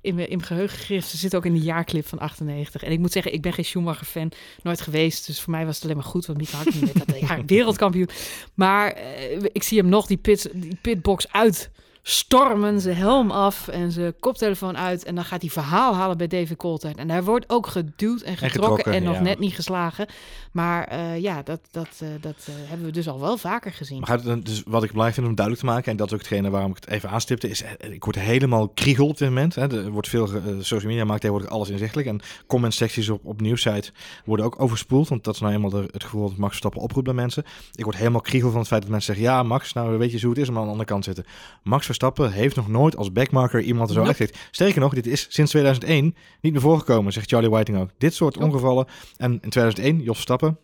in, 0.00 0.14
mijn, 0.14 0.28
in 0.28 0.36
mijn 0.36 0.48
geheugen 0.48 0.78
gegrift. 0.78 1.08
Ze 1.08 1.16
zitten 1.16 1.38
ook 1.38 1.44
in 1.44 1.52
de 1.52 1.60
jaarclip 1.60 2.06
van 2.06 2.18
98. 2.18 2.82
En 2.82 2.92
ik 2.92 2.98
moet 2.98 3.12
zeggen, 3.12 3.32
ik 3.32 3.42
ben 3.42 3.52
geen 3.52 3.64
Schumacher-fan, 3.64 4.32
nooit 4.62 4.80
geweest. 4.80 5.26
Dus 5.26 5.40
voor 5.40 5.52
mij 5.52 5.66
was 5.66 5.74
het 5.74 5.84
alleen 5.84 5.96
maar 5.96 6.04
goed, 6.04 6.26
want 6.26 6.38
Mika 6.38 6.56
Hakkinen 6.56 6.92
werd 6.94 7.26
dat 7.28 7.42
wereldkampioen. 7.46 8.08
Maar 8.54 8.92
eh, 8.92 9.42
ik 9.52 9.62
zie 9.62 9.78
hem 9.78 9.88
nog 9.88 10.06
die, 10.06 10.16
pit, 10.16 10.50
die 10.54 10.78
pitbox 10.82 11.32
uit 11.32 11.70
stormen, 12.02 12.80
zijn 12.80 12.96
helm 12.96 13.30
af 13.30 13.68
en 13.68 13.92
zijn 13.92 14.14
koptelefoon 14.20 14.76
uit. 14.76 15.04
En 15.04 15.14
dan 15.14 15.24
gaat 15.24 15.40
hij 15.40 15.50
verhaal 15.50 15.94
halen 15.94 16.16
bij 16.16 16.26
David 16.26 16.56
Coulthard. 16.56 16.96
En 16.96 17.08
daar 17.08 17.24
wordt 17.24 17.44
ook 17.48 17.66
geduwd 17.66 18.20
en 18.20 18.36
getrokken 18.36 18.76
en, 18.76 18.76
getrokken, 18.76 19.02
nog 19.02 19.14
ja. 19.14 19.20
net 19.20 19.38
niet 19.38 19.54
geslagen. 19.54 20.06
Maar 20.52 20.84
eh, 20.84 21.18
ja, 21.18 21.42
dat, 21.42 21.60
dat, 21.70 21.88
eh, 21.98 22.08
dat 22.20 22.36
eh, 22.46 22.54
hebben 22.68 22.86
we 22.86 22.92
dus 22.92 23.08
al 23.08 23.20
wel 23.20 23.36
vaker 23.36 23.72
gezien. 23.72 24.00
Maar 24.00 24.22
dus 24.42 24.62
wat 24.66 24.82
ik 24.82 24.88
belangrijk 24.88 25.14
vind 25.14 25.26
om 25.26 25.34
duidelijk 25.34 25.66
te 25.66 25.72
maken, 25.72 25.90
en 25.90 25.96
dat 25.96 26.06
is 26.06 26.12
ook 26.12 26.18
hetgene 26.18 26.50
waarom 26.50 26.70
ik 26.70 26.76
het 26.76 26.88
even 26.88 27.10
aanstipte, 27.10 27.48
is 27.48 27.64
ik 27.78 28.04
word 28.04 28.18
helemaal 28.18 28.68
kriegel 28.68 29.06
op 29.06 29.18
dit 29.18 29.28
moment. 29.28 29.54
Hè. 29.54 29.76
Er 29.76 29.90
wordt 29.90 30.08
veel, 30.08 30.28
social 30.60 30.90
media 30.90 31.04
maakt 31.04 31.20
tegenwoordig 31.20 31.52
alles 31.52 31.68
inzichtelijk. 31.68 32.08
En 32.08 32.20
comment 32.46 32.74
secties 32.74 33.08
op, 33.08 33.24
op 33.24 33.40
nieuwsites 33.40 33.92
worden 34.24 34.46
ook 34.46 34.60
overspoeld, 34.60 35.08
want 35.08 35.24
dat 35.24 35.34
is 35.34 35.40
nou 35.40 35.54
eenmaal 35.54 35.70
de- 35.70 35.88
het 35.90 36.04
gevoel 36.04 36.28
dat 36.28 36.36
Max 36.36 36.48
Verstappen 36.48 36.80
oproept 36.80 37.06
bij 37.06 37.14
mensen. 37.14 37.44
Ik 37.74 37.84
word 37.84 37.96
helemaal 37.96 38.20
kriegel 38.20 38.50
van 38.50 38.58
het 38.58 38.68
feit 38.68 38.82
dat 38.82 38.90
mensen 38.90 39.14
zeggen, 39.14 39.34
ja 39.34 39.42
Max, 39.42 39.72
nou 39.72 39.98
weet 39.98 40.12
je 40.12 40.20
hoe 40.20 40.30
het 40.30 40.38
is 40.38 40.48
om 40.48 40.56
aan 40.56 40.64
de 40.64 40.70
andere 40.70 40.88
kant 40.88 41.04
te 41.04 41.12
zitten. 41.12 41.32
Max 41.62 41.86
Verstappen 41.90 42.32
heeft 42.32 42.56
nog 42.56 42.68
nooit 42.68 42.96
als 42.96 43.12
backmarker 43.12 43.60
iemand 43.60 43.88
er 43.88 43.94
zo 43.94 44.02
Nope. 44.02 44.30
Sterker 44.50 44.80
nog, 44.80 44.94
dit 44.94 45.06
is 45.06 45.26
sinds 45.28 45.50
2001 45.50 46.14
niet 46.40 46.52
meer 46.52 46.62
voorgekomen, 46.62 47.12
zegt 47.12 47.30
Charlie 47.30 47.50
Whiting 47.50 47.78
ook. 47.78 47.90
Dit 47.98 48.14
soort 48.14 48.34
Nope. 48.34 48.46
ongevallen. 48.46 48.86
En 49.16 49.32
in 49.32 49.50
2001, 49.50 50.02
Jos 50.02 50.14
Verstappen, 50.14 50.58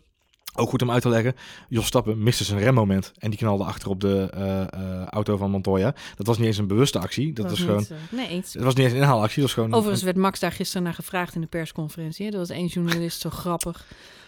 ook 0.55 0.69
goed 0.69 0.81
om 0.81 0.91
uit 0.91 1.01
te 1.01 1.09
leggen. 1.09 1.35
Jos 1.69 1.85
Stappen 1.85 2.23
miste 2.23 2.43
zijn 2.43 2.59
remmoment 2.59 3.11
en 3.17 3.29
die 3.29 3.39
knalde 3.39 3.63
achter 3.63 3.89
op 3.89 4.01
de 4.01 4.29
eh, 4.33 4.61
eh, 4.61 5.05
auto 5.05 5.37
van 5.37 5.51
Montoya. 5.51 5.95
Dat 6.15 6.27
was 6.27 6.37
niet 6.37 6.47
eens 6.47 6.57
een 6.57 6.67
bewuste 6.67 6.99
actie. 6.99 7.33
Dat 7.33 7.49
was, 7.49 7.59
gewoon. 7.59 7.77
niet, 7.77 7.91
eh, 7.91 7.97
nee, 8.09 8.27
eens. 8.27 8.53
Het 8.53 8.63
was 8.63 8.73
niet 8.73 8.83
eens 8.83 8.93
een 8.93 9.01
inhaalactie. 9.01 9.41
Dat 9.41 9.43
was 9.43 9.53
gewoon. 9.53 9.73
Overigens 9.73 10.03
werd 10.03 10.17
Max 10.17 10.39
daar 10.39 10.51
gisteren 10.51 10.83
naar 10.83 10.93
gevraagd 10.93 11.35
in 11.35 11.41
de 11.41 11.47
persconferentie. 11.47 12.25
hè. 12.25 12.31
Er 12.31 12.37
was 12.37 12.49
één 12.49 12.67
journalist 12.67 13.21
zo 13.21 13.29
grappig 13.29 13.85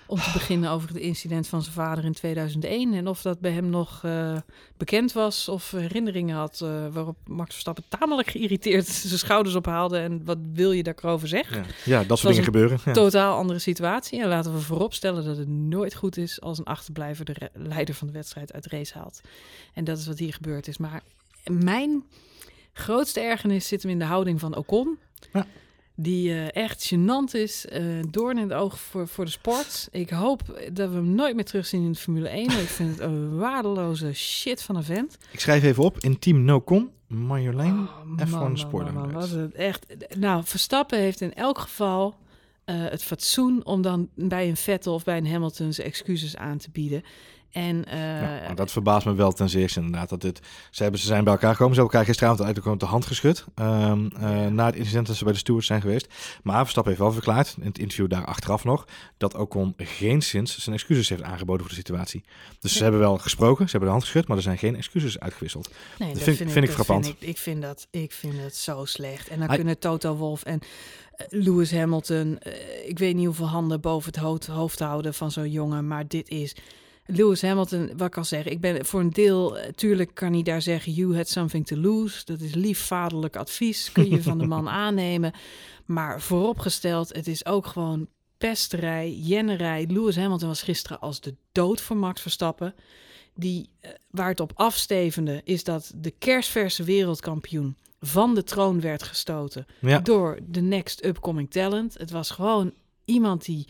om 0.09 0.17
te 0.17 0.29
beginnen 0.33 0.69
over 0.69 0.87
het 0.87 0.97
incident 0.97 1.47
van 1.47 1.61
zijn 1.61 1.73
vader 1.75 2.05
in 2.05 2.13
2001. 2.13 2.93
En 2.93 3.07
of 3.07 3.21
dat 3.21 3.39
bij 3.39 3.51
hem 3.51 3.69
nog 3.69 4.01
eh, 4.03 4.37
bekend 4.77 5.11
was 5.11 5.49
of 5.49 5.71
herinneringen 5.71 6.35
had. 6.35 6.61
eh, 6.61 6.87
waarop 6.91 7.17
Max 7.25 7.49
Verstappen 7.51 7.83
tamelijk 7.87 8.29
geïrriteerd 8.29 8.87
zijn 9.07 9.19
schouders 9.19 9.55
ophaalde. 9.55 9.97
En 9.97 10.25
wat 10.25 10.37
wil 10.53 10.71
je 10.71 10.83
daarover 10.83 11.27
zeggen? 11.27 11.57
ja. 11.57 11.99
ja, 11.99 12.03
dat 12.03 12.17
soort 12.19 12.29
dingen 12.29 12.45
gebeuren. 12.45 12.79
Ja. 12.85 12.91
Totaal 12.91 13.37
andere 13.37 13.59
situatie. 13.59 14.21
En 14.21 14.27
laten 14.27 14.53
we 14.53 14.59
vooropstellen 14.59 15.25
dat 15.25 15.37
het 15.37 15.47
nooit 15.47 15.95
goed 15.95 16.17
is 16.17 16.41
als 16.41 16.57
een 16.57 16.65
achterblijver 16.65 17.25
de 17.25 17.49
leider 17.53 17.95
van 17.95 18.07
de 18.07 18.13
wedstrijd 18.13 18.53
uit 18.53 18.63
de 18.69 18.77
race 18.77 18.97
haalt. 18.97 19.21
En 19.73 19.83
dat 19.83 19.97
is 19.97 20.07
wat 20.07 20.19
hier 20.19 20.33
gebeurd 20.33 20.67
is. 20.67 20.77
Maar 20.77 21.01
mijn 21.43 22.03
grootste 22.73 23.19
ergernis 23.19 23.67
zit 23.67 23.81
hem 23.81 23.91
in 23.91 23.99
de 23.99 24.05
houding 24.05 24.39
van 24.39 24.55
Ocon. 24.55 24.97
Ja. 25.33 25.45
Die 26.01 26.31
eh, 26.33 26.63
echt 26.63 26.93
gênant 26.93 27.31
is. 27.33 27.65
eh 27.65 27.83
doorn 28.09 28.37
in 28.37 28.49
het 28.49 28.53
oog 28.53 28.79
voor, 28.79 29.07
voor 29.07 29.25
de 29.25 29.31
sport. 29.31 29.87
Ik 29.91 30.09
hoop 30.09 30.41
dat 30.73 30.89
we 30.89 30.95
hem 30.95 31.15
nooit 31.15 31.35
meer 31.35 31.45
terugzien 31.45 31.83
in 31.85 31.91
de 31.91 31.97
Formule 31.97 32.29
1. 32.29 32.43
Ik 32.43 32.49
vind 32.67 32.89
het 32.89 32.99
een 32.99 33.37
waardeloze 33.37 34.13
shit 34.13 34.63
van 34.63 34.75
een 34.75 34.83
vent. 34.83 35.17
Ik 35.31 35.39
schrijf 35.39 35.63
even 35.63 35.83
op. 35.83 35.97
in 35.99 36.19
Team 36.19 36.43
No-Con, 36.43 36.89
Marjolein. 37.07 37.71
Oh, 37.79 38.03
man, 38.05 38.27
F1 38.27 38.29
man, 38.31 38.57
man, 38.71 38.93
man, 38.93 39.11
was 39.11 39.29
het 39.29 39.53
echt. 39.53 39.85
Nou, 40.17 40.43
Verstappen 40.45 40.99
heeft 40.99 41.21
in 41.21 41.33
elk 41.33 41.57
geval 41.57 42.15
eh, 42.69 42.75
het 42.89 43.03
fatsoen 43.03 43.65
om 43.65 43.81
dan 43.81 44.09
bij 44.15 44.47
een 44.49 44.57
Vettel 44.57 44.93
of 44.93 45.03
bij 45.03 45.17
een 45.17 45.27
Hamilton 45.27 45.73
zijn 45.73 45.87
excuses 45.87 46.35
aan 46.35 46.57
te 46.57 46.69
bieden. 46.71 47.03
En 47.49 47.85
eh, 47.85 47.99
Ja, 47.99 48.41
maar 48.47 48.55
dat 48.55 48.71
verbaast 48.71 49.05
me 49.05 49.13
wel 49.13 49.31
ten 49.31 49.49
zeerste 49.49 49.79
inderdaad. 49.79 50.09
Dat 50.09 50.21
dit, 50.21 50.39
ze, 50.71 50.81
hebben, 50.83 50.99
ze 51.01 51.05
zijn 51.07 51.23
bij 51.23 51.33
elkaar 51.33 51.51
gekomen. 51.51 51.73
Ze 51.75 51.79
hebben 51.81 51.97
elkaar 51.99 52.09
gisteravond 52.13 52.41
eigenlijk 52.45 52.73
ook 52.73 52.79
de 52.79 52.85
hand 52.95 53.05
geschud. 53.05 53.45
ehm, 53.55 54.07
eh, 54.07 54.45
na 54.47 54.65
het 54.65 54.75
incident 54.75 55.07
dat 55.07 55.15
ze 55.15 55.23
bij 55.23 55.33
de 55.33 55.39
stewards 55.39 55.67
zijn 55.67 55.81
geweest. 55.81 56.07
Maar 56.43 56.59
Verstappen 56.61 56.91
heeft 56.93 57.03
wel 57.03 57.13
verklaard, 57.13 57.55
in 57.59 57.67
het 57.67 57.77
interview 57.79 58.09
daar 58.09 58.25
achteraf 58.25 58.63
nog, 58.63 58.87
dat 59.17 59.35
Ocon 59.35 59.73
geen 59.77 60.21
sinds 60.21 60.57
zijn 60.57 60.75
excuses 60.75 61.09
heeft 61.09 61.21
aangeboden 61.21 61.59
voor 61.61 61.69
de 61.69 61.75
situatie. 61.81 62.23
Dus 62.59 62.73
ze 62.73 62.83
hebben 62.83 62.99
wel 63.01 63.17
gesproken, 63.17 63.65
ze 63.65 63.71
hebben 63.71 63.87
de 63.89 63.93
hand 63.95 64.03
geschud, 64.03 64.27
maar 64.27 64.37
er 64.37 64.43
zijn 64.43 64.57
geen 64.57 64.75
excuses 64.75 65.19
uitgewisseld. 65.19 65.69
nee, 65.99 66.13
dat 66.13 66.21
vind- 66.23 66.37
vind 66.37 66.55
ik 66.55 66.65
dat 66.65 66.71
frappant. 66.71 67.05
Vind 67.05 67.21
ik, 67.21 67.27
ik, 67.27 67.37
vind 67.37 67.61
dat, 67.61 67.87
ik 67.91 68.11
vind 68.11 68.33
het 68.37 68.55
zo 68.55 68.85
slecht. 68.85 69.27
En 69.27 69.39
dan 69.39 69.47
kunnen 69.47 69.79
Toto 69.79 70.15
Wolf 70.15 70.43
en 70.43 70.59
Lewis 71.29 71.71
Hamilton, 71.71 72.39
eh, 72.39 72.87
ik 72.87 72.99
weet 72.99 73.15
niet 73.15 73.25
hoeveel 73.25 73.47
handen 73.47 73.81
boven 73.81 74.11
het 74.11 74.21
hoofd, 74.21 74.47
hoofd 74.47 74.79
houden 74.79 75.13
van 75.13 75.31
zo'n 75.31 75.51
jongen, 75.51 75.87
maar 75.87 76.07
dit 76.07 76.29
is. 76.29 76.55
Lewis 77.05 77.41
Hamilton, 77.41 77.91
wat 77.97 78.07
ik 78.07 78.17
al 78.17 78.23
zeg, 78.23 78.45
ik 78.45 78.61
ben 78.61 78.85
voor 78.85 78.99
een 78.99 79.09
deel, 79.09 79.57
eh, 79.57 79.71
tuurlijk 79.71 80.15
kan 80.15 80.33
hij 80.33 80.43
daar 80.43 80.61
zeggen, 80.61 80.91
you 80.91 81.15
had 81.15 81.29
something 81.29 81.67
to 81.67 81.77
lose. 81.77 82.25
Dat 82.25 82.41
is 82.41 82.53
lief 82.53 82.79
vaderlijk 82.79 83.35
advies, 83.35 83.91
kun 83.91 84.09
je 84.09 84.23
van 84.23 84.37
de 84.37 84.45
man 84.45 84.69
aannemen. 84.85 85.33
Maar 85.85 86.21
vooropgesteld, 86.21 87.15
het 87.15 87.27
is 87.27 87.45
ook 87.45 87.67
gewoon 87.67 88.07
pesterij, 88.37 89.11
jennerij. 89.11 89.85
Lewis 89.87 90.15
Hamilton 90.15 90.47
was 90.47 90.61
gisteren 90.61 90.99
als 90.99 91.21
de 91.21 91.35
dood 91.51 91.81
voor 91.81 91.97
Max 91.97 92.21
Verstappen. 92.21 92.75
Die, 93.35 93.69
eh, 93.79 93.91
waar 94.11 94.29
het 94.29 94.39
op 94.39 94.51
afstevende, 94.55 95.41
is 95.43 95.63
dat 95.63 95.91
de 95.95 96.11
kerstverse 96.11 96.83
wereldkampioen 96.83 97.75
van 97.99 98.35
de 98.35 98.43
troon 98.43 98.81
werd 98.81 99.03
gestoten 99.03 99.65
Ja. 99.79 99.99
door 99.99 100.39
de 100.47 100.61
next 100.61 101.05
upcoming 101.05 101.51
talent. 101.51 101.95
Het 101.97 102.11
was 102.11 102.29
gewoon 102.31 102.73
iemand 103.05 103.45
die 103.45 103.65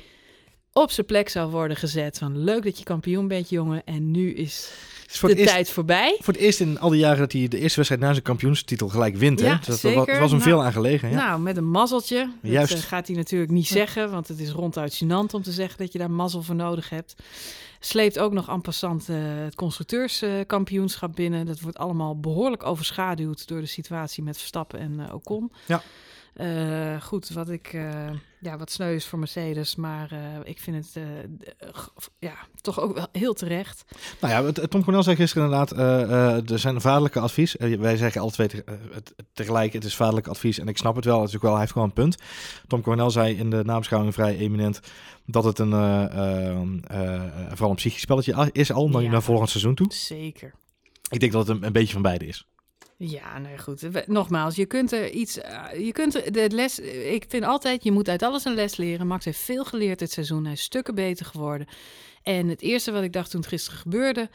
op 0.74 0.92
zijn 0.92 1.06
plek 1.06 1.30
zou 1.30 1.52
worden 1.52 1.78
gezet. 1.78 2.18
Van 2.18 2.38
leuk 2.44 2.63
dat 2.63 2.78
je 2.78 2.84
kampioen 2.84 3.28
bent, 3.28 3.50
jongen. 3.50 3.84
En 3.86 4.12
nu 4.12 4.34
is 4.34 4.72
Het 5.08 5.18
voor 5.18 5.30
de 5.30 5.36
eerst, 5.36 5.50
tijd 5.54 5.70
voorbij. 5.70 6.15
voor 6.22 6.34
het 6.34 6.42
eerst 6.42 6.60
in 6.60 6.80
al 6.80 6.89
die 6.89 7.00
jaren 7.00 7.20
dat 7.20 7.32
hij 7.32 7.48
de 7.48 7.58
eerste 7.60 7.76
wedstrijd 7.76 8.02
na 8.02 8.12
zijn 8.12 8.24
kampioenstitel 8.24 8.88
gelijk 8.88 9.15
wint. 9.15 9.39
hè? 9.39 9.46
Ja, 9.48 9.56
Dus 9.58 9.65
dat, 9.65 9.80
zeker. 9.80 9.98
was- 10.00 10.08
was 10.08 10.20
hem 10.32 10.39
Nou, 10.39 10.42
veel 10.42 10.63
aan 10.63 10.72
gelegen. 10.72 11.10
Ja. 11.10 11.15
Nou, 11.15 11.42
met 11.42 11.58
een 11.58 11.70
mazzeltje. 11.70 12.30
Dat 12.42 12.52
Juist. 12.52 12.74
eh, 12.74 12.80
gaat 12.80 13.08
hij 13.08 13.15
natuurlijk 13.15 13.52
niet 13.52 13.68
zeggen, 13.68 14.12
want 14.12 14.28
het 14.28 14.39
is 14.39 14.50
ronduit 14.52 15.02
gênant 15.04 15.32
om 15.34 15.42
te 15.44 15.52
zeggen 15.52 15.78
dat 15.78 15.92
je 15.92 16.00
daar 16.00 16.12
mazzel 16.12 16.42
voor 16.42 16.56
nodig 16.56 16.89
hebt. 16.89 17.15
Sleept 17.80 18.20
ook 18.20 18.34
nog 18.34 18.50
en 18.50 18.62
passant 18.62 19.10
eh, 19.10 19.15
het 19.22 19.56
constructeurskampioenschap 19.56 21.15
binnen. 21.15 21.46
Dat 21.46 21.60
wordt 21.60 21.78
allemaal 21.78 22.20
behoorlijk 22.20 22.63
overschaduwd 22.63 23.48
door 23.48 23.60
de 23.60 23.65
situatie 23.65 24.24
met 24.24 24.38
Verstappen 24.38 24.80
en 24.80 25.00
eh, 25.00 25.13
Ocon. 25.13 25.52
Ja. 25.65 25.82
Eh, 26.39 27.02
goed, 27.02 27.30
wat 27.30 27.49
ik 27.49 27.73
uh, 27.73 28.10
ja, 28.39 28.58
wat 28.58 28.71
sneu 28.71 28.95
is 28.95 29.06
voor 29.06 29.19
Mercedes, 29.19 29.75
maar 29.75 30.13
uh, 30.13 30.19
ik 30.43 30.60
vind 30.60 30.75
het 30.75 31.04
ja, 32.19 32.34
toch 32.62 32.80
ook 32.80 32.95
wel 32.95 33.08
heel 33.12 33.34
terecht. 33.34 33.84
Nou 34.21 34.45
ja, 34.45 34.52
Tom 34.67 34.84
Cornel 34.84 35.04
zei 35.04 35.15
gisteren 35.15 35.43
inderdaad, 35.43 35.71
er 36.49 36.60
zijn 36.60 36.82
vaderlijke 36.82 37.19
advies. 37.19 37.56
wij 37.60 37.97
zeggen 37.97 38.21
alle 38.21 38.32
twee 38.32 38.47
te, 38.47 38.63
het, 38.91 39.13
tegelijk, 39.34 39.73
het 39.73 39.84
is 39.84 39.95
vaderlijk 39.95 40.28
advies 40.28 40.60
en 40.60 40.67
ik 40.67 40.78
snap 40.78 40.95
het 40.95 41.06
wel. 41.06 41.19
Het 41.19 41.30
is 41.30 41.36
ook 41.36 41.41
wel, 41.41 41.52
hij 41.52 41.60
heeft 41.60 41.71
gewoon 41.71 41.88
een 41.88 41.93
punt. 41.93 42.17
Tom 42.67 42.82
Cornel 42.82 43.12
zei 43.12 43.38
in 43.38 43.49
de 43.49 43.63
nabeschouwing 43.63 44.13
vrij 44.13 44.38
eminent 44.38 44.80
dat 45.25 45.43
het 45.43 45.60
een 45.60 45.71
vooral 47.49 47.69
een 47.69 47.75
psychisch 47.75 48.02
spelletje 48.02 48.49
is 48.52 48.71
al, 48.71 48.89
naar, 48.89 49.02
ja, 49.02 49.10
naar 49.10 49.23
volgend 49.23 49.49
seizoen 49.49 49.75
toe. 49.75 49.93
Zeker. 49.93 50.54
Ik 51.10 51.19
denk 51.19 51.32
dat 51.32 51.47
het 51.47 51.58
een, 51.58 51.65
een 51.65 51.73
beetje 51.73 51.93
van 51.93 52.02
beide 52.02 52.25
is. 52.25 52.47
Ja, 53.02 53.38
nee, 53.38 53.58
goed. 53.58 54.08
Nogmaals, 54.08 54.56
je 54.56 54.66
kunt 54.66 54.92
er 54.92 55.10
iets. 55.10 55.38
Uh, 55.38 55.86
je 55.86 55.92
kunt 55.92 56.34
de 56.34 56.50
les. 56.50 56.80
Ik 56.80 57.26
vind 57.28 57.44
altijd, 57.44 57.84
je 57.84 57.92
moet 57.92 58.10
uit 58.10 58.24
alles 58.24 58.46
een 58.46 58.54
les 58.54 58.78
leren. 58.78 59.08
Max 59.08 59.26
heeft 59.26 59.40
veel 59.40 59.66
geleerd 59.66 60.00
dit 60.00 60.12
seizoen. 60.12 60.44
Hij 60.44 60.54
is 60.54 60.62
stukken 60.62 60.96
beter 60.96 61.26
geworden. 61.26 61.68
En 62.24 62.48
het 62.48 62.62
eerste 62.62 62.92
wat 62.92 63.04
ik 63.04 63.14
dacht 63.14 63.30
toen 63.32 63.40
het 63.40 63.50
gisteren 63.50 63.80
gebeurde. 63.80 64.30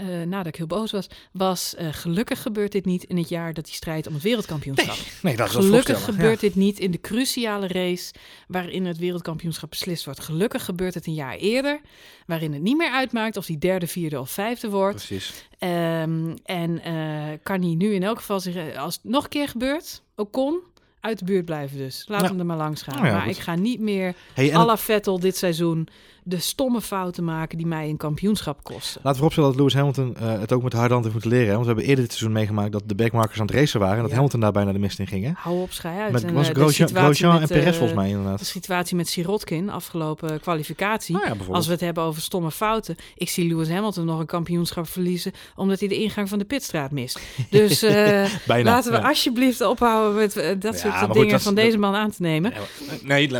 Uh, 0.00 0.22
nadat 0.22 0.46
ik 0.46 0.56
heel 0.56 0.66
boos 0.66 0.90
was, 0.90 1.06
was 1.32 1.74
uh, 1.78 1.88
gelukkig 1.90 2.42
gebeurt 2.42 2.72
dit 2.72 2.84
niet 2.84 3.04
in 3.04 3.16
het 3.16 3.28
jaar 3.28 3.54
dat 3.54 3.66
hij 3.66 3.74
strijdt 3.74 4.06
om 4.06 4.14
het 4.14 4.22
wereldkampioenschap. 4.22 4.96
Nee, 4.96 5.06
nee 5.22 5.36
dat 5.36 5.48
is 5.48 5.54
gelukkig 5.54 6.04
gebeurt 6.04 6.40
ja. 6.40 6.46
dit 6.46 6.54
niet 6.54 6.78
in 6.78 6.90
de 6.90 7.00
cruciale 7.00 7.66
race 7.68 8.14
waarin 8.48 8.84
het 8.84 8.98
wereldkampioenschap 8.98 9.70
beslist 9.70 10.04
wordt. 10.04 10.20
Gelukkig 10.20 10.64
gebeurt 10.64 10.94
het 10.94 11.06
een 11.06 11.14
jaar 11.14 11.36
eerder, 11.36 11.80
waarin 12.26 12.52
het 12.52 12.62
niet 12.62 12.76
meer 12.76 12.90
uitmaakt 12.90 13.36
of 13.36 13.46
hij 13.46 13.58
derde, 13.58 13.86
vierde 13.86 14.20
of 14.20 14.30
vijfde 14.30 14.70
wordt. 14.70 15.06
Precies. 15.06 15.48
Um, 15.58 16.34
en 16.44 16.88
uh, 16.88 17.38
kan 17.42 17.62
hij 17.62 17.74
nu 17.74 17.94
in 17.94 18.02
elk 18.02 18.16
geval 18.16 18.40
zeggen, 18.40 18.76
als 18.76 18.94
het 18.94 19.04
nog 19.04 19.24
een 19.24 19.30
keer 19.30 19.48
gebeurt, 19.48 20.02
ook 20.14 20.32
kon, 20.32 20.60
uit 21.00 21.18
de 21.18 21.24
buurt 21.24 21.44
blijven 21.44 21.78
dus. 21.78 22.04
Laat 22.08 22.20
Ja. 22.20 22.28
hem 22.28 22.38
er 22.38 22.46
maar 22.46 22.56
langs 22.56 22.82
gaan. 22.82 23.04
Ja, 23.04 23.12
maar 23.12 23.20
goed. 23.20 23.36
ik 23.36 23.42
ga 23.42 23.54
niet 23.54 23.80
meer 23.80 24.14
Hey, 24.34 24.50
en 24.50 24.56
à 24.56 24.64
la 24.64 24.76
Vettel 24.76 25.20
dit 25.20 25.36
seizoen 25.36 25.88
de 26.28 26.38
stomme 26.38 26.80
fouten 26.80 27.24
maken 27.24 27.58
die 27.58 27.66
mij 27.66 27.88
een 27.88 27.96
kampioenschap 27.96 28.62
kosten. 28.64 29.00
Laten 29.02 29.10
we 29.10 29.14
vooropstellen 29.16 29.48
dat 29.50 29.58
Lewis 29.58 29.74
Hamilton 29.74 30.16
eh, 30.16 30.40
het 30.40 30.52
ook 30.52 30.62
met 30.62 30.70
de 30.70 30.76
harde 30.76 30.92
hand 30.92 31.04
heeft 31.04 31.16
moeten 31.16 31.32
leren. 31.38 31.48
hè. 31.48 31.52
Want 31.54 31.66
we 31.66 31.70
hebben 31.72 31.88
eerder 31.88 32.04
dit 32.04 32.12
seizoen 32.12 32.32
meegemaakt 32.38 32.72
dat 32.72 32.82
de 32.86 32.94
backmarkers 32.94 33.40
aan 33.40 33.46
het 33.46 33.54
racen 33.54 33.80
waren. 33.80 33.94
En 33.96 34.00
dat 34.00 34.08
Ja. 34.10 34.14
Hamilton 34.16 34.40
daar 34.40 34.52
bijna 34.52 34.72
de 34.72 34.78
mist 34.78 34.98
in 34.98 35.06
ging. 35.06 35.24
Hè? 35.24 35.30
Hou 35.34 35.60
op, 35.60 35.72
schij 35.72 35.98
uit. 36.00 36.12
Met 36.12 36.24
En, 36.24 36.34
was 36.34 36.48
eh, 36.48 36.54
de 36.54 36.60
Grosjean, 36.60 37.40
en 37.40 37.48
Perez 37.48 37.64
eh, 37.66 37.72
volgens 37.72 37.92
mij 37.94 38.04
De 38.08 38.10
inderdaad. 38.14 38.46
situatie 38.46 38.96
met 38.96 39.08
Sirotkin, 39.08 39.70
afgelopen 39.70 40.40
kwalificatie. 40.40 41.14
Nou 41.14 41.26
ja. 41.26 41.34
Als 41.54 41.66
we 41.66 41.72
het 41.72 41.80
hebben 41.80 42.02
over 42.02 42.22
stomme 42.22 42.50
fouten. 42.50 42.96
Ik 43.14 43.28
zie 43.30 43.48
Lewis 43.48 43.68
Hamilton 43.68 44.04
nog 44.04 44.18
een 44.18 44.26
kampioenschap 44.26 44.88
verliezen. 44.88 45.32
omdat 45.56 45.78
hij 45.80 45.88
de 45.88 45.96
ingang 45.96 46.28
van 46.28 46.38
de 46.38 46.44
pitstraat 46.44 46.90
mist. 46.90 47.20
Dus 47.50 47.80
Bijna. 48.46 48.70
laten 48.70 48.92
we 48.92 48.98
ja. 48.98 49.08
alsjeblieft 49.08 49.60
ophouden 49.60 50.14
met 50.16 50.62
dat 50.62 50.78
soort 50.78 50.94
goed, 50.94 51.12
dingen 51.12 51.28
dat 51.30 51.42
van 51.42 51.54
dat- 51.54 51.64
deze 51.64 51.78
man 51.78 51.94
aan 51.94 52.10
te 52.10 52.22
nemen. 52.22 52.52
Nee, 53.02 53.30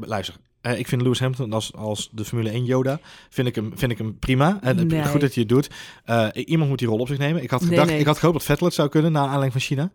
luister. 0.00 0.34
Eh, 0.66 0.78
ik 0.78 0.88
vind 0.88 1.02
Lewis 1.02 1.20
Hamilton 1.20 1.52
als, 1.52 1.72
als 1.74 2.08
de 2.12 2.24
Formule 2.24 2.50
1 2.50 2.64
Yoda, 2.64 3.00
vind 3.28 3.48
ik 3.48 3.54
hem, 3.54 3.72
vind 3.74 3.92
ik 3.92 3.98
hem 3.98 4.18
prima. 4.18 4.58
En 4.62 4.78
het- 4.78 4.88
Nee. 4.88 5.04
goed 5.04 5.20
dat 5.20 5.34
hij 5.34 5.42
het 5.42 5.48
doet. 5.48 5.68
Eh, 6.04 6.28
iemand 6.34 6.68
moet 6.68 6.78
die 6.78 6.88
rol 6.88 6.98
op 6.98 7.08
zich 7.08 7.18
nemen. 7.18 7.42
Ik 7.42 7.50
had, 7.50 7.64
gedacht, 7.64 7.88
nee. 7.88 7.98
ik 7.98 8.06
had 8.06 8.18
gehoopt 8.18 8.36
dat 8.38 8.46
Vettel 8.46 8.66
het 8.66 8.74
zou 8.74 8.88
kunnen 8.88 9.12
na 9.12 9.20
aanleiding 9.20 9.52
van 9.52 9.60
China. 9.60 9.90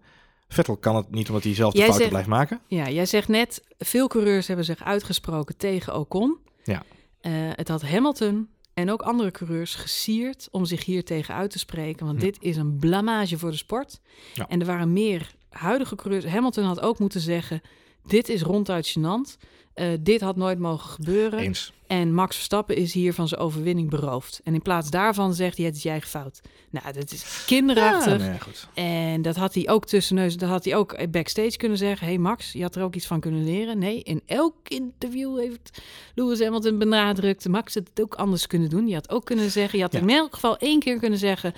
Vettel 0.48 0.78
kan 0.78 0.96
het 0.96 1.12
niet 1.12 1.28
omdat 1.28 1.44
hij 1.44 1.54
zelf 1.56 1.72
de 1.72 1.78
Jij 1.78 1.88
fouten 1.88 2.10
zegt- 2.10 2.26
blijft 2.28 2.50
maken. 2.50 2.60
Ja, 2.68 2.90
jij 2.90 3.06
zegt 3.06 3.28
net, 3.28 3.64
veel 3.78 4.08
coureurs 4.08 4.48
hebben 4.48 4.66
zich 4.66 4.84
uitgesproken 4.84 5.58
tegen 5.58 5.96
Ocon. 6.00 6.38
Ja. 6.64 6.84
Eh, 7.22 7.32
het 7.36 7.68
had 7.68 7.82
Hamilton 7.82 8.48
en 8.74 8.92
ook 8.92 9.02
andere 9.02 9.32
coureurs 9.32 9.76
gesierd 9.76 10.48
om 10.52 10.66
zich 10.66 10.86
hier 10.86 11.04
tegen 11.06 11.36
uit 11.36 11.52
te 11.52 11.60
spreken. 11.60 12.06
Want 12.06 12.18
Hm. 12.18 12.24
dit 12.26 12.38
is 12.40 12.58
een 12.58 12.78
blamage 12.78 13.38
voor 13.38 13.52
de 13.52 13.58
sport. 13.58 14.00
Ja. 14.34 14.48
En 14.48 14.60
er 14.60 14.66
waren 14.66 14.94
meer 14.94 15.32
huidige 15.50 15.96
coureurs. 15.96 16.26
Hamilton 16.26 16.64
had 16.64 16.80
ook 16.82 17.00
moeten 17.00 17.22
zeggen, 17.22 17.62
dit 18.08 18.30
is 18.30 18.42
ronduit 18.42 18.96
gênant. 19.00 19.38
Eh, 19.74 19.88
dit 20.00 20.22
had 20.22 20.36
nooit 20.36 20.60
mogen 20.60 20.90
gebeuren. 20.90 21.40
Eens. 21.40 21.74
En 21.88 22.14
Max 22.14 22.36
Verstappen 22.36 22.76
is 22.76 22.94
hier 22.94 23.14
van 23.14 23.28
zijn 23.28 23.42
overwinning 23.42 23.90
beroofd. 23.90 24.42
En 24.44 24.54
in 24.54 24.62
plaats 24.62 24.90
daarvan 24.90 25.34
zegt 25.34 25.58
hij, 25.58 25.66
het 25.66 25.76
is 25.76 25.84
je 25.84 25.90
eigen 25.90 26.10
fout. 26.10 26.42
Nou, 26.70 26.94
dat 26.94 27.12
is 27.12 27.44
kinderachtig. 27.46 28.22
Ja, 28.22 28.30
nee, 28.30 28.40
goed. 28.40 28.68
En 28.74 29.22
dat 29.22 29.36
had 29.36 29.54
hij 29.54 29.70
ook 29.70 29.86
tussen 29.86 30.16
neus, 30.16 30.38
dat 30.38 30.50
had 30.50 30.64
hij 30.66 30.76
ook 30.76 31.12
backstage 31.12 31.58
kunnen 31.58 31.78
zeggen. 31.78 32.08
hey 32.08 32.18
Max, 32.18 32.52
je 32.52 32.62
had 32.62 32.76
er 32.76 32.84
ook 32.84 32.96
iets 32.96 33.08
van 33.08 33.20
kunnen 33.20 33.44
leren. 33.44 33.78
Nee, 33.78 34.04
in 34.04 34.22
elk 34.26 34.56
interview 34.68 35.40
heeft 35.40 35.82
Lewis 36.16 36.40
Hamilton 36.40 36.78
benadrukt. 36.78 37.48
Max 37.48 37.74
had 37.74 37.88
het 37.94 38.02
ook 38.04 38.16
anders 38.16 38.48
kunnen 38.48 38.70
doen. 38.70 38.88
Je 38.88 38.94
had 38.94 39.10
ook 39.10 39.26
kunnen 39.26 39.52
zeggen, 39.52 39.78
je 39.78 39.84
had 39.84 39.94
Ja. 39.94 40.00
in 40.00 40.10
elk 40.10 40.34
geval 40.34 40.58
één 40.58 40.80
keer 40.80 41.00
kunnen 41.00 41.20
zeggen. 41.20 41.54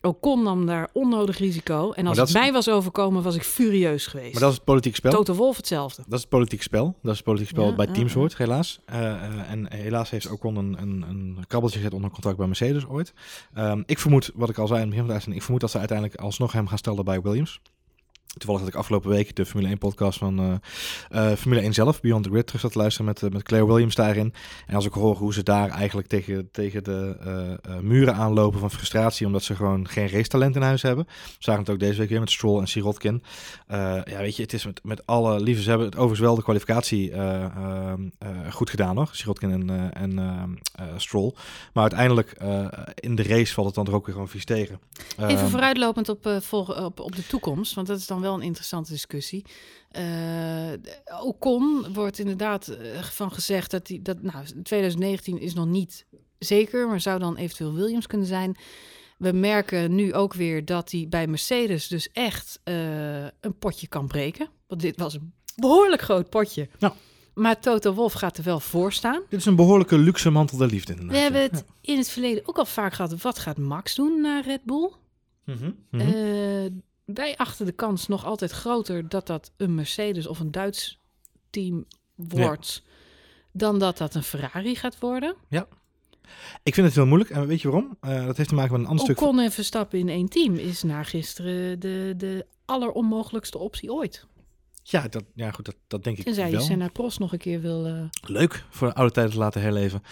Ocon 0.00 0.42
nam 0.42 0.66
daar 0.66 0.88
onnodig 0.92 1.38
risico. 1.38 1.92
En 1.92 2.06
als 2.06 2.18
het 2.18 2.28
is- 2.28 2.34
mij 2.34 2.52
was 2.52 2.68
overkomen, 2.68 3.22
was 3.22 3.34
ik 3.34 3.42
furieus 3.42 4.06
geweest. 4.06 4.32
Maar 4.32 4.40
dat 4.40 4.50
is 4.50 4.56
het 4.56 4.64
politiek 4.64 4.94
spel. 4.96 5.10
Toto 5.12 5.34
Wolf 5.34 5.56
hetzelfde. 5.56 6.02
Dat 6.06 6.14
is 6.14 6.20
het 6.20 6.28
politiek 6.28 6.62
spel. 6.62 6.84
Dat 7.02 7.10
is 7.12 7.16
het 7.16 7.26
politiek 7.26 7.48
spel 7.48 7.66
Ja, 7.66 7.74
bij 7.74 7.86
teams 7.86 8.12
hoort, 8.12 8.36
helaas. 8.36 8.78
Eh, 8.84 9.10
eh, 9.12 9.50
en 9.50 9.72
helaas 9.72 10.10
heeft 10.10 10.30
Ocon 10.30 10.56
een, 10.56 10.76
een, 10.82 11.04
een 11.08 11.44
krabbeltje 11.46 11.78
gezet 11.78 11.94
onder 11.94 12.10
contract 12.10 12.36
bij 12.36 12.46
Mercedes 12.46 12.86
ooit. 12.86 13.12
Ehm, 13.54 13.82
ik 13.86 13.98
vermoed, 13.98 14.30
wat 14.34 14.48
ik 14.48 14.58
al 14.58 14.66
zei 14.66 14.78
in 14.80 14.86
het 14.86 14.88
begin 14.96 14.98
van 14.98 15.06
de 15.06 15.12
uitzending, 15.12 15.36
ik 15.36 15.42
vermoed 15.42 15.60
dat 15.60 15.70
ze 15.70 15.78
uiteindelijk 15.78 16.20
alsnog 16.20 16.52
hem 16.52 16.66
gaan 16.68 16.78
stellen 16.78 17.04
bij 17.04 17.20
Williams. 17.20 17.60
Toevallig 18.38 18.60
had 18.60 18.70
ik 18.70 18.78
afgelopen 18.78 19.10
week 19.10 19.36
de 19.36 19.46
Formule 19.46 19.68
1 19.68 19.78
podcast 19.78 20.18
van 20.18 20.60
eh, 21.10 21.30
eh, 21.30 21.36
Formule 21.36 21.60
1 21.60 21.72
zelf, 21.72 22.00
Beyond 22.00 22.24
the 22.24 22.30
Grid, 22.30 22.46
terug 22.46 22.60
zat 22.60 22.72
te 22.72 22.78
luisteren 22.78 23.06
met, 23.06 23.22
eh, 23.22 23.30
met 23.30 23.42
Claire 23.42 23.68
Williams 23.68 23.94
daarin. 23.94 24.34
En 24.66 24.74
als 24.74 24.84
ik 24.86 24.92
hoor 24.92 25.16
hoe 25.16 25.32
ze 25.32 25.42
daar 25.42 25.68
eigenlijk 25.68 26.08
tegen, 26.08 26.48
tegen 26.50 26.84
de 26.84 27.16
muren 27.82 28.14
aanlopen 28.14 28.60
van 28.60 28.70
frustratie, 28.70 29.26
omdat 29.26 29.42
ze 29.42 29.54
gewoon 29.56 29.88
geen 29.88 30.08
racetalent 30.08 30.56
in 30.56 30.62
huis 30.62 30.82
hebben. 30.82 31.04
We 31.04 31.34
zagen 31.38 31.60
het 31.60 31.70
ook 31.70 31.78
deze 31.78 31.98
week 31.98 32.08
weer 32.08 32.20
met 32.20 32.30
Stroll 32.30 32.60
en 32.60 32.66
Sirotkin. 32.68 33.22
Ja, 33.68 34.02
weet 34.04 34.36
je, 34.36 34.42
het 34.42 34.52
is 34.52 34.66
met, 34.66 34.80
met 34.84 35.06
alle 35.06 35.40
liefde. 35.40 35.62
Ze 35.62 35.68
hebben 35.68 35.86
het 35.86 35.96
overigens 35.96 36.26
wel 36.26 36.34
de 36.34 36.42
kwalificatie 36.42 37.12
goed 38.50 38.70
gedaan 38.70 38.94
nog. 38.94 39.16
Sirotkin 39.16 39.70
en, 39.70 39.92
en 39.92 40.58
Stroll. 40.96 41.32
Maar 41.72 41.82
uiteindelijk 41.82 42.36
in 42.94 43.14
de 43.14 43.22
race 43.22 43.54
valt 43.54 43.66
het 43.66 43.74
dan 43.76 43.86
er 43.86 43.94
ook 43.94 44.04
weer 44.06 44.14
gewoon 44.14 44.28
vies 44.30 44.44
tegen. 44.44 44.80
Even 45.16 45.28
Ehm, 45.38 45.46
vooruitlopend 45.48 46.08
op, 46.08 46.30
volg- 46.40 46.84
op, 46.84 47.00
op 47.00 47.16
de 47.16 47.26
toekomst, 47.26 47.74
want 47.74 47.86
dat 47.86 47.98
is 47.98 48.06
dan 48.06 48.20
wel 48.20 48.27
een 48.34 48.42
interessante 48.42 48.92
discussie. 48.92 49.44
Eh 49.90 50.72
Ocon 51.22 51.92
wordt 51.92 52.18
inderdaad 52.18 52.68
eh, 52.68 53.02
van 53.02 53.32
gezegd 53.32 53.70
dat 53.70 53.86
die 53.86 54.02
dat 54.02 54.22
nou 54.22 54.44
2019 54.62 55.40
is 55.40 55.54
nog 55.54 55.66
niet 55.66 56.06
zeker, 56.38 56.88
maar 56.88 57.00
zou 57.00 57.18
dan 57.18 57.36
eventueel 57.36 57.74
Williams 57.74 58.06
kunnen 58.06 58.26
zijn. 58.26 58.56
We 59.18 59.32
merken 59.32 59.94
nu 59.94 60.14
ook 60.14 60.34
weer 60.34 60.64
dat 60.64 60.90
hij 60.90 61.06
bij 61.08 61.26
Mercedes 61.26 61.88
dus 61.88 62.08
echt 62.12 62.60
eh, 62.64 63.22
een 63.22 63.58
potje 63.58 63.86
kan 63.86 64.06
breken. 64.06 64.48
Want 64.66 64.80
dit 64.80 64.96
was 64.96 65.14
een 65.14 65.32
behoorlijk 65.56 66.02
groot 66.02 66.30
potje. 66.30 66.68
Ja. 66.78 66.94
Maar 67.34 67.60
Toto 67.60 67.94
Wolf 67.94 68.12
gaat 68.12 68.36
er 68.36 68.44
wel 68.44 68.60
voor 68.60 68.92
staan. 68.92 69.22
Dit 69.28 69.38
is 69.38 69.44
een 69.46 69.56
behoorlijke 69.56 69.98
luxe 69.98 70.30
mantel 70.30 70.58
der 70.58 70.68
liefde. 70.68 70.94
We 70.94 71.16
hebben 71.16 71.42
het 71.42 71.64
in 71.80 71.96
het 71.98 72.10
verleden 72.10 72.48
ook 72.48 72.58
al 72.58 72.64
vaak 72.64 72.92
gehad. 72.92 73.22
Wat 73.22 73.38
gaat 73.38 73.58
Max 73.58 73.94
doen 73.94 74.20
naar 74.20 74.44
Red 74.44 74.64
Bull? 74.64 74.92
Mhm, 75.44 75.70
mhm. 75.90 76.00
Eh, 76.00 76.70
wij 77.14 77.36
achten 77.36 77.66
de 77.66 77.72
kans 77.72 78.08
nog 78.08 78.24
altijd 78.24 78.50
groter 78.50 79.08
dat 79.08 79.26
dat 79.26 79.52
een 79.56 79.74
Mercedes 79.74 80.26
of 80.26 80.40
een 80.40 80.50
Duits 80.50 80.98
team 81.50 81.86
wordt, 82.14 82.82
dan 83.52 83.78
dat 83.78 83.98
dat 83.98 84.14
een 84.14 84.22
Ferrari 84.22 84.74
gaat 84.74 84.98
worden. 84.98 85.34
Ik 86.62 86.74
vind 86.74 86.86
het 86.86 86.94
heel 86.96 87.06
moeilijk. 87.06 87.30
En 87.30 87.46
weet 87.46 87.60
je 87.60 87.70
waarom? 87.70 87.96
Eh, 88.00 88.26
dat 88.26 88.36
heeft 88.36 88.48
te 88.48 88.54
maken 88.54 88.72
met 88.72 88.80
een 88.80 88.86
ander 88.86 89.04
stuk. 89.04 89.20
Ocon 89.20 89.38
en 89.38 89.52
Verstappen 89.52 89.98
in 89.98 90.08
één 90.08 90.28
team 90.28 90.54
is 90.54 90.82
na 90.82 91.02
gisteren 91.02 91.80
de, 91.80 92.14
de 92.16 92.46
alleronmogelijkste 92.64 93.58
optie 93.58 93.92
ooit. 93.92 94.26
Ja, 94.90 95.08
dat, 95.08 95.24
ja, 95.34 95.50
goed, 95.50 95.64
dat, 95.64 95.74
dat 95.86 96.04
denk 96.04 96.18
ik 96.18 96.24
Tenzij 96.24 96.46
je 96.50 96.56
wel. 96.56 96.60
Senna 96.64 96.88
Prost 96.88 97.18
nog 97.18 97.32
een 97.32 97.38
keer 97.38 97.60
wil... 97.60 97.86
eh, 97.86 97.92
Leuk 98.20 98.64
voor 98.70 98.88
de 98.88 98.94
oude 98.94 99.12
tijden 99.12 99.32
te 99.32 99.38
laten 99.38 99.60
herleven. 99.60 100.02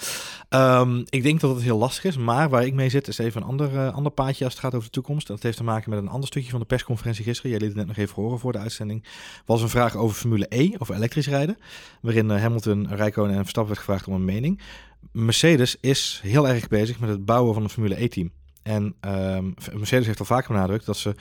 Ehm, 0.48 1.02
ik 1.04 1.22
denk 1.22 1.40
dat 1.40 1.54
het 1.54 1.62
heel 1.62 1.78
lastig 1.78 2.04
is, 2.04 2.16
maar 2.16 2.48
waar 2.48 2.64
ik 2.66 2.74
mee 2.74 2.88
zit 2.88 3.08
is 3.08 3.18
even 3.18 3.42
een 3.42 3.48
ander, 3.48 3.76
eh, 3.76 3.94
ander 3.94 4.12
paadje 4.12 4.44
als 4.44 4.52
het 4.52 4.62
gaat 4.62 4.74
over 4.74 4.86
de 4.86 4.92
toekomst. 4.94 5.26
Dat 5.26 5.42
heeft 5.42 5.56
te 5.56 5.64
maken 5.64 5.90
met 5.90 5.98
een 5.98 6.08
ander 6.08 6.28
stukje 6.28 6.50
van 6.50 6.60
de 6.60 6.66
persconferentie 6.66 7.24
gisteren. 7.24 7.50
Jij 7.50 7.60
liet 7.60 7.68
het 7.68 7.78
net 7.78 7.86
nog 7.86 7.96
even 7.96 8.14
horen 8.14 8.38
voor 8.38 8.52
de 8.52 8.58
uitzending. 8.58 9.04
was 9.46 9.62
een 9.62 9.68
vraag 9.68 9.96
over 9.96 10.16
Formule 10.16 10.46
E, 10.48 10.70
over 10.78 10.94
elektrisch 10.94 11.28
rijden. 11.28 11.56
Waarin 12.00 12.30
eh, 12.30 12.40
Hamilton, 12.40 12.88
Räikkönen 12.88 13.30
en 13.34 13.40
Verstappen 13.40 13.74
werd 13.74 13.84
gevraagd 13.86 14.08
om 14.08 14.14
een 14.14 14.24
mening. 14.24 14.60
Mercedes 15.12 15.76
is 15.80 16.20
heel 16.22 16.48
erg 16.48 16.68
bezig 16.68 17.00
met 17.00 17.08
het 17.10 17.24
bouwen 17.24 17.54
van 17.54 17.62
een 17.62 17.70
Formule 17.70 18.02
E-team. 18.02 18.33
En 18.62 18.94
ehm, 19.00 19.50
Mercedes 19.72 20.06
heeft 20.06 20.18
al 20.18 20.24
vaker 20.24 20.52
benadrukt 20.52 20.87
dat 20.87 20.96
ze 20.96 21.14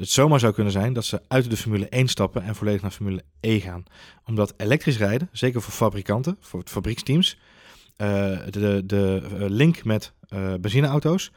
het 0.00 0.10
zomaar 0.10 0.40
zou 0.40 0.52
kunnen 0.52 0.72
zijn 0.72 0.92
dat 0.92 1.04
ze 1.04 1.20
uit 1.28 1.50
de 1.50 1.56
Formule 1.56 1.88
1 1.88 2.08
stappen 2.08 2.42
en 2.42 2.54
volledig 2.54 2.82
naar 2.82 2.90
Formule 2.90 3.22
E 3.40 3.60
gaan. 3.60 3.84
Omdat 4.26 4.54
elektrisch 4.56 4.98
rijden, 4.98 5.28
zeker 5.32 5.62
voor 5.62 5.72
fabrikanten, 5.72 6.36
voor 6.40 6.62
fabrieksteams, 6.64 7.38
uh, 7.96 8.06
de, 8.50 8.82
de 8.86 9.22
link 9.48 9.84
met 9.84 10.12
uh, 10.34 10.54
benzineauto's 10.60 11.32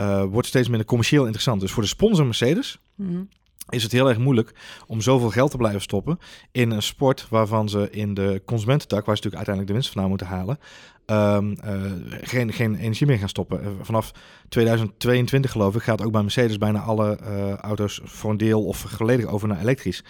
uh, 0.00 0.24
wordt 0.24 0.48
steeds 0.48 0.68
minder 0.68 0.86
commercieel 0.86 1.22
interessant. 1.22 1.60
Dus 1.60 1.70
voor 1.70 1.82
de 1.82 1.88
sponsor 1.88 2.24
Mercedes 2.24 2.78
Mhm. 3.00 3.22
is 3.68 3.82
het 3.82 3.92
heel 3.92 4.08
erg 4.08 4.18
moeilijk 4.18 4.54
om 4.86 5.00
zoveel 5.00 5.30
geld 5.30 5.50
te 5.50 5.56
blijven 5.56 5.80
stoppen 5.80 6.18
in 6.52 6.70
een 6.70 6.82
sport 6.82 7.26
waarvan 7.28 7.68
ze 7.68 7.90
in 7.90 8.14
de 8.14 8.42
consumententak, 8.44 9.06
waar 9.06 9.16
ze 9.16 9.22
natuurlijk 9.22 9.48
uiteindelijk 9.48 9.66
de 9.66 9.72
winst 9.72 9.90
vandaan 9.90 10.08
moeten 10.08 10.26
halen, 10.26 10.58
ehm, 11.10 11.52
eh, 11.52 11.74
geen, 12.20 12.52
geen 12.52 12.74
energie 12.74 13.06
meer 13.06 13.18
gaan 13.18 13.28
stoppen. 13.28 13.60
Eh, 13.60 13.66
vanaf 13.80 14.12
2022 14.48 15.50
geloof 15.50 15.74
ik 15.74 15.82
gaat 15.82 16.02
ook 16.02 16.12
bij 16.12 16.22
Mercedes 16.22 16.58
bijna 16.58 16.80
alle 16.80 17.16
eh, 17.16 17.54
auto's 17.54 18.00
voor 18.04 18.30
een 18.30 18.36
deel 18.36 18.64
of 18.64 18.78
volledig 18.78 19.26
over 19.26 19.48
naar 19.48 19.60
elektrisch. 19.60 20.04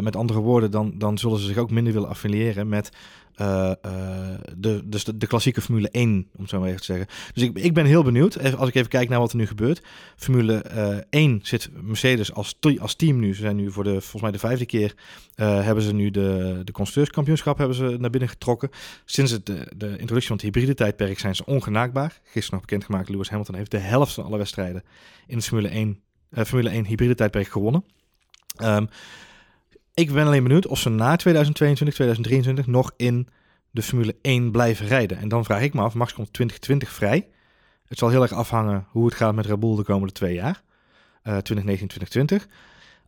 Met 0.00 0.16
andere 0.16 0.40
woorden, 0.40 0.70
dan, 0.70 0.92
dan 0.94 1.18
zullen 1.18 1.38
ze 1.38 1.46
zich 1.46 1.56
ook 1.56 1.70
minder 1.70 1.92
willen 1.92 2.08
affiliëren 2.08 2.68
met 2.68 2.90
eh, 3.38 3.70
eh, 3.70 4.38
de, 4.56 4.82
dus 4.84 5.04
de, 5.04 5.16
de 5.16 5.26
klassieke 5.26 5.60
Formule 5.60 5.88
1, 5.90 6.28
om 6.34 6.40
het 6.40 6.50
zo 6.50 6.58
maar 6.58 6.68
even 6.68 6.80
te 6.80 6.86
zeggen. 6.86 7.06
Dus 7.34 7.42
ik, 7.42 7.58
ik 7.58 7.74
ben 7.74 7.84
heel 7.84 8.02
benieuwd, 8.02 8.56
als 8.56 8.68
ik 8.68 8.74
even 8.74 8.88
kijk 8.88 9.08
naar 9.08 9.18
wat 9.18 9.30
er 9.30 9.36
nu 9.36 9.46
gebeurt. 9.46 9.82
Formule 10.16 10.54
eh 10.54 10.96
1 11.10 11.40
zit 11.42 11.70
Mercedes 11.82 12.32
als, 12.32 12.58
als 12.78 12.94
team 12.94 13.18
nu. 13.18 13.34
Ze 13.34 13.40
zijn 13.40 13.56
nu 13.56 13.70
voor 13.70 13.84
de, 13.84 13.90
volgens 13.90 14.22
mij 14.22 14.30
de 14.30 14.38
vijfde 14.38 14.66
keer, 14.66 14.94
eh, 15.34 15.64
hebben 15.64 15.84
ze 15.84 15.94
nu 15.94 16.10
de, 16.10 16.60
de 16.64 16.72
constructeurskampioenschap 16.72 17.58
hebben 17.58 17.76
ze 17.76 17.96
naar 17.98 18.10
binnen 18.10 18.28
getrokken. 18.28 18.70
Sinds 19.04 19.30
het, 19.30 19.46
de, 19.46 19.72
de 19.76 19.90
introductie 19.90 20.26
van 20.26 20.36
het 20.36 20.44
hybride 20.44 20.74
tijdperk 20.74 21.18
zijn 21.18 21.36
ze 21.36 21.44
ongenaakbaar. 21.44 22.20
Gisteren 22.22 22.50
nog 22.50 22.60
bekendgemaakt, 22.60 23.08
Lewis 23.08 23.28
Hamilton 23.28 23.54
heeft 23.54 23.70
de 23.70 23.78
helft 23.78 24.12
van 24.12 24.24
alle 24.24 24.38
wedstrijden 24.38 24.82
in 25.26 25.36
het 25.36 25.46
Formule 25.46 25.68
1, 25.68 26.00
eh, 26.30 26.44
Formule 26.44 26.70
1 26.70 26.86
hybride 26.86 27.14
tijdperk 27.14 27.48
gewonnen. 27.48 27.84
Ehm, 28.56 28.86
ik 29.98 30.12
ben 30.12 30.26
alleen 30.26 30.42
benieuwd 30.42 30.66
of 30.66 30.78
ze 30.78 30.88
na 30.88 31.16
2022, 31.16 31.94
2023 31.94 32.66
nog 32.66 32.92
in 32.96 33.28
de 33.70 33.82
Formule 33.82 34.16
1 34.22 34.50
blijven 34.50 34.86
rijden. 34.86 35.18
En 35.18 35.28
dan 35.28 35.44
vraag 35.44 35.62
ik 35.62 35.74
me 35.74 35.80
af, 35.80 35.94
Max 35.94 36.12
komt 36.14 36.32
2020 36.32 36.90
vrij. 36.90 37.28
Het 37.86 37.98
zal 37.98 38.08
heel 38.08 38.22
erg 38.22 38.32
afhangen 38.32 38.86
hoe 38.88 39.04
het 39.04 39.14
gaat 39.14 39.34
met 39.34 39.46
Red 39.46 39.60
Bull 39.60 39.76
de 39.76 39.82
komende 39.82 40.12
twee 40.12 40.34
jaar. 40.34 40.62
Eh 41.22 41.36
2019, 41.36 41.88
2020. 41.88 42.46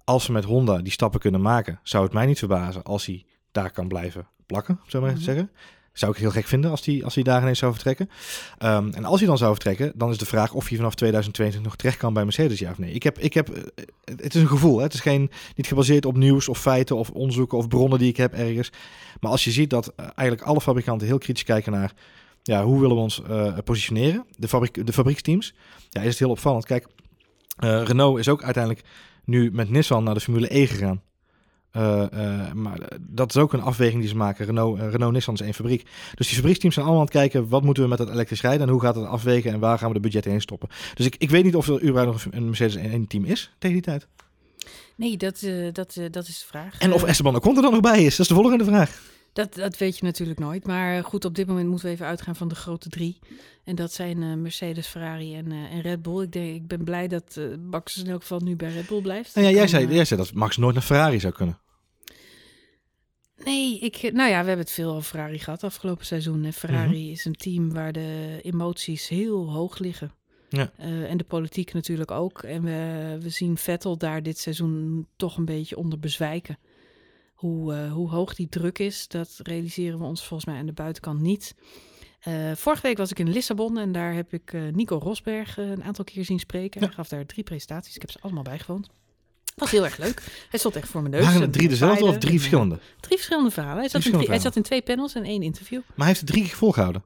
Als 0.04 0.24
ze 0.24 0.32
met 0.32 0.44
Honda 0.44 0.78
die 0.78 0.92
stappen 0.92 1.20
kunnen 1.20 1.40
maken, 1.40 1.80
zou 1.82 2.04
het 2.04 2.12
mij 2.12 2.26
niet 2.26 2.38
verbazen 2.38 2.82
als 2.82 3.06
hij 3.06 3.24
daar 3.52 3.70
kan 3.70 3.88
blijven 3.88 4.28
plakken, 4.46 4.78
om 4.84 4.90
zo 4.90 5.00
maar 5.00 5.10
Mhm. 5.12 5.20
zeggen. 5.20 5.50
Zou 6.00 6.12
ik 6.12 6.18
heel 6.18 6.30
gek 6.30 6.46
vinden 6.46 6.70
als 6.70 6.84
hij 6.84 7.04
als 7.04 7.14
hij 7.14 7.24
daar 7.24 7.42
ineens 7.42 7.58
zou 7.58 7.72
vertrekken. 7.72 8.10
Ehm, 8.58 8.90
en 8.90 9.04
als 9.04 9.18
hij 9.18 9.28
dan 9.28 9.38
zou 9.38 9.50
vertrekken, 9.52 9.92
dan 9.94 10.10
is 10.10 10.18
de 10.18 10.26
vraag 10.26 10.52
of 10.52 10.68
hij 10.68 10.76
vanaf 10.76 10.94
2022 10.94 11.70
nog 11.70 11.76
terecht 11.76 11.96
kan 11.96 12.12
bij 12.12 12.24
Mercedes, 12.24 12.58
ja 12.58 12.70
of 12.70 12.78
nee. 12.78 12.92
Ik 12.92 13.02
heb, 13.02 13.18
ik 13.18 13.34
heb, 13.34 13.48
eh, 13.48 13.62
het 14.04 14.34
is 14.34 14.40
een 14.40 14.48
gevoel, 14.48 14.76
hè? 14.76 14.82
het 14.82 14.94
is 14.94 15.00
geen, 15.00 15.30
niet 15.56 15.66
gebaseerd 15.66 16.06
op 16.06 16.16
nieuws 16.16 16.48
of 16.48 16.58
feiten 16.58 16.96
of 16.96 17.10
onderzoeken 17.10 17.58
of 17.58 17.68
bronnen 17.68 17.98
die 17.98 18.08
ik 18.08 18.16
heb 18.16 18.32
ergens. 18.32 18.70
Maar 19.20 19.30
als 19.30 19.44
je 19.44 19.50
ziet 19.50 19.70
dat 19.70 19.92
eh, 19.96 20.06
eigenlijk 20.14 20.48
alle 20.48 20.60
fabrikanten 20.60 21.06
heel 21.06 21.18
kritisch 21.18 21.44
kijken 21.44 21.72
naar 21.72 21.92
ja, 22.42 22.64
hoe 22.64 22.80
willen 22.80 22.96
we 22.96 23.02
ons 23.02 23.22
eh, 23.22 23.58
positioneren, 23.64 24.24
de, 24.36 24.48
fabriek, 24.48 24.86
de 24.86 24.92
fabrieksteams, 24.92 25.54
ja, 25.90 26.00
is 26.00 26.08
het 26.08 26.18
heel 26.18 26.30
opvallend. 26.30 26.66
Kijk, 26.66 26.86
Renault 27.56 28.18
is 28.18 28.28
ook 28.28 28.42
uiteindelijk 28.42 28.84
nu 29.24 29.50
met 29.52 29.70
Nissan 29.70 30.04
naar 30.04 30.14
de 30.14 30.20
Formule 30.20 30.58
E 30.58 30.66
gegaan. 30.66 31.02
Eh, 31.70 32.02
eh, 32.12 32.52
maar 32.52 32.78
dat 33.00 33.28
is 33.28 33.36
ook 33.36 33.52
een 33.52 33.62
afweging 33.62 34.00
die 34.00 34.08
ze 34.08 34.16
maken. 34.16 34.46
Renault, 34.46 34.78
eh, 34.78 34.90
Renault 34.90 35.12
Nissan 35.12 35.34
is 35.34 35.40
één 35.40 35.54
fabriek. 35.54 35.86
Dus 36.14 36.26
die 36.26 36.36
fabrieksteams 36.36 36.74
zijn 36.74 36.86
allemaal 36.86 37.04
aan 37.04 37.10
het 37.12 37.20
kijken... 37.20 37.48
wat 37.48 37.62
moeten 37.62 37.82
we 37.82 37.88
met 37.88 37.98
dat 37.98 38.10
elektrisch 38.10 38.40
rijden... 38.40 38.66
en 38.66 38.72
hoe 38.72 38.80
gaat 38.80 38.94
het 38.94 39.06
afwegen... 39.06 39.52
en 39.52 39.60
waar 39.60 39.78
gaan 39.78 39.88
we 39.88 39.94
de 39.94 40.00
budgetten 40.00 40.30
heen 40.30 40.40
stoppen. 40.40 40.68
Dus 40.94 41.06
ik, 41.06 41.14
ik 41.18 41.30
weet 41.30 41.44
niet 41.44 41.56
of 41.56 41.68
er 41.68 41.82
überhaupt 41.82 42.24
nog 42.24 42.34
een 42.34 42.44
Mercedes 42.44 42.74
1 42.74 43.06
team 43.06 43.24
is 43.24 43.52
tegen 43.58 43.76
die 43.76 43.84
tijd. 43.84 44.06
Nee, 44.96 45.16
dat, 45.16 45.40
dat, 45.72 46.00
dat 46.10 46.28
is 46.28 46.38
de 46.38 46.46
vraag. 46.46 46.78
En 46.78 46.92
of 46.92 47.04
Esteban 47.04 47.36
Ocon 47.36 47.56
er 47.56 47.62
dan 47.62 47.72
nog 47.72 47.80
bij 47.80 48.04
is. 48.04 48.10
Dat 48.10 48.20
is 48.20 48.28
de 48.28 48.34
volgende 48.34 48.64
vraag. 48.64 49.00
Dat, 49.32 49.54
dat 49.54 49.78
weet 49.78 49.98
je 49.98 50.04
natuurlijk 50.04 50.38
nooit. 50.38 50.66
Maar 50.66 51.04
goed, 51.04 51.24
op 51.24 51.34
dit 51.34 51.46
moment 51.46 51.68
moeten 51.68 51.86
we 51.86 51.92
even 51.92 52.06
uitgaan 52.06 52.36
van 52.36 52.48
de 52.48 52.54
grote 52.54 52.88
drie. 52.88 53.18
En 53.64 53.74
dat 53.74 53.92
zijn 53.92 54.22
eh, 54.22 54.34
Mercedes, 54.34 54.86
Ferrari 54.86 55.34
en, 55.34 55.52
eh, 55.52 55.72
en 55.72 55.80
Red 55.80 56.02
Bull. 56.02 56.22
Ik, 56.22 56.32
denk, 56.32 56.54
ik 56.54 56.66
ben 56.66 56.84
blij 56.84 57.08
dat 57.08 57.36
eh 57.36 57.44
Max 57.70 57.96
in 57.96 58.06
elk 58.10 58.20
geval 58.20 58.40
nu 58.40 58.56
bij 58.56 58.72
Red 58.72 58.86
Bull 58.86 59.00
blijft. 59.00 59.34
Nou 59.34 59.46
ja, 59.46 59.52
jij, 59.52 59.66
zei, 59.66 59.86
jij 59.94 60.04
zei 60.04 60.20
dat 60.20 60.32
Max 60.32 60.56
nooit 60.56 60.74
naar 60.74 60.82
Ferrari 60.82 61.20
zou 61.20 61.32
kunnen. 61.32 61.58
Nee, 63.44 63.78
ik, 63.78 64.12
nou 64.12 64.30
ja, 64.30 64.40
we 64.40 64.46
hebben 64.46 64.58
het 64.58 64.70
veel 64.70 64.90
over 64.90 65.02
Ferrari 65.02 65.38
gehad 65.38 65.64
afgelopen 65.64 66.06
seizoen. 66.06 66.44
En 66.44 66.52
Ferrari 66.52 67.02
Mhm. 67.02 67.10
is 67.10 67.24
een 67.24 67.34
team 67.34 67.72
waar 67.72 67.92
de 67.92 68.38
emoties 68.42 69.08
heel 69.08 69.50
hoog 69.52 69.78
liggen. 69.78 70.12
Ja. 70.48 70.72
En 70.78 71.16
de 71.16 71.24
politiek 71.24 71.72
natuurlijk 71.72 72.10
ook. 72.10 72.42
En 72.42 72.62
we, 72.62 73.18
we 73.20 73.28
zien 73.28 73.56
Vettel 73.56 73.98
daar 73.98 74.22
dit 74.22 74.38
seizoen 74.38 75.06
toch 75.16 75.36
een 75.36 75.44
beetje 75.44 75.76
onder 75.76 75.98
bezwijken. 75.98 76.58
Hoe, 77.40 77.74
eh, 77.74 77.92
hoe 77.92 78.10
hoog 78.10 78.34
die 78.34 78.48
druk 78.48 78.78
is, 78.78 79.08
dat 79.08 79.40
realiseren 79.42 79.98
we 79.98 80.04
ons 80.04 80.24
volgens 80.26 80.48
mij 80.48 80.58
aan 80.58 80.66
de 80.66 80.72
buitenkant 80.72 81.20
niet. 81.20 81.54
Eh, 82.20 82.52
vorige 82.54 82.82
week 82.82 82.96
was 82.96 83.10
ik 83.10 83.18
in 83.18 83.30
Lissabon 83.32 83.78
en 83.78 83.92
daar 83.92 84.14
heb 84.14 84.32
ik 84.32 84.52
eh, 84.52 84.60
Nico 84.72 84.98
Rosberg 84.98 85.56
een 85.56 85.84
aantal 85.84 86.04
keer 86.04 86.24
zien 86.24 86.38
spreken. 86.38 86.80
Hij 86.80 86.90
gaf 86.90 87.08
daar 87.08 87.26
drie 87.26 87.44
presentaties. 87.44 87.94
Ik 87.94 88.00
heb 88.00 88.10
ze 88.10 88.18
allemaal 88.20 88.42
bijgewoond. 88.42 88.88
Was 89.56 89.70
heel 89.70 89.84
erg 89.84 89.96
leuk. 89.96 90.22
Hij 90.50 90.58
stond 90.58 90.76
echt 90.76 90.88
voor 90.88 91.00
mijn 91.00 91.12
neus. 91.12 91.22
Waren 91.22 91.36
en 91.40 91.46
het 91.46 91.52
drie 91.52 91.68
dezelfde 91.68 92.04
of 92.04 92.18
drie 92.18 92.32
en, 92.32 92.38
verschillende? 92.38 92.78
Drie 93.00 93.16
verschillende 93.16 93.50
verhalen. 93.50 93.78
Hij 93.78 93.88
zat, 93.88 94.04
in, 94.04 94.12
drie- 94.12 94.28
hij 94.28 94.38
zat 94.38 94.56
in 94.56 94.62
twee 94.62 94.82
panels 94.82 95.14
en 95.14 95.24
één 95.24 95.42
interview. 95.42 95.78
Maar 95.78 95.96
hij 95.96 96.06
heeft 96.06 96.20
het 96.20 96.28
drie 96.30 96.42
keer 96.44 96.54
volgehouden. 96.56 97.02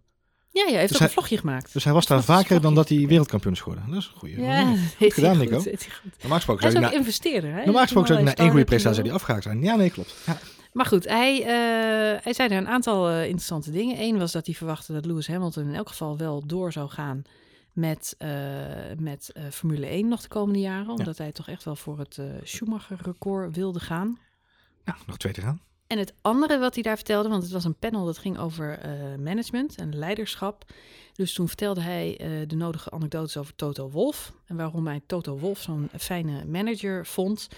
Ja, 0.54 0.64
hij 0.64 0.74
heeft 0.78 0.82
Dus 0.82 0.92
ook 0.92 0.98
hij- 0.98 1.06
een 1.06 1.12
vlogje 1.14 1.38
gemaakt. 1.38 1.72
Dus 1.72 1.84
hij 1.84 1.92
was 1.92 2.06
daar 2.06 2.22
vaker 2.22 2.60
dan 2.60 2.74
dat 2.74 2.88
hij 2.88 3.06
wereldkampioen 3.06 3.52
is 3.52 3.60
geworden. 3.60 3.90
Dat 3.90 3.98
is 4.00 4.06
een 4.12 4.18
goede. 4.18 4.40
ja, 4.40 4.66
Goed 4.70 4.78
heeft 4.98 5.14
gedaan, 5.14 5.36
hij 5.36 5.44
Nico. 5.44 5.56
goed, 5.56 5.64
hij. 5.64 5.78
Normaal 6.20 6.36
gesproken 6.36 6.62
Hij 6.62 6.72
is 6.72 6.76
ook 6.84 6.90
na, 6.90 6.92
investeerder. 6.98 7.52
Hè? 7.54 7.64
normaal 7.64 7.82
gesproken 7.82 8.08
zou 8.08 8.20
ik 8.20 8.24
na 8.24 8.30
Allerlei 8.30 8.36
één 8.42 8.50
goede 8.50 8.64
prestatie 8.64 9.02
die 9.02 9.12
afgehaakt 9.12 9.42
zijn. 9.42 9.62
Ja, 9.62 9.74
nee, 9.76 9.90
klopt. 9.90 10.14
Ja. 10.26 10.38
Maar 10.72 10.86
goed, 10.86 11.04
hij, 11.08 11.40
eh, 11.40 12.22
hij 12.24 12.32
zei 12.32 12.48
er 12.48 12.56
een 12.56 12.68
aantal 12.68 13.08
eh, 13.08 13.22
interessante 13.22 13.70
dingen. 13.70 14.00
Eén 14.00 14.18
was 14.18 14.32
dat 14.32 14.46
hij 14.46 14.54
verwachtte 14.54 14.92
dat 14.92 15.04
Lewis 15.04 15.26
Hamilton 15.28 15.68
in 15.68 15.74
elk 15.74 15.88
geval 15.88 16.16
wel 16.16 16.46
door 16.46 16.72
zou 16.72 16.88
gaan 16.90 17.22
met, 17.72 18.14
eh, 18.18 18.28
met 18.98 19.32
Formule 19.50 19.86
1 19.90 20.08
nog 20.08 20.22
de 20.22 20.28
komende 20.28 20.60
jaren. 20.60 20.88
Omdat 20.88 21.18
hij 21.18 21.32
toch 21.32 21.48
echt 21.48 21.64
wel 21.64 21.76
voor 21.76 21.98
het 21.98 22.18
Schumacher-record 22.42 23.56
wilde 23.56 23.80
gaan. 23.80 24.18
Nou, 24.84 24.98
nog 25.06 25.16
twee 25.16 25.32
te 25.32 25.40
gaan. 25.40 25.60
En 25.86 25.98
het 25.98 26.14
andere 26.20 26.58
wat 26.58 26.74
hij 26.74 26.82
daar 26.82 26.96
vertelde, 26.96 27.28
want 27.28 27.42
het 27.42 27.52
was 27.52 27.64
een 27.64 27.78
panel 27.78 28.04
dat 28.04 28.18
ging 28.18 28.38
over 28.38 28.78
eh, 28.78 28.90
management 29.18 29.74
en 29.74 29.96
leiderschap. 29.96 30.64
Dus 31.12 31.32
toen 31.32 31.46
vertelde 31.48 31.80
hij 31.80 32.16
eh, 32.18 32.28
de 32.48 32.56
nodige 32.56 32.90
anekdotes 32.90 33.36
over 33.36 33.54
Toto 33.54 33.90
Wolf. 33.90 34.32
En 34.46 34.56
waarom 34.56 34.86
hij 34.86 35.00
Toto 35.06 35.38
Wolf 35.38 35.58
zo'n 35.58 35.88
fijne 35.98 36.44
manager 36.44 37.06
vond. 37.06 37.48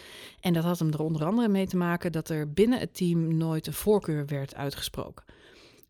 En 0.41 0.53
dat 0.53 0.65
had 0.65 0.79
hem 0.79 0.93
er 0.93 1.03
onder 1.03 1.25
andere 1.25 1.49
mee 1.49 1.67
te 1.67 1.77
maken 1.77 2.13
dat 2.13 2.29
er 2.29 2.53
binnen 2.53 2.79
het 2.79 2.95
team 2.95 3.37
nooit 3.37 3.67
een 3.67 3.73
voorkeur 3.73 4.27
werd 4.27 4.55
uitgesproken. 4.55 5.25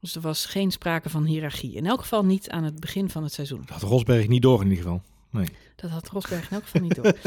Dus 0.01 0.15
er 0.15 0.21
was 0.21 0.47
geen 0.47 0.71
sprake 0.71 1.11
van 1.11 1.25
hiërarchie. 1.25 1.75
In 1.75 1.87
elk 1.87 2.01
geval 2.01 2.25
niet 2.25 2.51
aan 2.51 2.65
het 2.65 2.81
begin 2.81 3.11
van 3.11 3.23
het 3.23 3.33
seizoen. 3.33 3.61
Dat 3.61 3.81
had 3.81 3.91
Rosberg 3.91 4.29
niet 4.29 4.43
door 4.43 4.61
in 4.61 4.69
ieder 4.69 4.83
geval. 4.83 5.03
Nee. 5.37 5.49
Dat 5.77 5.91
had 5.91 6.09
Rosberg 6.09 6.43
in 6.43 6.57
elk 6.57 6.63
geval 6.63 6.81
niet 6.81 6.95
door. 6.95 7.13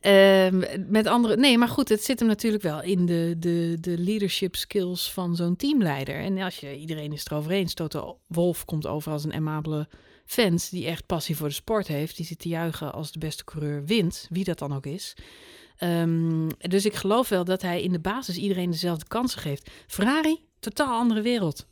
Ehm, 0.00 0.62
met 0.88 1.06
andere, 1.06 1.36
nee, 1.36 1.58
maar 1.58 1.68
goed, 1.68 1.88
het 1.88 2.04
zit 2.04 2.18
hem 2.18 2.28
natuurlijk 2.28 2.62
wel 2.62 2.82
in 2.82 3.06
de, 3.06 3.34
de, 3.38 3.76
de 3.80 3.98
leadership 3.98 4.56
skills 4.56 5.12
van 5.12 5.36
zo'n 5.36 5.56
teamleider. 5.56 6.14
En 6.14 6.38
als 6.38 6.56
je 6.56 6.76
iedereen 6.76 7.12
is 7.12 7.26
erover 7.26 7.50
eens, 7.50 7.74
Toto 7.74 8.18
Wolf 8.26 8.64
komt 8.64 8.86
over 8.86 9.12
als 9.12 9.24
een 9.24 9.32
amabele 9.32 9.88
fans 10.24 10.68
die 10.68 10.86
echt 10.86 11.06
passie 11.06 11.36
voor 11.36 11.48
de 11.48 11.54
sport 11.54 11.86
heeft. 11.86 12.16
Die 12.16 12.26
zit 12.26 12.38
te 12.38 12.48
juichen 12.48 12.92
als 12.92 13.12
de 13.12 13.18
beste 13.18 13.44
coureur 13.44 13.84
wint, 13.84 14.26
wie 14.30 14.44
dat 14.44 14.58
dan 14.58 14.74
ook 14.74 14.86
is. 14.86 15.14
Ehm, 15.76 16.48
dus 16.58 16.84
ik 16.84 16.94
geloof 16.94 17.28
wel 17.28 17.44
dat 17.44 17.62
hij 17.62 17.82
in 17.82 17.92
de 17.92 18.00
basis 18.00 18.36
iedereen 18.36 18.70
dezelfde 18.70 19.06
kansen 19.08 19.40
geeft. 19.40 19.70
Ferrari, 19.86 20.38
totaal 20.58 20.98
andere 20.98 21.22
wereld. 21.22 21.66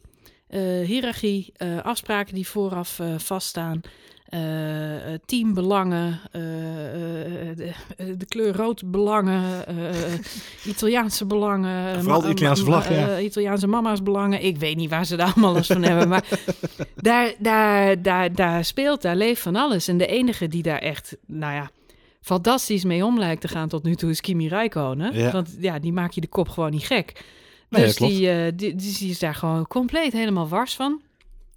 Eh 0.47 0.87
hiërarchie, 0.87 1.53
eh, 1.53 1.83
afspraken 1.83 2.35
die 2.35 2.49
vooraf 2.49 2.99
eh, 2.99 3.18
vaststaan. 3.18 3.81
Eh, 4.29 5.12
eh, 5.12 5.20
teambelangen, 5.26 6.20
eh, 6.33 6.41
de, 7.57 7.72
de 8.16 8.26
kleur 8.29 8.57
rood 8.57 8.91
belangen, 8.91 9.64
Italiaanse 10.64 11.26
belangen. 11.26 12.03
Vooral 12.03 12.20
de 12.20 12.29
Italiaanse 12.29 12.64
vlag, 12.64 12.91
ja. 12.91 13.18
Italiaanse 13.18 13.66
mama's 13.66 14.03
belangen. 14.03 14.45
Ik 14.45 14.57
weet 14.57 14.76
niet 14.76 14.91
waar 14.91 15.05
ze 15.05 15.16
daar 15.16 15.33
allemaal 15.33 15.57
eens 15.57 15.66
van 15.66 15.83
hebben, 15.83 16.09
maar 16.09 16.24
daar, 16.97 17.35
daar, 17.39 18.03
daar, 18.03 18.35
daar 18.35 18.64
speelt, 18.64 19.03
daar 19.03 19.16
leeft 19.16 19.43
van 19.43 19.57
alles. 19.57 19.89
En 19.89 19.99
de 19.99 20.07
enige 20.07 20.49
die 20.49 20.62
daar 20.62 20.79
echt, 20.79 21.16
nou 21.26 21.55
ja, 21.55 21.70
fantastisch 22.20 22.85
mee 22.85 23.05
om 23.05 23.18
lijkt 23.18 23.41
te 23.41 23.49
gaan 23.49 23.68
tot 23.68 23.83
nu 23.83 23.95
toe 23.95 24.11
is 24.11 24.20
Kimi 24.20 24.49
Räikkönen. 24.49 25.14
Ja. 25.14 25.33
Want 25.33 25.57
ja, 25.61 25.79
die 25.79 25.93
maak 25.93 26.12
je 26.12 26.20
de 26.20 26.26
kop 26.26 26.49
gewoon 26.49 26.70
niet 26.70 26.87
gek. 26.87 27.24
Nee, 27.68 27.85
dus 27.85 27.97
die, 27.97 28.55
die, 28.55 28.74
die 28.74 29.11
is 29.11 29.18
daar 29.18 29.35
gewoon 29.35 29.66
compleet 29.66 30.12
helemaal 30.12 30.49
wars 30.49 30.74
van. 30.74 31.01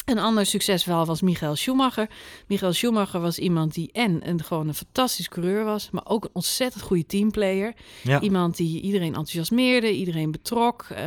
Een 0.06 0.20
ander 0.20 0.46
succesverhaal 0.46 1.06
was 1.06 1.22
Michael 1.22 1.56
Schumacher. 1.56 2.10
Michael 2.48 2.74
Schumacher 2.74 3.22
was 3.22 3.40
iemand 3.40 3.74
die 3.74 3.90
en 3.92 4.30
een, 4.30 4.44
gewoon 4.44 4.68
een 4.68 4.74
fantastisch 4.74 5.30
coureur 5.30 5.64
was, 5.66 5.90
maar 5.92 6.06
ook 6.06 6.24
een 6.24 6.30
ontzettend 6.34 6.84
goede 6.84 7.06
teamplayer. 7.06 7.74
Ja. 8.04 8.22
Iemand 8.22 8.58
die 8.58 8.82
iedereen 8.82 9.08
enthousiasmeerde, 9.08 9.92
iedereen 9.92 10.32
betrok. 10.32 10.86
Eh, 10.90 11.06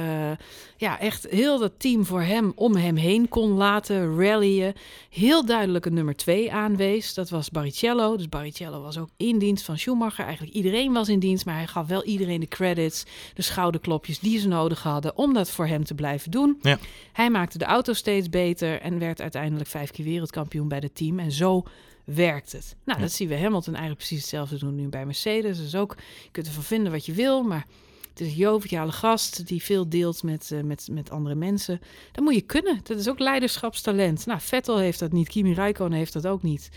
ja, 0.77 1.01
echt 1.01 1.27
heel 1.31 1.59
dat 1.59 1.73
team 1.77 2.05
voor 2.05 2.23
hem 2.23 2.53
om 2.55 2.77
hem 2.77 2.97
heen 2.97 3.29
kon 3.29 3.51
laten 3.51 4.17
rallyen. 4.17 4.75
Heel 5.11 5.45
duidelijk 5.45 5.87
een 5.87 5.95
nummer 5.95 6.17
twee 6.17 6.53
aanwees. 6.53 7.15
Dat 7.15 7.31
was 7.31 7.51
Barrichello. 7.51 8.17
Dus 8.17 8.29
Barrichello 8.29 8.83
was 8.83 8.99
ook 8.99 9.09
in 9.17 9.39
dienst 9.39 9.65
van 9.65 9.79
Schumacher. 9.79 10.25
Eigenlijk 10.25 10.57
iedereen 10.57 10.93
was 10.93 11.09
in 11.09 11.19
dienst, 11.19 11.45
maar 11.45 11.55
hij 11.55 11.67
gaf 11.67 11.87
wel 11.87 12.05
iedereen 12.05 12.41
de 12.41 12.49
credits, 12.49 13.05
de 13.35 13.43
schouderklopjes 13.43 14.19
die 14.19 14.39
ze 14.39 14.49
nodig 14.49 14.83
hadden 14.83 15.17
om 15.17 15.35
dat 15.35 15.51
voor 15.51 15.67
hem 15.67 15.85
te 15.85 15.95
blijven 15.95 16.31
doen. 16.31 16.59
Ja. 16.61 16.79
Hij 17.13 17.31
maakte 17.31 17.59
de 17.59 17.65
auto 17.65 17.93
steeds 17.93 18.29
beter 18.29 18.83
en 18.85 18.99
werd 18.99 19.21
uiteindelijk 19.21 19.69
vijf 19.69 19.91
keer 19.91 20.05
wereldkampioen 20.05 20.69
bij 20.69 20.79
het 20.79 20.95
team. 20.95 21.19
En 21.19 21.33
zo 21.33 21.63
werkt 22.05 22.53
het. 22.53 22.77
Nou, 22.85 22.99
Ja. 22.99 23.05
dat 23.05 23.15
zien 23.15 23.29
we 23.29 23.39
Hamilton 23.39 23.75
eigenlijk 23.75 23.97
precies 23.99 24.21
hetzelfde 24.21 24.59
doen 24.59 24.75
nu 24.75 24.89
bij 24.89 25.05
Mercedes. 25.05 25.59
Dus 25.59 25.75
ook, 25.75 25.97
je 26.23 26.31
kunt 26.31 26.47
ervan 26.47 26.63
vinden 26.63 26.93
wat 26.93 27.07
je 27.07 27.13
wil, 27.13 27.43
maar 27.43 27.67
het 28.11 28.21
is 28.21 28.27
een 28.27 28.35
joviale 28.35 28.93
gast 28.93 29.47
die 29.47 29.63
veel 29.63 29.89
deelt 29.89 30.23
met, 30.23 30.51
eh, 30.53 30.61
met, 30.61 30.89
met 30.91 31.11
andere 31.11 31.35
mensen. 31.35 31.81
Dat 32.13 32.25
moet 32.25 32.35
je 32.35 32.41
kunnen. 32.41 32.81
Dat 32.83 32.99
is 32.99 33.09
ook 33.09 33.19
leiderschapstalent. 33.19 34.27
Nou, 34.27 34.41
Vettel 34.41 34.79
heeft 34.79 34.99
dat 34.99 35.13
niet, 35.13 35.29
Kimi 35.29 35.55
Räikkönen 35.55 35.99
heeft 35.99 36.13
dat 36.13 36.27
ook 36.27 36.43
niet. 36.43 36.69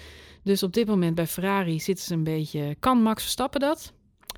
Dus 0.44 0.64
op 0.64 0.74
dit 0.74 0.88
moment 0.88 1.16
bij 1.16 1.28
Ferrari 1.28 1.80
zitten 1.80 2.06
ze 2.06 2.14
een 2.14 2.24
beetje... 2.24 2.76
Kan 2.80 3.02
Max 3.02 3.22
Verstappen 3.22 3.60
dat? 3.60 3.94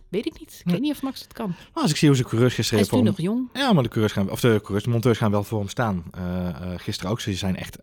Weet 0.09 0.25
ik 0.25 0.39
niet. 0.39 0.55
Ik 0.59 0.65
Nee. 0.65 0.73
weet 0.73 0.83
niet 0.83 0.93
of 0.93 1.01
Max 1.01 1.21
het 1.21 1.33
kan. 1.33 1.47
Maar 1.73 1.83
als 1.83 1.91
ik 1.91 1.97
zie 1.97 2.07
hoe 2.07 2.17
ze 2.17 2.23
coureurs 2.23 2.55
Hij 2.55 2.63
gisteren 2.63 2.83
is 2.85 2.91
nu 2.91 2.97
voor 2.97 3.05
nog 3.07 3.17
jong. 3.21 3.49
Ja, 3.53 3.73
maar 3.73 3.83
de 3.83 3.89
coureurs 3.89 4.13
gaan, 4.13 4.29
of 4.29 4.39
de 4.39 4.57
coureurs, 4.59 4.83
de 4.83 4.89
monteurs 4.89 5.17
gaan 5.17 5.31
wel 5.31 5.43
voor 5.43 5.59
hem 5.59 5.69
staan. 5.69 6.03
Eh, 6.11 6.47
eh, 6.47 6.79
gisteren 6.79 7.11
ook. 7.11 7.19
Ze 7.19 7.33
zijn 7.33 7.55
echt 7.55 7.77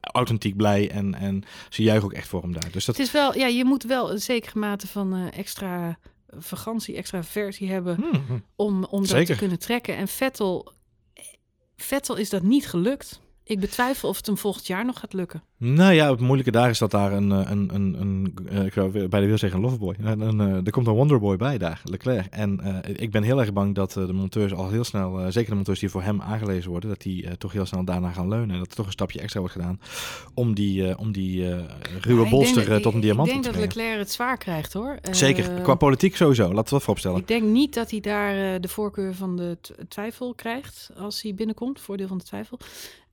authentiek 0.00 0.56
blij 0.56 0.90
en, 0.90 1.14
en 1.14 1.44
ze 1.68 1.82
juichen 1.82 2.04
ook 2.04 2.12
echt 2.12 2.28
voor 2.28 2.42
hem 2.42 2.52
daar. 2.52 2.70
Dus 2.72 2.84
dat... 2.84 2.96
Het 2.96 3.06
is 3.06 3.12
wel, 3.12 3.36
ja, 3.36 3.46
je 3.46 3.64
moet 3.64 3.82
wel 3.82 4.10
een 4.12 4.20
zekere 4.20 4.58
mate 4.58 4.86
van 4.86 5.14
eh, 5.14 5.38
extra 5.38 5.98
vakantie, 6.38 6.96
extra 6.96 7.24
versie 7.24 7.70
hebben 7.70 7.94
Hmm, 7.96 8.24
hmm. 8.26 8.44
om, 8.56 8.84
om 8.84 9.06
dat 9.06 9.26
te 9.26 9.36
kunnen 9.36 9.58
trekken. 9.58 9.96
En 9.96 10.08
Vettel, 10.08 10.72
Vettel 11.76 12.16
is 12.16 12.30
dat 12.30 12.42
niet 12.42 12.66
gelukt. 12.68 13.20
Ik 13.44 13.60
betwijfel 13.60 14.08
of 14.08 14.16
het 14.16 14.26
hem 14.26 14.38
volgend 14.38 14.66
jaar 14.66 14.84
nog 14.84 14.98
gaat 14.98 15.12
lukken. 15.12 15.42
Nou 15.56 15.92
ja, 15.92 16.10
het 16.10 16.20
moeilijke 16.20 16.50
daar 16.50 16.70
is 16.70 16.78
dat 16.78 16.90
daar 16.90 17.12
een, 17.12 17.32
eh, 17.32 17.50
een, 17.50 17.74
een, 17.74 18.00
een 18.00 18.34
eh, 18.50 18.64
ik 18.64 18.72
zou 18.72 18.92
weer- 18.92 19.08
bijna 19.08 19.26
wil 19.26 19.38
zeggen 19.38 19.58
een 19.58 19.64
loverboy. 19.64 19.94
Een, 20.00 20.20
een, 20.20 20.40
eh, 20.40 20.46
er 20.66 20.70
komt 20.70 20.86
een 20.86 20.92
wonderboy 20.92 21.36
bij 21.36 21.58
daar, 21.58 21.80
Leclerc. 21.84 22.26
En 22.30 22.60
ik 22.96 23.10
ben 23.10 23.22
heel 23.22 23.40
erg 23.40 23.52
bang 23.52 23.74
dat 23.74 23.92
de 23.92 24.12
monteurs 24.12 24.52
al 24.52 24.68
heel 24.70 24.84
snel, 24.84 25.32
zeker 25.32 25.50
de 25.50 25.54
monteurs 25.56 25.80
die 25.80 25.88
voor 25.88 26.02
hem 26.02 26.20
aangelezen 26.22 26.70
worden, 26.70 26.88
dat 26.90 27.00
die 27.00 27.36
toch 27.38 27.52
heel 27.52 27.66
snel 27.66 27.84
daarna 27.84 28.10
gaan 28.10 28.28
leunen. 28.28 28.50
En 28.50 28.58
dat 28.58 28.68
er 28.70 28.76
toch 28.76 28.86
een 28.86 28.92
stapje 28.92 29.20
extra 29.20 29.40
wordt 29.40 29.54
gedaan 29.54 29.80
om 30.34 30.54
die, 30.54 30.98
om 30.98 31.12
die 31.12 31.48
ruwe 32.00 32.24
ik 32.24 32.30
bolster 32.30 32.68
dat- 32.68 32.82
tot 32.82 32.92
een 32.92 32.98
ik- 32.98 33.04
diamant 33.04 33.28
Ik 33.28 33.34
te 33.34 33.40
denk 33.42 33.54
dat 33.54 33.64
brengen. 33.64 33.76
Leclerc 33.76 33.98
het 33.98 34.12
zwaar 34.12 34.38
krijgt 34.38 34.72
hoor. 34.72 34.98
Zeker, 35.10 35.60
qua 35.62 35.74
politiek 35.74 36.16
sowieso. 36.16 36.42
Laten 36.48 36.64
we 36.64 36.70
dat 36.70 36.80
vooropstellen. 36.82 37.18
Ik 37.20 37.28
denk 37.28 37.42
niet 37.42 37.74
dat 37.74 37.90
hij 37.90 38.00
daar 38.00 38.60
de 38.60 38.68
voorkeur 38.68 39.14
van 39.14 39.36
de 39.36 39.58
twijfel 39.88 40.34
krijgt 40.34 40.90
als 40.96 41.22
hij 41.22 41.34
binnenkomt. 41.34 41.80
Voordeel 41.80 42.08
van 42.08 42.18
de 42.18 42.24
twijfel. 42.24 42.58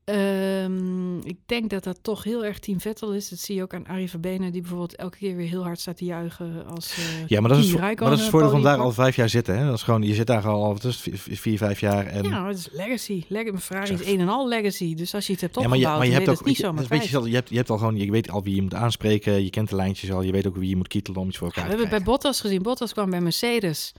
Ehm, 0.09 1.17
ik 1.17 1.37
denk 1.45 1.69
dat 1.69 1.83
dat 1.83 1.99
toch 2.01 2.23
heel 2.23 2.45
erg 2.45 2.59
Team 2.59 2.79
Vettel 2.79 3.13
is. 3.13 3.29
Dat 3.29 3.39
zie 3.39 3.55
je 3.55 3.61
ook 3.61 3.73
aan 3.73 3.87
Arie 3.87 4.09
Verbenen, 4.09 4.51
die 4.51 4.61
bijvoorbeeld 4.61 4.95
elke 4.95 5.17
keer 5.17 5.35
weer 5.35 5.47
heel 5.47 5.63
hard 5.63 5.79
staat 5.79 5.97
te 5.97 6.05
juichen 6.05 6.65
als 6.67 6.97
eh, 6.97 7.27
Ja, 7.27 7.41
maar 7.41 7.49
dat 7.49 7.59
is, 7.59 7.75
maar 7.75 7.95
dat 7.95 8.11
is 8.11 8.19
het 8.19 8.29
voordeel 8.29 8.49
van 8.49 8.59
podium 8.61 8.77
daar 8.77 8.85
al 8.85 8.91
vijf 8.91 9.15
jaar 9.15 9.29
zitten. 9.29 9.57
Hè? 9.57 9.65
Dat 9.65 9.73
is 9.73 9.83
gewoon, 9.83 10.01
je 10.01 10.13
zit 10.13 10.27
daar 10.27 10.47
al 10.47 10.77
vier, 10.79 11.17
vier, 11.17 11.57
vijf 11.57 11.79
jaar. 11.79 12.05
En, 12.05 12.23
Ja, 12.23 12.47
het 12.47 12.57
is 12.57 12.69
legacy. 12.71 13.23
Leg 13.27 13.61
Ferrari 13.61 13.93
is 13.93 14.05
een 14.05 14.19
en 14.19 14.29
al 14.29 14.47
legacy. 14.47 14.95
Dus 14.95 15.13
als 15.13 15.27
je 15.27 15.31
het 15.31 15.41
hebt 15.41 15.55
Ja, 15.55 15.61
opgebouwd, 15.61 15.83
maar 15.83 15.93
je, 15.93 16.11
maar 16.11 16.19
je 16.19 16.25
hebt 16.25 16.29
ook, 16.29 16.43
je, 16.43 16.49
niet 16.49 16.57
zomaar 16.57 16.83
je, 17.27 17.35
hebt, 17.35 17.49
je 17.49 17.55
hebt 17.55 17.69
al 17.69 17.77
gewoon, 17.77 17.97
je 17.97 18.11
weet 18.11 18.29
al 18.29 18.43
wie 18.43 18.55
je 18.55 18.61
moet 18.61 18.73
aanspreken, 18.73 19.43
je 19.43 19.49
kent 19.49 19.69
de 19.69 19.75
lijntjes 19.75 20.11
al, 20.11 20.21
je 20.21 20.31
weet 20.31 20.47
ook 20.47 20.55
wie 20.55 20.69
je 20.69 20.75
moet 20.75 20.87
kietelen 20.87 21.21
om 21.21 21.27
iets 21.27 21.37
voor 21.37 21.47
Ja, 21.47 21.53
we 21.53 21.59
elkaar 21.61 21.77
hebben 21.77 21.97
bij. 21.97 22.05
Bottas 22.05 22.41
gezien. 22.41 22.61
Bottas 22.61 22.93
kwam 22.93 23.09
bij 23.09 23.21
Mercedes. 23.21 23.93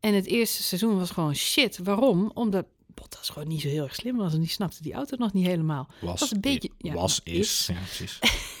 En 0.00 0.14
het 0.14 0.26
eerste 0.26 0.62
seizoen 0.62 0.98
was 0.98 1.10
gewoon 1.10 1.34
shit. 1.34 1.78
Waarom? 1.82 2.30
Omdat 2.34 2.64
Bottas 2.94 3.28
gewoon 3.28 3.48
niet 3.48 3.60
zo 3.60 3.68
heel 3.68 3.84
erg 3.84 3.94
slim 3.94 4.16
was. 4.16 4.32
En 4.34 4.40
die 4.40 4.48
snapte 4.48 4.82
die 4.82 4.92
auto 4.92 5.16
nog 5.16 5.32
niet 5.32 5.46
helemaal. 5.46 5.88
Was, 6.00 6.20
was 6.20 6.30
een 6.30 6.40
beetje- 6.40 6.70
ja, 6.78 6.92
was, 6.92 7.20
is. 7.24 7.38
is. 7.38 7.66
Ja, 7.66 7.74
precies. 7.74 8.18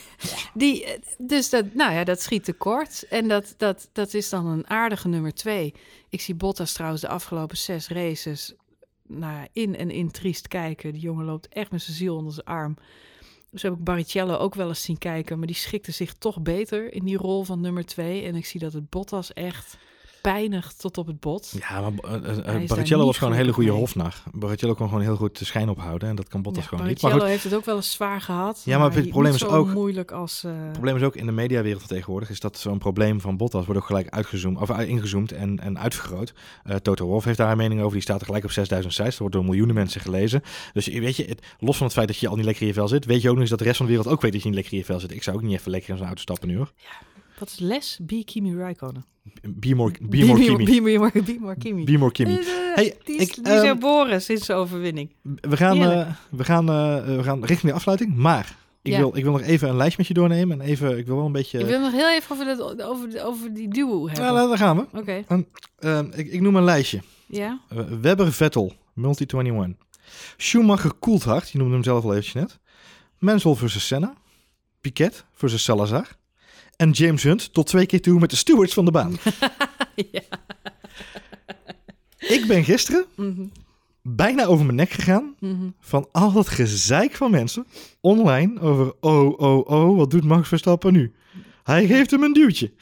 Die, 0.54 0.84
eh, 0.84 1.00
dus 1.18 1.50
dat, 1.50 1.74
nou 1.74 1.92
ja, 1.92 2.04
dat 2.04 2.20
schiet 2.20 2.44
tekort. 2.44 3.06
En 3.08 3.28
dat, 3.28 3.54
dat, 3.56 3.88
dat 3.92 4.14
is 4.14 4.28
dan 4.28 4.46
een 4.46 4.68
aardige 4.68 5.08
nummer 5.08 5.34
twee. 5.34 5.74
Ik 6.08 6.20
zie 6.20 6.34
Bottas 6.34 6.72
trouwens 6.72 7.02
de 7.02 7.08
afgelopen 7.08 7.56
zes 7.56 7.88
races 7.88 8.54
nou, 9.06 9.32
ja, 9.32 9.48
in 9.52 9.76
en 9.76 9.90
in 9.90 10.10
triest 10.10 10.48
kijken. 10.48 10.92
Die 10.92 11.02
jongen 11.02 11.24
loopt 11.24 11.48
echt 11.48 11.70
met 11.70 11.82
zijn 11.82 11.96
ziel 11.96 12.16
onder 12.16 12.32
zijn 12.32 12.46
arm. 12.46 12.76
Dus 13.50 13.62
heb 13.62 13.72
ik 13.72 13.84
Barrichello 13.84 14.36
ook 14.36 14.54
wel 14.54 14.68
eens 14.68 14.82
zien 14.82 14.98
kijken. 14.98 15.38
Maar 15.38 15.46
die 15.46 15.56
schikte 15.56 15.92
zich 15.92 16.12
toch 16.12 16.42
beter 16.42 16.92
in 16.92 17.04
die 17.04 17.16
rol 17.16 17.44
van 17.44 17.60
nummer 17.60 17.84
twee. 17.84 18.22
En 18.22 18.34
ik 18.34 18.46
zie 18.46 18.60
dat 18.60 18.72
het 18.72 18.90
Bottas 18.90 19.32
echt 19.32 19.76
pijnigt 20.22 20.80
tot 20.80 20.98
op 20.98 21.06
het 21.06 21.20
bot. 21.20 21.52
Ja, 21.58 21.80
maar 21.80 21.92
uh, 22.22 22.36
uh, 22.62 22.66
Barrichello 22.68 23.04
was 23.06 23.18
gewoon 23.18 23.32
een 23.32 23.38
hele 23.38 23.52
goede 23.52 23.70
hofnar. 23.70 24.22
Barrichello 24.32 24.74
kon 24.74 24.88
gewoon 24.88 25.02
heel 25.02 25.16
goed 25.16 25.38
de 25.38 25.44
schijn 25.44 25.68
ophouden 25.68 26.08
en 26.08 26.16
dat 26.16 26.28
kan 26.28 26.42
Bottas 26.42 26.62
Ja, 26.62 26.68
gewoon 26.68 26.86
niet. 26.86 27.02
Maar 27.02 27.12
goed, 27.12 27.22
heeft 27.22 27.44
het 27.44 27.54
ook 27.54 27.64
wel 27.64 27.76
eens 27.76 27.90
zwaar 27.92 28.20
gehad. 28.20 28.62
Ja, 28.64 28.78
maar 28.78 28.92
het 28.92 29.08
probleem 29.08 29.34
is 29.34 29.44
ook- 29.44 29.72
moeilijk 29.72 30.10
als... 30.10 30.44
eh, 30.44 30.52
het 30.62 30.72
probleem 30.72 30.96
is 30.96 31.02
ook 31.02 31.16
in 31.16 31.26
de 31.26 31.32
mediawereld 31.32 31.88
tegenwoordig, 31.88 32.30
is 32.30 32.40
dat 32.40 32.58
zo'n 32.58 32.78
probleem 32.78 33.20
van 33.20 33.36
Bottas 33.36 33.64
wordt 33.64 33.80
ook 33.80 33.86
gelijk 33.86 34.08
uitgezoomd, 34.08 34.60
of 34.60 34.70
ingezoomd 34.78 35.32
en, 35.32 35.60
en 35.60 35.78
uitvergroot. 35.78 36.32
Toto 36.82 37.06
Wolff 37.06 37.24
heeft 37.24 37.38
daar 37.38 37.50
een 37.50 37.56
mening 37.56 37.80
over, 37.80 37.92
die 37.92 38.02
staat 38.02 38.20
er 38.20 38.26
gelijk 38.26 38.44
op 38.44 38.50
6000 38.50 38.92
sites, 38.94 39.10
dat 39.10 39.18
wordt 39.20 39.34
door 39.34 39.44
miljoenen 39.44 39.74
mensen 39.74 40.00
gelezen. 40.00 40.42
Dus 40.72 40.86
weet 40.86 41.16
je, 41.16 41.24
het, 41.24 41.42
los 41.58 41.76
van 41.76 41.86
het 41.86 41.94
feit 41.94 42.08
dat 42.08 42.16
je 42.18 42.28
al 42.28 42.36
niet 42.36 42.44
lekker 42.44 42.62
in 42.62 42.68
je 42.68 42.74
vel 42.74 42.88
zit, 42.88 43.04
weet 43.04 43.22
je 43.22 43.26
ook 43.28 43.32
nog 43.32 43.40
eens 43.42 43.50
dat 43.50 43.58
de 43.58 43.64
rest 43.64 43.76
van 43.76 43.86
de 43.86 43.92
wereld 43.92 44.12
ook 44.14 44.20
weet 44.20 44.32
dat 44.32 44.40
je 44.42 44.46
niet 44.46 44.56
lekker 44.56 44.72
in 44.72 44.78
je 44.78 44.84
vel 44.84 45.00
zit. 45.00 45.10
Ik 45.12 45.22
zou 45.22 45.36
ook 45.36 45.42
niet 45.42 45.52
even 45.58 45.70
lekker 45.70 45.90
in 45.90 45.96
zo'n 45.96 46.06
auto 46.06 46.20
stappen 46.20 46.48
nu 46.48 46.56
hoor. 46.56 46.72
Wat 47.38 47.48
is 47.48 47.58
les? 47.58 47.98
Be 48.02 48.24
Kimi 48.24 48.54
Räikkönen. 48.54 49.04
Be 49.42 49.74
more, 49.74 49.94
be 50.00 50.24
more 50.24 50.40
Kimi. 50.40 50.64
Be 50.64 50.98
more, 50.98 51.22
be 51.22 51.36
more 51.40 51.56
Kimi. 51.56 51.84
Be 51.84 51.98
more 51.98 52.12
Kimi. 52.12 52.30
Eh, 52.36 52.38
eh, 52.38 52.74
Hey, 52.74 52.96
die 53.04 53.16
is, 53.16 53.28
ik, 53.28 53.34
die 53.34 53.44
is 53.44 53.50
ehm, 53.58 53.64
herboren 53.66 54.22
sinds 54.22 54.46
de 54.46 54.52
overwinning. 54.54 55.10
We 55.40 55.56
gaan, 55.56 55.76
eh, 55.82 56.10
we, 56.30 56.44
gaan, 56.44 56.68
eh, 56.68 57.04
we 57.16 57.22
gaan 57.22 57.44
richting 57.44 57.70
de 57.70 57.76
afsluiting, 57.76 58.14
maar 58.14 58.56
ik, 58.82 58.92
Ja. 58.92 58.98
wil, 58.98 59.16
ik 59.16 59.22
wil 59.22 59.32
nog 59.32 59.40
even 59.42 59.68
een 59.68 59.76
lijstje 59.76 59.98
met 59.98 60.06
je 60.06 60.14
doornemen. 60.14 60.60
En 60.60 60.66
even, 60.66 60.98
ik 60.98 61.06
wil 61.06 61.16
wel 61.16 61.26
een 61.26 61.32
beetje... 61.32 61.58
Ik 61.58 61.66
wil 61.66 61.80
nog 61.80 61.92
heel 61.92 62.10
even 62.10 62.32
over, 62.36 62.44
dat, 62.56 62.82
over, 62.82 63.24
over 63.24 63.54
die 63.54 63.68
duo 63.68 64.06
hebben. 64.08 64.24
Ja, 64.34 64.46
daar 64.46 64.58
gaan 64.58 64.76
we. 64.76 64.98
Oké, 64.98 65.24
Eh, 65.78 65.98
ik, 66.14 66.32
ik 66.32 66.40
noem 66.40 66.56
een 66.56 66.64
lijstje. 66.64 67.00
ja. 67.26 67.60
Uh, 67.72 67.78
Webber 68.00 68.32
Vettel, 68.32 68.72
Multi-21. 68.94 69.76
Schumacher 70.36 70.92
Coulthard, 71.00 71.50
je 71.50 71.58
noemde 71.58 71.74
hem 71.74 71.82
zelf 71.84 72.04
al 72.04 72.10
eventjes 72.10 72.34
net. 72.34 72.58
Mansell 73.18 73.54
versus 73.54 73.86
Senna. 73.86 74.14
Piquet 74.80 75.24
versus 75.34 75.64
Salazar. 75.64 76.08
En 76.82 76.90
James 76.90 77.22
Hunt 77.22 77.52
tot 77.52 77.66
twee 77.66 77.86
keer 77.86 78.00
toe 78.00 78.20
met 78.20 78.30
de 78.30 78.36
stewards 78.36 78.74
van 78.74 78.84
de 78.84 78.90
baan. 78.90 79.16
ja. 80.10 80.20
ik 82.18 82.44
ben 82.46 82.64
gisteren 82.64 83.04
Mhm, 83.16 83.46
bijna 84.02 84.44
over 84.44 84.64
mijn 84.64 84.76
nek 84.76 84.90
gegaan 84.90 85.34
mhm. 85.38 85.68
van 85.80 86.08
al 86.12 86.32
dat 86.32 86.48
gezeik 86.48 87.14
van 87.14 87.30
mensen 87.30 87.66
online 88.00 88.60
over 88.60 88.94
oh, 89.00 89.40
oh, 89.40 89.68
oh, 89.70 89.96
wat 89.96 90.10
doet 90.10 90.24
Max 90.24 90.48
Verstappen 90.48 90.92
nu? 90.92 91.12
Hij 91.62 91.86
geeft 91.86 92.10
hem 92.10 92.22
een 92.22 92.32
duwtje. 92.32 92.72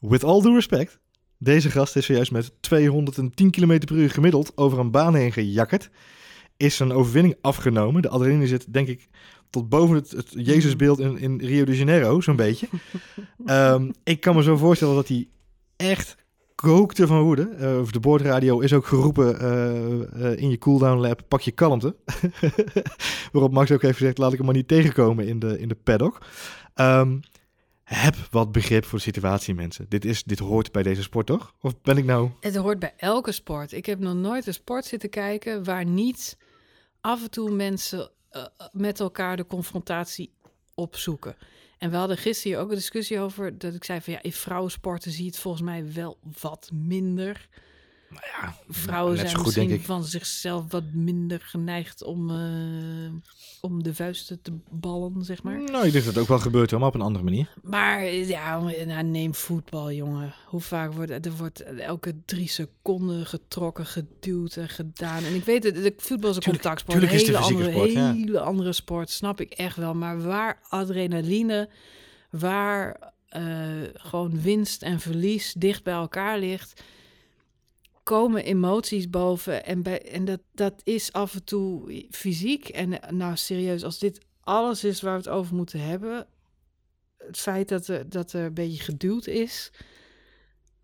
With 0.00 0.24
all 0.24 0.40
due 0.40 0.54
respect, 0.54 0.98
deze 1.36 1.70
gast 1.70 1.96
is 1.96 2.06
zojuist 2.06 2.32
met 2.32 2.52
210 2.60 3.50
km 3.50 3.78
per 3.78 3.96
uur 3.96 4.10
gemiddeld 4.10 4.52
over 4.56 4.78
een 4.78 4.90
baan 4.90 5.14
heen 5.14 5.32
gejakkerd. 5.32 5.90
Is 6.56 6.76
zijn 6.76 6.92
overwinning 6.92 7.36
afgenomen. 7.40 8.02
De 8.02 8.08
adrenaline 8.08 8.46
zit, 8.46 8.72
denk 8.72 8.88
ik, 8.88 9.08
tot 9.50 9.68
boven 9.68 9.96
het, 9.96 10.10
het 10.10 10.32
Jezusbeeld 10.36 10.98
in, 10.98 11.18
in 11.18 11.38
Rio 11.40 11.64
de 11.64 11.76
Janeiro, 11.76 12.20
zo'n 12.20 12.36
beetje. 12.36 12.68
Ehm, 13.46 13.90
ik 14.04 14.20
kan 14.20 14.34
me 14.34 14.42
zo 14.42 14.56
voorstellen 14.56 14.94
dat 14.94 15.08
hij 15.08 15.28
echt 15.76 16.16
kookte 16.54 17.06
van 17.06 17.22
woede. 17.22 17.56
Uh, 17.60 17.76
over 17.78 17.92
de 17.92 18.00
boordradio 18.00 18.58
is 18.60 18.72
ook 18.72 18.86
geroepen 18.86 19.42
uh, 19.42 20.30
uh, 20.30 20.36
in 20.36 20.50
je 20.50 20.58
cooldown 20.58 21.00
lab, 21.00 21.22
pak 21.28 21.40
je 21.40 21.50
kalmte. 21.50 21.96
Waarop 23.32 23.52
Max 23.52 23.70
ook 23.70 23.82
heeft 23.82 23.98
gezegd, 23.98 24.18
laat 24.18 24.30
ik 24.30 24.36
hem 24.36 24.46
maar 24.46 24.54
niet 24.54 24.68
tegenkomen 24.68 25.26
in 25.26 25.38
de, 25.38 25.58
in 25.58 25.68
de 25.68 25.74
paddock. 25.74 26.18
Um, 26.74 27.20
heb 27.82 28.14
wat 28.30 28.52
begrip 28.52 28.84
voor 28.84 28.98
de 28.98 29.04
situatie, 29.04 29.54
mensen. 29.54 29.86
Dit, 29.88 30.04
is, 30.04 30.24
dit 30.24 30.38
hoort 30.38 30.72
bij 30.72 30.82
deze 30.82 31.02
sport, 31.02 31.26
toch? 31.26 31.54
Of 31.60 31.80
ben 31.80 31.96
ik 31.96 32.04
nou... 32.04 32.30
Het 32.40 32.56
hoort 32.56 32.78
bij 32.78 32.94
elke 32.96 33.32
sport. 33.32 33.72
Ik 33.72 33.86
heb 33.86 33.98
nog 33.98 34.14
nooit 34.14 34.46
een 34.46 34.54
sport 34.54 34.84
zitten 34.84 35.10
kijken 35.10 35.64
waar 35.64 35.84
niet 35.84 36.36
af 37.00 37.22
en 37.22 37.30
toe 37.30 37.50
mensen 37.50 38.10
uh, 38.32 38.46
met 38.72 39.00
elkaar 39.00 39.36
de 39.36 39.46
confrontatie 39.46 40.32
opzoeken. 40.74 41.36
En 41.78 41.90
we 41.90 41.96
hadden 41.96 42.16
gisteren 42.16 42.52
hier 42.52 42.60
ook 42.62 42.70
een 42.70 42.76
discussie 42.76 43.20
over 43.20 43.58
dat 43.58 43.74
ik 43.74 43.84
zei 43.84 44.00
van 44.00 44.12
ja, 44.12 44.22
in 44.22 44.32
vrouwensporten 44.32 45.10
zie 45.10 45.24
je 45.24 45.30
het 45.30 45.38
volgens 45.38 45.62
mij 45.62 45.92
wel 45.92 46.18
wat 46.40 46.70
minder. 46.72 47.48
Nou 48.10 48.22
ja, 48.40 48.54
Vrouwen 48.68 49.16
zijn 49.16 49.34
goed, 49.36 49.44
misschien 49.56 49.80
van 49.82 50.04
zichzelf 50.04 50.64
wat 50.70 50.82
minder 50.92 51.40
geneigd 51.40 52.02
om, 52.02 52.30
eh, 52.30 53.12
om 53.60 53.82
de 53.82 53.94
vuisten 53.94 54.42
te 54.42 54.52
ballen, 54.70 55.24
zeg 55.24 55.42
maar. 55.42 55.54
Nou, 55.62 55.86
ik 55.86 55.92
denk 55.92 56.04
dat 56.04 56.14
het 56.14 56.18
ook 56.22 56.28
wel 56.28 56.38
gebeurt, 56.38 56.70
maar 56.70 56.88
op 56.88 56.94
een 56.94 57.00
andere 57.00 57.24
manier. 57.24 57.54
Maar 57.62 58.04
ja, 58.04 58.60
nou, 58.60 59.02
neem 59.02 59.34
voetbal, 59.34 59.92
jongen. 59.92 60.34
Hoe 60.46 60.60
vaak 60.60 60.92
wordt 60.92 61.26
er 61.26 61.36
wordt 61.36 61.62
elke 61.62 62.14
drie 62.24 62.48
seconden 62.48 63.26
getrokken, 63.26 63.86
geduwd 63.86 64.56
en 64.56 64.68
gedaan. 64.68 65.24
En 65.24 65.34
ik 65.34 65.44
weet 65.44 65.64
het, 65.64 65.92
voetbal 65.96 66.30
is 66.30 66.36
een 66.36 66.42
Tuurlijk- 66.42 66.62
contactsport, 66.62 67.02
een 67.02 67.08
tuurlijk 67.08 67.22
is 67.22 67.26
hele 67.26 67.38
een 67.38 67.44
andere, 67.52 67.70
sport, 67.70 67.92
ja. 67.92 68.12
hele 68.14 68.40
andere 68.40 68.72
sport, 68.72 69.10
snap 69.10 69.40
ik 69.40 69.52
echt 69.52 69.76
wel. 69.76 69.94
Maar 69.94 70.22
waar 70.22 70.60
adrenaline, 70.68 71.68
waar 72.30 73.12
eh, 73.28 73.42
gewoon 73.94 74.40
winst 74.42 74.82
en 74.82 75.00
verlies 75.00 75.52
dicht 75.58 75.82
bij 75.82 75.94
elkaar 75.94 76.38
ligt, 76.38 76.82
komen 78.08 78.44
emoties 78.44 79.10
boven. 79.10 79.64
En, 79.64 79.82
bij, 79.82 80.02
en 80.02 80.24
dat, 80.24 80.40
dat 80.52 80.80
is 80.84 81.12
af 81.12 81.34
en 81.34 81.44
toe 81.44 82.06
fysiek. 82.10 82.68
En 82.68 83.00
nou, 83.10 83.36
serieus, 83.36 83.84
als 83.84 83.98
dit 83.98 84.20
alles 84.40 84.84
is 84.84 85.00
waar 85.00 85.12
we 85.12 85.18
het 85.18 85.28
over 85.28 85.54
moeten 85.54 85.80
hebben, 85.80 86.26
het 87.18 87.38
feit 87.38 87.68
dat 87.68 87.88
er, 87.88 88.08
dat 88.08 88.32
er 88.32 88.44
een 88.44 88.54
beetje 88.54 88.82
geduwd 88.82 89.26
is. 89.26 89.72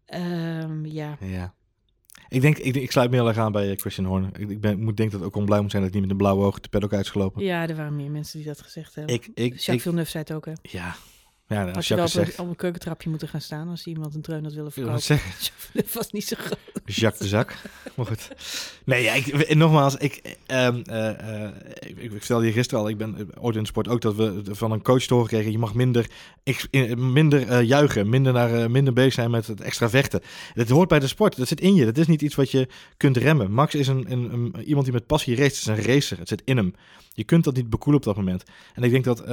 ehm, 0.04 0.86
ja, 0.86 1.16
Ja. 1.20 1.54
Ik 2.28 2.40
denk, 2.40 2.58
ik, 2.58 2.74
ik 2.74 2.90
sluit 2.90 3.10
me 3.10 3.16
heel 3.16 3.28
erg 3.28 3.38
aan 3.38 3.52
bij 3.52 3.70
eh, 3.70 3.78
Christian 3.78 4.06
Horner. 4.06 4.40
Ik, 4.40 4.48
ik 4.48 4.60
ben, 4.60 4.72
ik 4.72 4.78
moet 4.78 4.96
denk 4.96 5.10
dat 5.12 5.22
ook 5.22 5.36
om 5.36 5.44
blij 5.44 5.60
moet 5.60 5.70
zijn 5.70 5.82
dat 5.82 5.94
ik 5.94 6.00
niet 6.00 6.08
met 6.08 6.18
een 6.18 6.22
blauwe 6.22 6.44
ogen 6.44 6.62
de 6.62 6.68
paddock 6.68 6.92
uit 6.92 7.04
is 7.04 7.10
gelopen. 7.10 7.44
ja, 7.44 7.68
er 7.68 7.76
waren 7.76 7.96
meer 7.96 8.10
mensen 8.10 8.38
die 8.38 8.46
dat 8.46 8.62
gezegd 8.62 8.94
hebben. 8.94 9.14
Ik, 9.14 9.26
ik, 9.26 9.34
Jacques 9.36 9.68
ik, 9.68 9.80
Villeneuve 9.80 10.10
zei 10.10 10.24
het 10.26 10.32
ook, 10.32 10.44
hè. 10.44 10.52
ja. 10.62 10.96
Ja, 11.48 11.62
nou, 11.62 11.74
als 11.74 11.88
je 11.88 11.94
wel 11.94 12.04
op, 12.04 12.38
op 12.38 12.48
een 12.48 12.56
keukentrapje 12.56 13.10
moeten 13.10 13.28
gaan 13.28 13.40
staan 13.40 13.68
als 13.68 13.86
iemand 13.86 14.14
een 14.14 14.22
dreun 14.22 14.42
had 14.42 14.52
willen 14.52 14.64
het 14.64 14.74
verkopen. 14.74 15.00
Villeneuve 15.56 15.98
was 15.98 16.10
niet 16.10 16.24
zo 16.24 16.36
groot. 16.38 16.83
Jacques 16.84 17.18
de 17.18 17.28
Zak. 17.28 17.56
Maar 17.94 18.06
goed. 18.06 18.28
Nee, 18.84 19.04
ik, 19.06 19.54
nogmaals, 19.54 19.96
ik, 19.96 20.36
eh, 20.46 20.66
eh, 20.66 21.48
ik, 21.80 22.12
ik 22.12 22.22
je 22.22 22.52
gisteren 22.52 22.82
al, 22.82 22.88
ik 22.88 22.96
ben 22.96 23.16
eh, 23.16 23.42
ooit 23.44 23.56
in 23.56 23.62
de 23.62 23.68
sport 23.68 23.88
ook 23.88 24.00
dat 24.00 24.14
we 24.14 24.42
van 24.50 24.72
een 24.72 24.82
coach 24.82 25.02
te 25.02 25.14
horen 25.14 25.28
kregen, 25.28 25.52
je 25.52 25.58
mag 25.58 25.74
minder, 25.74 26.06
minder 26.96 27.62
juichen, 27.62 28.08
minder, 28.08 28.32
naar, 28.32 28.70
minder 28.70 28.92
bezig 28.92 29.12
zijn 29.12 29.30
met 29.30 29.46
het 29.46 29.60
extra 29.60 29.90
vechten. 29.90 30.20
Dat 30.54 30.68
hoort 30.68 30.88
bij 30.88 30.98
de 30.98 31.06
sport, 31.06 31.36
dat 31.36 31.48
zit 31.48 31.60
in 31.60 31.74
je. 31.74 31.84
Dat 31.84 31.98
is 31.98 32.06
niet 32.06 32.22
iets 32.22 32.34
wat 32.34 32.50
je 32.50 32.68
kunt 32.96 33.16
remmen. 33.16 33.52
Max 33.52 33.74
is 33.74 33.88
een, 33.88 34.12
een, 34.12 34.54
iemand 34.64 34.84
die 34.84 34.94
met 34.94 35.06
passie 35.06 35.36
race, 35.36 35.48
het 35.48 35.56
is 35.56 35.66
een 35.66 35.92
racer, 35.92 36.18
het 36.18 36.28
zit 36.28 36.42
in 36.44 36.56
hem. 36.56 36.74
Je 37.12 37.24
kunt 37.24 37.44
dat 37.44 37.54
niet 37.54 37.70
bekoelen 37.70 38.00
op 38.00 38.06
dat 38.06 38.16
moment. 38.16 38.42
En 38.74 38.82
ik 38.82 38.90
denk 38.90 39.04
dat 39.04 39.26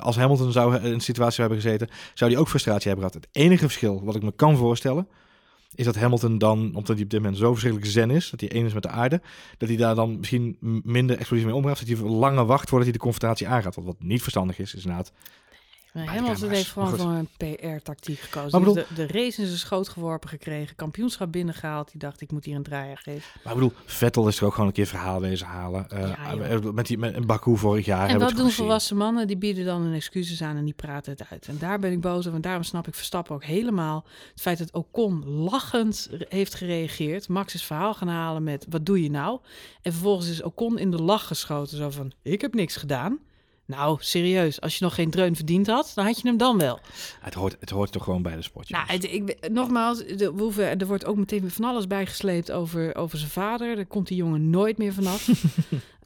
als 0.00 0.16
Hamilton 0.16 0.52
zou 0.52 0.76
in 0.76 0.92
een 0.92 1.00
situatie 1.00 1.40
hebben 1.40 1.60
gezeten, 1.60 1.88
zou 2.14 2.30
hij 2.30 2.40
ook 2.40 2.48
frustratie 2.48 2.90
hebben 2.90 3.10
gehad. 3.10 3.24
Het 3.24 3.42
enige 3.42 3.62
verschil 3.62 4.04
wat 4.04 4.14
ik 4.14 4.22
me 4.22 4.32
kan 4.36 4.56
voorstellen, 4.56 5.08
is 5.76 5.84
dat 5.84 5.96
Hamilton 5.96 6.38
dan, 6.38 6.58
omdat 6.58 6.94
hij 6.94 7.04
op 7.04 7.10
dit 7.10 7.20
moment 7.20 7.38
zo 7.38 7.50
verschrikkelijk 7.50 7.90
zen 7.90 8.10
is, 8.10 8.30
dat 8.30 8.40
hij 8.40 8.50
één 8.50 8.66
is 8.66 8.74
met 8.74 8.82
de 8.82 8.88
aarde, 8.88 9.20
dat 9.58 9.68
hij 9.68 9.78
daar 9.78 9.94
dan 9.94 10.18
misschien 10.18 10.56
minder 10.84 11.18
explosief 11.18 11.44
mee 11.46 11.54
omgaat, 11.54 11.86
dat 11.86 11.98
hij 11.98 12.08
langer 12.08 12.44
wacht 12.44 12.68
voordat 12.68 12.88
hij 12.88 12.96
de 12.96 13.02
confrontatie 13.02 13.48
aangaat. 13.48 13.74
Want 13.74 13.86
wat 13.86 13.96
niet 13.98 14.22
verstandig 14.22 14.58
is, 14.58 14.74
is 14.74 14.84
inderdaad. 14.84 15.12
Hamilton 16.04 16.50
heeft 16.50 16.68
gewoon 16.70 16.96
voor 16.98 17.10
een 17.10 17.28
PR-tactiek 17.36 18.18
gekozen. 18.18 18.50
Maar 18.50 18.60
bedoel- 18.60 18.74
de, 18.74 18.86
de 18.94 19.06
race 19.06 19.40
in 19.40 19.46
zijn 19.46 19.58
schoot 19.58 19.88
geworpen 19.88 20.28
gekregen, 20.28 20.76
kampioenschap 20.76 21.32
binnengehaald. 21.32 21.90
Die 21.90 22.00
dacht, 22.00 22.20
ik 22.20 22.32
moet 22.32 22.44
hier 22.44 22.56
een 22.56 22.62
draaier 22.62 22.98
geven. 22.98 23.30
Maar 23.44 23.52
ik 23.52 23.58
bedoel, 23.58 23.78
Vettel 23.84 24.28
is 24.28 24.38
er 24.38 24.44
ook 24.46 24.52
gewoon 24.52 24.66
een 24.68 24.72
keer 24.74 24.86
verhaal 24.86 25.24
halen. 25.44 25.90
Eh, 25.90 26.08
Ja, 26.08 26.34
joh. 26.34 26.52
eh, 26.52 26.72
met 26.72 26.86
die 26.86 26.98
met 26.98 27.26
Baku 27.26 27.56
vorig 27.56 27.84
jaar. 27.84 28.08
En 28.08 28.20
het 28.20 28.36
doen 28.36 28.50
volwassen 28.50 28.96
mannen? 28.96 29.26
Die 29.26 29.36
bieden 29.36 29.64
dan 29.64 29.82
hun 29.82 29.94
excuses 29.94 30.42
aan 30.42 30.56
en 30.56 30.64
die 30.64 30.74
praten 30.74 31.12
het 31.12 31.26
uit. 31.30 31.48
En 31.48 31.58
daar 31.58 31.78
ben 31.78 31.92
ik 31.92 32.00
boos 32.00 32.18
over. 32.18 32.34
En 32.34 32.40
daarom 32.40 32.62
snap 32.62 32.86
ik 32.88 32.94
Verstappen 32.94 33.34
ook 33.34 33.44
helemaal. 33.44 34.04
Het 34.32 34.40
feit 34.40 34.58
dat 34.58 34.72
Ocon 34.72 35.26
lachend 35.28 36.08
heeft 36.28 36.54
gereageerd. 36.54 37.28
Max 37.28 37.54
is 37.54 37.64
verhaal 37.64 37.94
gaan 37.94 38.08
halen 38.08 38.42
met, 38.42 38.66
wat 38.68 38.86
doe 38.86 39.02
je 39.02 39.10
nou? 39.10 39.40
En 39.82 39.92
vervolgens 39.92 40.28
is 40.28 40.42
Ocon 40.42 40.78
in 40.78 40.90
de 40.90 41.02
lach 41.02 41.26
geschoten. 41.26 41.76
Zo 41.76 41.90
van, 41.90 42.12
ik 42.22 42.40
heb 42.40 42.54
niks 42.54 42.76
gedaan. 42.76 43.18
Nou, 43.66 43.96
serieus. 44.00 44.60
Als 44.60 44.78
je 44.78 44.84
nog 44.84 44.94
geen 44.94 45.10
dreun 45.10 45.36
verdiend 45.36 45.66
had, 45.66 45.92
dan 45.94 46.04
had 46.04 46.20
je 46.20 46.28
hem 46.28 46.36
dan 46.36 46.58
wel. 46.58 46.78
Het 47.20 47.34
hoort, 47.34 47.56
het 47.60 47.70
hoort 47.70 47.92
toch 47.92 48.04
gewoon 48.04 48.22
bij 48.22 48.36
de 48.36 48.42
sport. 48.42 48.70
Nou, 48.70 48.86
het- 48.86 49.12
ik, 49.12 49.48
nogmaals, 49.50 49.98
de, 49.98 50.34
we 50.34 50.42
hoeven, 50.42 50.78
er 50.78 50.86
wordt 50.86 51.04
ook 51.06 51.16
meteen 51.16 51.50
van 51.50 51.64
alles 51.64 51.86
bijgesleept 51.86 52.52
over, 52.52 52.94
over 52.96 53.18
zijn 53.18 53.30
vader. 53.30 53.76
Daar 53.76 53.86
komt 53.86 54.08
die 54.08 54.16
jongen 54.16 54.50
nooit 54.50 54.78
meer 54.78 54.92
vanaf. 54.92 55.28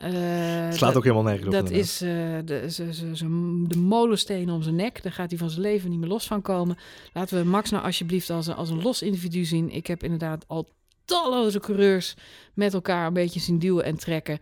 Eh, 0.00 0.08
het 0.12 0.74
slaat 0.76 0.88
dat- 0.88 0.96
ook 0.96 1.02
helemaal 1.02 1.22
nergens 1.24 1.46
op. 1.46 1.52
dat 1.52 1.60
inderdaad. 1.70 1.84
is 1.86 2.00
eh, 2.02 2.08
de, 2.44 2.70
ze- 2.70 2.94
ze- 2.94 3.16
ze- 3.16 3.64
de 3.68 3.78
molensteen 3.78 4.50
om 4.50 4.62
zijn 4.62 4.74
nek. 4.74 5.02
Daar 5.02 5.12
gaat 5.12 5.30
hij 5.30 5.38
van 5.38 5.50
zijn 5.50 5.60
leven 5.62 5.90
niet 5.90 5.98
meer 5.98 6.08
los 6.08 6.26
van 6.26 6.42
komen. 6.42 6.76
Laten 7.12 7.38
we 7.42 7.44
Max 7.48 7.70
nou 7.70 7.84
alsjeblieft 7.84 8.30
als 8.30 8.46
een, 8.46 8.54
als 8.54 8.70
een 8.70 8.82
los 8.82 9.02
individu 9.02 9.44
zien. 9.44 9.70
Ik 9.70 9.86
heb 9.86 10.02
inderdaad 10.02 10.44
al 10.48 10.68
talloze 11.04 11.60
coureurs 11.60 12.14
met 12.54 12.74
elkaar 12.74 13.06
een 13.06 13.12
beetje 13.12 13.40
zien 13.40 13.58
duwen 13.58 13.84
en 13.84 13.96
trekken. 13.96 14.38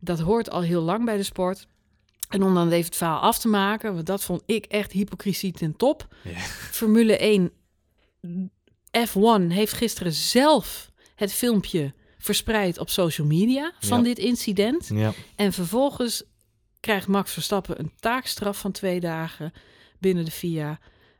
Dat 0.00 0.20
hoort 0.20 0.50
al 0.50 0.60
heel 0.62 0.82
lang 0.82 1.04
bij 1.04 1.16
de 1.16 1.22
sport. 1.22 1.66
En 2.30 2.42
om 2.42 2.54
dan 2.54 2.70
even 2.70 2.84
het 2.84 2.96
verhaal 2.96 3.20
af 3.20 3.38
te 3.38 3.48
maken, 3.48 3.94
want 3.94 4.06
dat 4.06 4.22
vond 4.24 4.42
ik 4.46 4.64
echt 4.64 4.92
hypocrisie 4.92 5.52
ten 5.52 5.76
top. 5.76 6.14
Ja. 6.24 6.38
Formule 6.70 7.16
1 7.18 7.50
F1 9.08 9.46
heeft 9.48 9.72
gisteren 9.72 10.12
zelf 10.12 10.90
het 11.14 11.32
filmpje 11.32 11.94
verspreid 12.18 12.78
op 12.78 12.90
social 12.90 13.26
media 13.26 13.72
van 13.80 13.98
Ja. 13.98 14.04
dit 14.04 14.18
incident. 14.18 14.88
Ja. 14.92 15.12
En 15.36 15.52
vervolgens 15.52 16.22
krijgt 16.80 17.06
Max 17.06 17.32
Verstappen 17.32 17.78
een 17.78 17.92
taakstraf 18.00 18.58
van 18.58 18.72
twee 18.72 19.00
dagen 19.00 19.52
binnen 19.98 20.24
de 20.24 20.30
FIA. 20.30 20.78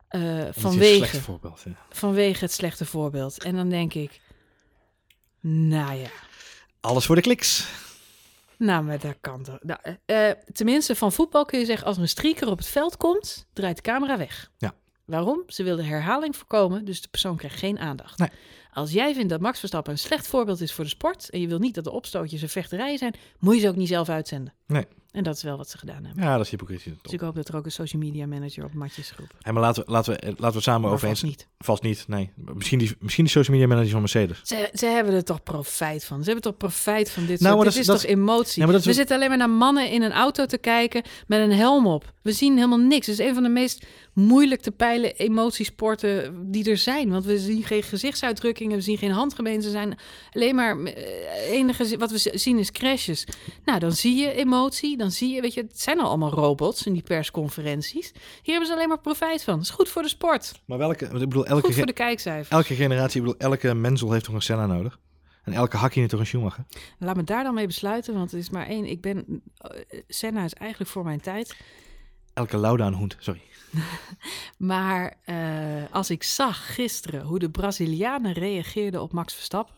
eh, 0.09 0.39
is 0.39 0.45
een 0.47 0.55
vanwege, 0.55 1.21
voorbeeld. 1.21 1.63
ja. 1.65 1.87
vanwege 1.91 2.45
het 2.45 2.53
slechte 2.53 2.85
voorbeeld. 2.87 3.43
En 3.43 3.55
dan 3.57 3.69
denk 3.69 3.95
ik, 3.95 4.21
nou 5.41 5.95
ja, 5.99 6.11
Alles 6.81 7.05
voor 7.07 7.15
de 7.17 7.23
kliks. 7.23 7.67
Nou, 8.61 8.85
maar 8.85 8.99
dat 8.99 9.17
kan 9.21 9.43
toch. 9.43 9.59
Nou, 9.63 9.81
eh, 9.83 10.31
eh, 10.31 10.37
tenminste, 10.53 10.95
van 10.95 11.13
voetbal 11.13 11.45
kun 11.45 11.59
je 11.59 11.65
zeggen, 11.65 11.87
als 11.87 11.97
er 11.97 12.03
een 12.03 12.09
streaker 12.09 12.49
op 12.51 12.59
het 12.59 12.67
veld 12.67 12.97
komt, 12.97 13.47
draait 13.53 13.77
de 13.77 13.83
camera 13.83 14.19
weg. 14.19 14.51
Ja. 14.59 14.75
Waarom? 15.05 15.43
Ze 15.47 15.63
willen 15.63 15.85
herhaling 15.85 16.37
voorkomen, 16.37 16.85
dus 16.85 17.01
de 17.03 17.09
persoon 17.09 17.37
krijgt 17.37 17.59
geen 17.59 17.79
aandacht. 17.79 18.19
Nee. 18.19 18.29
Als 18.73 18.93
jij 18.93 19.15
vindt 19.15 19.29
dat 19.29 19.41
Max 19.41 19.59
Verstappen 19.59 19.93
een 19.93 19.99
slecht 19.99 20.27
voorbeeld 20.27 20.61
is 20.61 20.73
voor 20.73 20.85
de 20.85 20.91
sport 20.91 21.31
en 21.31 21.41
je 21.41 21.49
wil 21.49 21.59
niet 21.59 21.75
dat 21.75 21.85
de 21.85 21.91
opstootjes 21.91 22.43
en 22.43 22.49
vechterijen 22.49 22.99
zijn, 22.99 23.15
moet 23.39 23.55
je 23.55 23.61
ze 23.61 23.69
ook 23.69 23.77
niet 23.77 23.89
zelf 23.89 24.09
uitzenden. 24.09 24.55
Nee. 24.67 24.87
En 25.13 25.23
dat 25.25 25.37
is 25.37 25.43
wel 25.43 25.57
wat 25.57 25.69
ze 25.71 25.79
gedaan 25.79 26.05
hebben. 26.05 26.25
Ja, 26.25 26.37
dat 26.37 26.45
is 26.45 26.51
hypocrisie. 26.51 26.99
Dus 27.03 27.13
ik 27.13 27.21
hoop 27.21 27.35
dat 27.35 27.49
er 27.49 27.57
ook 27.57 27.65
een 27.65 27.73
social 27.73 28.03
media 28.03 28.27
manager 28.27 28.65
op 28.65 28.75
matjes 28.75 28.99
is 28.99 29.11
geroepen. 29.11 29.37
Hey, 29.41 29.53
maar 29.53 29.63
laten 29.63 29.85
we, 29.85 29.91
laten, 29.91 30.13
we, 30.13 30.35
laten 30.37 30.57
we 30.57 30.63
samen 30.63 30.81
Maar 30.81 30.91
over 30.93 31.09
eens. 31.09 31.21
vast 31.21 31.33
niet. 31.33 31.49
Vast 31.59 31.83
niet, 31.83 32.05
nee. 32.09 32.31
Misschien 32.37 32.79
die, 32.79 32.97
misschien 32.99 33.25
die 33.25 33.33
social 33.33 33.57
media 33.57 33.69
manager 33.73 33.91
van 33.93 34.01
Mercedes. 34.01 34.41
Ze, 34.45 34.71
ze 34.75 34.87
hebben 34.87 35.15
er 35.15 35.25
toch 35.25 35.43
profijt 35.43 36.05
van. 36.05 36.19
Ze 36.19 36.25
hebben 36.25 36.43
toch 36.43 36.57
profijt 36.57 37.11
van 37.11 37.27
dit 37.27 37.41
Nou, 37.41 37.55
soort... 37.55 37.65
maar 37.65 37.75
Dit 37.75 37.87
dat 37.87 37.97
is 37.97 38.03
is- 38.03 38.09
toch 38.09 38.19
emotie? 38.19 38.67
Ja, 38.67 38.73
is 38.73 38.85
We 38.85 38.93
zitten 38.93 39.17
alleen 39.17 39.29
maar 39.29 39.39
naar 39.39 39.51
mannen 39.51 39.91
in 39.91 40.03
een 40.03 40.13
auto 40.13 40.47
te 40.47 40.59
kijken 40.59 41.03
met 41.27 41.41
een 41.41 41.53
helm 41.53 41.87
op. 41.87 42.13
We 42.23 42.33
zien 42.33 42.55
helemaal 42.55 42.79
niks. 42.79 43.07
Het 43.07 43.19
is 43.19 43.27
een 43.27 43.35
van 43.35 43.43
de 43.43 43.49
meest 43.49 43.87
moeilijk 44.21 44.61
te 44.61 44.71
peilen 44.71 45.15
emotiesporten 45.17 46.35
die 46.51 46.71
er 46.71 46.77
zijn. 46.77 47.11
Want 47.11 47.25
we 47.25 47.39
zien 47.39 47.63
geen 47.63 47.83
gezichtsuitdrukkingen, 47.83 48.77
we 48.77 48.83
zien 48.83 48.99
geen 48.99 49.11
handgemeen. 49.11 49.63
Ze 49.63 49.71
zijn 49.71 49.99
alleen 50.33 50.55
maar... 50.55 50.79
eh, 50.83 51.51
enige 51.51 51.97
wat 51.99 52.11
we 52.11 52.31
zien 52.35 52.59
is 52.59 52.71
crashes. 52.71 53.27
Nou, 53.65 53.79
dan 53.79 53.93
zie 53.93 54.17
je 54.17 54.33
emotie. 54.33 54.97
Dan 54.97 55.11
zie 55.11 55.35
je, 55.35 55.41
weet 55.41 55.55
je, 55.55 55.61
het 55.61 55.81
zijn 55.81 56.01
al 56.01 56.07
allemaal 56.09 56.31
robots 56.31 56.87
in 56.87 56.93
die 56.93 57.03
persconferenties. 57.03 58.13
Hier 58.43 58.53
hebben 58.55 58.67
ze 58.67 58.73
alleen 58.75 58.89
maar 58.89 59.01
profijt 59.01 59.43
van. 59.45 59.55
Het 59.55 59.63
is 59.63 59.71
goed 59.71 59.89
voor 59.89 60.03
de 60.03 60.09
sport. 60.09 60.53
Maar 60.67 60.79
welke, 60.79 61.05
ik 61.05 61.11
bedoel, 61.13 61.47
elke, 61.47 61.67
Goed 61.67 61.75
voor 61.75 61.87
de 61.87 61.93
kijkcijfers. 61.93 62.49
elke 62.49 62.75
generatie, 62.75 63.21
ik 63.21 63.27
bedoel, 63.27 63.41
elke 63.51 63.75
mensel 63.75 64.13
heeft 64.13 64.25
toch 64.25 64.35
een 64.35 64.43
Senna 64.43 64.67
nodig? 64.67 64.99
En 65.45 65.53
elke 65.53 65.77
heeft 66.01 66.11
toch 66.11 66.21
een 66.21 66.27
Schumacher? 66.27 66.65
Laat 66.99 67.17
me 67.17 67.25
daar 67.25 67.45
dan 67.45 67.55
mee 67.55 67.67
besluiten, 67.67 68.15
want 68.15 68.31
het 68.31 68.41
is 68.41 68.51
maar 68.51 68.67
één. 68.67 68.85
Ik 68.85 69.01
ben. 69.01 69.43
eh, 69.57 70.01
Senna 70.09 70.45
is 70.45 70.55
eigenlijk 70.55 70.91
voor 70.91 71.05
mijn 71.05 71.21
tijd. 71.21 71.57
Elke 72.35 72.57
Lauda 72.59 72.87
een 72.87 72.95
sorry. 73.19 73.41
Maar 74.59 75.17
eh, 75.25 75.37
als 75.91 76.11
ik 76.11 76.23
zag 76.23 76.75
gisteren 76.75 77.23
hoe 77.23 77.39
de 77.39 77.51
Brazilianen 77.51 78.33
reageerden 78.33 79.03
op 79.03 79.13
Max 79.13 79.35
Verstappen, 79.35 79.75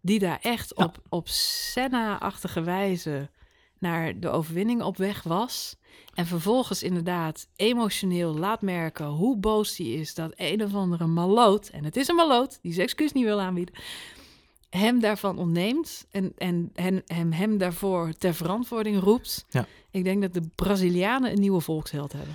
die 0.00 0.18
daar 0.18 0.38
echt 0.42 0.72
Ja. 0.76 0.84
op, 0.84 0.98
op 1.08 1.28
Senna-achtige 1.28 2.62
wijze 2.62 3.30
naar 3.78 4.20
de 4.20 4.28
overwinning 4.28 4.82
op 4.82 4.96
weg 4.96 5.22
was. 5.22 5.76
En 6.14 6.26
vervolgens 6.26 6.82
inderdaad 6.82 7.46
emotioneel 7.56 8.34
laat 8.38 8.62
merken 8.62 9.06
hoe 9.06 9.36
boos 9.36 9.76
hij 9.76 9.86
is 9.86 10.14
dat 10.14 10.32
een 10.36 10.64
of 10.64 10.74
andere 10.74 11.06
maloot, 11.06 11.68
en 11.68 11.84
het 11.84 11.96
is 11.96 12.08
een 12.08 12.14
maloot, 12.14 12.58
die 12.62 12.72
zijn 12.72 12.86
excuus 12.86 13.12
niet 13.12 13.24
wil 13.24 13.40
aanbieden, 13.40 13.74
hem 14.70 15.00
daarvan 15.00 15.38
ontneemt 15.38 16.06
en, 16.10 16.32
en, 16.36 16.70
en 16.74 17.02
hem, 17.06 17.32
hem 17.32 17.58
daarvoor 17.58 18.12
ter 18.18 18.34
verantwoording 18.34 19.00
roept. 19.00 19.44
Ja. 19.50 19.66
Ik 19.90 20.04
denk 20.04 20.22
dat 20.22 20.34
de 20.34 20.42
Brazilianen 20.54 21.30
een 21.32 21.40
nieuwe 21.40 21.60
volksheld 21.60 22.12
hebben. 22.12 22.34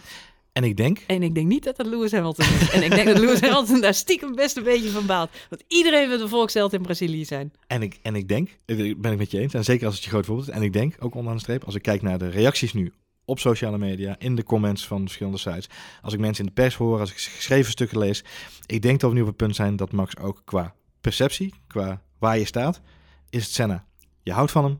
En 0.51 0.63
ik 0.63 0.77
denk, 0.77 1.03
En 1.07 1.23
ik 1.23 1.35
denk 1.35 1.47
niet 1.47 1.63
dat 1.63 1.75
dat 1.77 1.85
Lewis 1.85 2.11
Hamilton 2.11 2.45
is. 2.45 2.69
en 2.69 2.83
ik 2.83 2.89
denk 2.89 3.07
dat 3.07 3.17
Lewis 3.17 3.41
Hamilton 3.41 3.81
daar 3.81 3.93
stiekem 3.93 4.35
best 4.35 4.57
een 4.57 4.63
beetje 4.63 4.89
van 4.89 5.05
baalt. 5.05 5.29
Want 5.49 5.63
iedereen 5.67 6.07
wil 6.07 6.17
de 6.17 6.27
volksheld 6.27 6.73
in 6.73 6.81
Brazilië 6.81 7.25
zijn. 7.25 7.53
en 7.67 7.81
ik, 7.81 7.99
en 8.01 8.15
ik 8.15 8.27
denk, 8.27 8.59
ben 8.97 9.11
ik 9.11 9.17
met 9.17 9.31
je 9.31 9.39
eens, 9.39 9.53
en 9.53 9.63
zeker 9.63 9.85
als 9.85 9.95
het 9.95 10.03
je 10.03 10.09
groot 10.09 10.25
voorbeeld 10.25 10.47
is. 10.47 10.53
En 10.53 10.61
ik 10.61 10.73
denk, 10.73 10.95
ook 10.99 11.13
onderaan 11.13 11.35
de 11.35 11.43
streep, 11.43 11.63
als 11.63 11.75
ik 11.75 11.81
kijk 11.81 12.01
naar 12.01 12.17
de 12.17 12.29
reacties 12.29 12.73
nu 12.73 12.93
op 13.25 13.39
sociale 13.39 13.77
media, 13.77 14.15
in 14.19 14.35
de 14.35 14.43
comments 14.43 14.87
van 14.87 15.01
verschillende 15.01 15.37
sites, 15.37 15.69
als 16.01 16.13
ik 16.13 16.19
mensen 16.19 16.45
in 16.45 16.53
de 16.55 16.61
pers 16.61 16.75
hoor, 16.75 16.99
als 16.99 17.11
ik 17.11 17.17
geschreven 17.17 17.71
stukken 17.71 17.97
lees, 17.97 18.23
ik 18.65 18.81
denk 18.81 18.99
dat 18.99 19.09
we 19.09 19.15
nu 19.15 19.21
op 19.21 19.27
het 19.27 19.37
punt 19.37 19.55
zijn 19.55 19.75
dat 19.75 19.91
Max 19.91 20.17
ook 20.17 20.41
qua 20.45 20.75
perceptie, 21.01 21.53
qua 21.67 22.01
waar 22.19 22.37
je 22.37 22.45
staat, 22.45 22.81
is 23.29 23.43
het 23.43 23.53
Senna. 23.53 23.85
Je 24.23 24.31
houdt 24.33 24.51
van 24.51 24.63
hem 24.63 24.79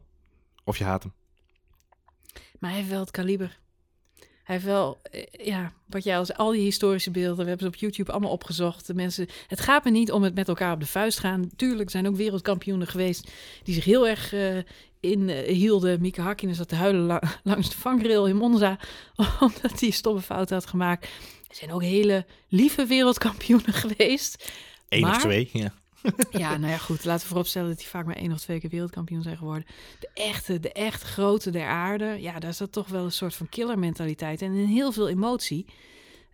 of 0.63 0.77
je 0.77 0.83
haat 0.83 1.03
hem. 1.03 1.13
Maar 2.59 2.69
hij 2.69 2.79
heeft 2.79 2.91
wel 2.91 2.99
het 2.99 3.11
kaliber. 3.11 3.59
Hij 4.49 4.57
heeft 4.57 4.69
wel, 4.69 4.99
eh, 5.11 5.45
ja, 5.45 5.73
wat 5.85 6.03
jij 6.03 6.17
als 6.17 6.33
al 6.33 6.51
die 6.51 6.61
historische 6.61 7.11
beelden, 7.11 7.43
we 7.43 7.49
hebben 7.49 7.59
ze 7.59 7.67
op 7.67 7.75
YouTube 7.75 8.11
allemaal 8.11 8.31
opgezocht. 8.31 8.87
De 8.87 8.93
mensen, 8.93 9.27
het 9.47 9.59
gaat 9.59 9.83
me 9.83 9.91
niet 9.91 10.11
om 10.11 10.23
het 10.23 10.35
met 10.35 10.47
elkaar 10.47 10.73
op 10.73 10.79
de 10.79 10.85
vuist 10.85 11.19
gaan. 11.19 11.49
Tuurlijk 11.55 11.89
zijn 11.89 12.07
ook 12.07 12.15
wereldkampioenen 12.15 12.87
geweest 12.87 13.31
die 13.63 13.73
zich 13.73 13.85
heel 13.85 14.07
erg 14.07 14.33
uh, 14.33 14.57
in 14.99 15.29
uh, 15.29 15.37
hielden. 15.47 16.01
Mieke 16.01 16.21
Hakkinen 16.21 16.55
zat 16.55 16.67
te 16.67 16.75
huilen 16.75 17.01
la 17.01 17.21
langs 17.43 17.69
de 17.69 17.77
vangrail 17.77 18.27
in 18.27 18.35
Monza, 18.35 18.79
omdat 19.39 19.79
hij 19.79 19.89
stomme 19.89 20.21
fout 20.21 20.49
had 20.49 20.65
gemaakt. 20.65 21.03
Er 21.47 21.55
zijn 21.55 21.71
ook 21.71 21.83
hele 21.83 22.25
lieve 22.47 22.85
wereldkampioenen 22.85 23.73
geweest. 23.83 24.51
Eén 24.89 25.01
Maar- 25.01 25.15
of 25.15 25.21
twee, 25.21 25.49
ja. 25.53 25.73
Ja, 26.31 26.57
nou 26.57 26.71
ja, 26.71 26.77
goed. 26.77 27.05
Laten 27.05 27.21
we 27.21 27.27
vooropstellen 27.27 27.69
dat 27.69 27.77
die 27.77 27.87
vaak 27.87 28.05
maar 28.05 28.15
één 28.15 28.31
of 28.31 28.39
twee 28.39 28.59
keer 28.59 28.69
wereldkampioen 28.69 29.21
zijn 29.21 29.37
geworden. 29.37 29.65
De 29.99 30.09
echte, 30.13 30.59
de 30.59 30.71
echt 30.71 31.03
grote 31.03 31.51
der 31.51 31.67
aarde. 31.67 32.17
Ja, 32.19 32.39
daar 32.39 32.53
zat 32.53 32.71
toch 32.71 32.87
wel 32.87 33.03
een 33.03 33.11
soort 33.11 33.35
van 33.35 33.49
killermentaliteit 33.49 34.41
en 34.41 34.53
heel 34.53 34.91
veel 34.91 35.09
emotie. 35.09 35.65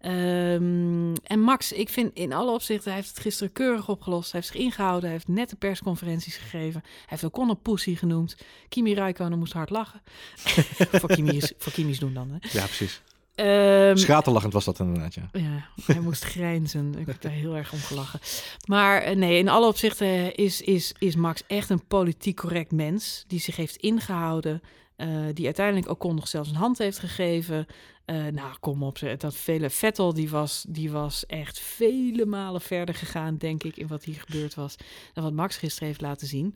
Ehm, 0.05 1.13
en 1.23 1.39
Max, 1.39 1.71
ik 1.71 1.89
vind 1.89 2.13
in 2.13 2.33
alle 2.33 2.51
opzichten, 2.51 2.87
hij 2.87 2.95
heeft 2.95 3.09
het 3.09 3.19
gisteren 3.19 3.53
keurig 3.53 3.89
opgelost. 3.89 4.31
Hij 4.31 4.39
heeft 4.39 4.53
zich 4.53 4.61
ingehouden, 4.61 5.03
hij 5.03 5.11
heeft 5.11 5.27
nette 5.27 5.55
persconferenties 5.55 6.37
gegeven. 6.37 6.81
Hij 6.83 7.05
heeft 7.05 7.23
Ocon 7.23 7.49
een 7.49 7.61
pussy 7.61 7.95
genoemd. 7.95 8.37
Kimi 8.69 8.93
Räikkönen 8.93 9.39
moest 9.39 9.53
hard 9.53 9.69
lachen. 9.69 10.01
voor, 10.99 11.09
Kimi's, 11.09 11.53
voor 11.57 11.73
doen 11.99 12.13
dan, 12.13 12.29
hè. 12.29 12.59
Ja, 12.59 12.65
precies. 12.65 13.01
Ehm, 13.35 13.95
Schaterlachend 13.95 14.53
was 14.53 14.65
dat 14.65 14.79
inderdaad, 14.79 15.13
ja. 15.13 15.29
ja, 15.33 15.69
hij 15.85 15.99
moest 15.99 16.23
grijnzen. 16.35 16.93
Ik 16.97 17.05
heb 17.07 17.21
daar 17.21 17.31
heel 17.31 17.55
erg 17.55 17.73
om 17.73 17.79
gelachen. 17.79 18.19
Maar 18.65 19.01
eh, 19.01 19.15
nee, 19.15 19.37
in 19.37 19.49
alle 19.49 19.67
opzichten 19.67 20.35
is, 20.35 20.61
is, 20.61 20.93
is 20.99 21.15
Max 21.15 21.43
echt 21.47 21.69
een 21.69 21.85
politiek 21.87 22.35
correct 22.35 22.71
mens. 22.71 23.23
Die 23.27 23.39
zich 23.39 23.55
heeft 23.55 23.75
ingehouden. 23.75 24.61
eh, 24.95 25.07
die 25.33 25.45
uiteindelijk 25.45 25.89
ook 25.89 26.13
nog 26.13 26.27
zelfs 26.27 26.49
een 26.49 26.55
hand 26.55 26.77
heeft 26.77 26.99
gegeven. 26.99 27.65
Eh, 28.05 28.15
nou, 28.15 28.55
kom 28.59 28.83
op. 28.83 28.99
Dat 29.17 29.35
vele 29.35 29.69
Vettel, 29.69 30.13
die 30.13 30.29
was, 30.29 30.65
die 30.69 30.91
was 30.91 31.25
echt 31.25 31.59
vele 31.59 32.25
malen 32.25 32.61
verder 32.61 32.95
gegaan, 32.95 33.37
denk 33.37 33.63
ik, 33.63 33.77
in 33.77 33.87
wat 33.87 34.03
hier 34.03 34.23
gebeurd 34.25 34.53
was. 34.53 34.75
Dan 35.13 35.23
wat 35.23 35.33
Max 35.33 35.57
gisteren 35.57 35.87
heeft 35.87 36.01
laten 36.01 36.27
zien. 36.27 36.55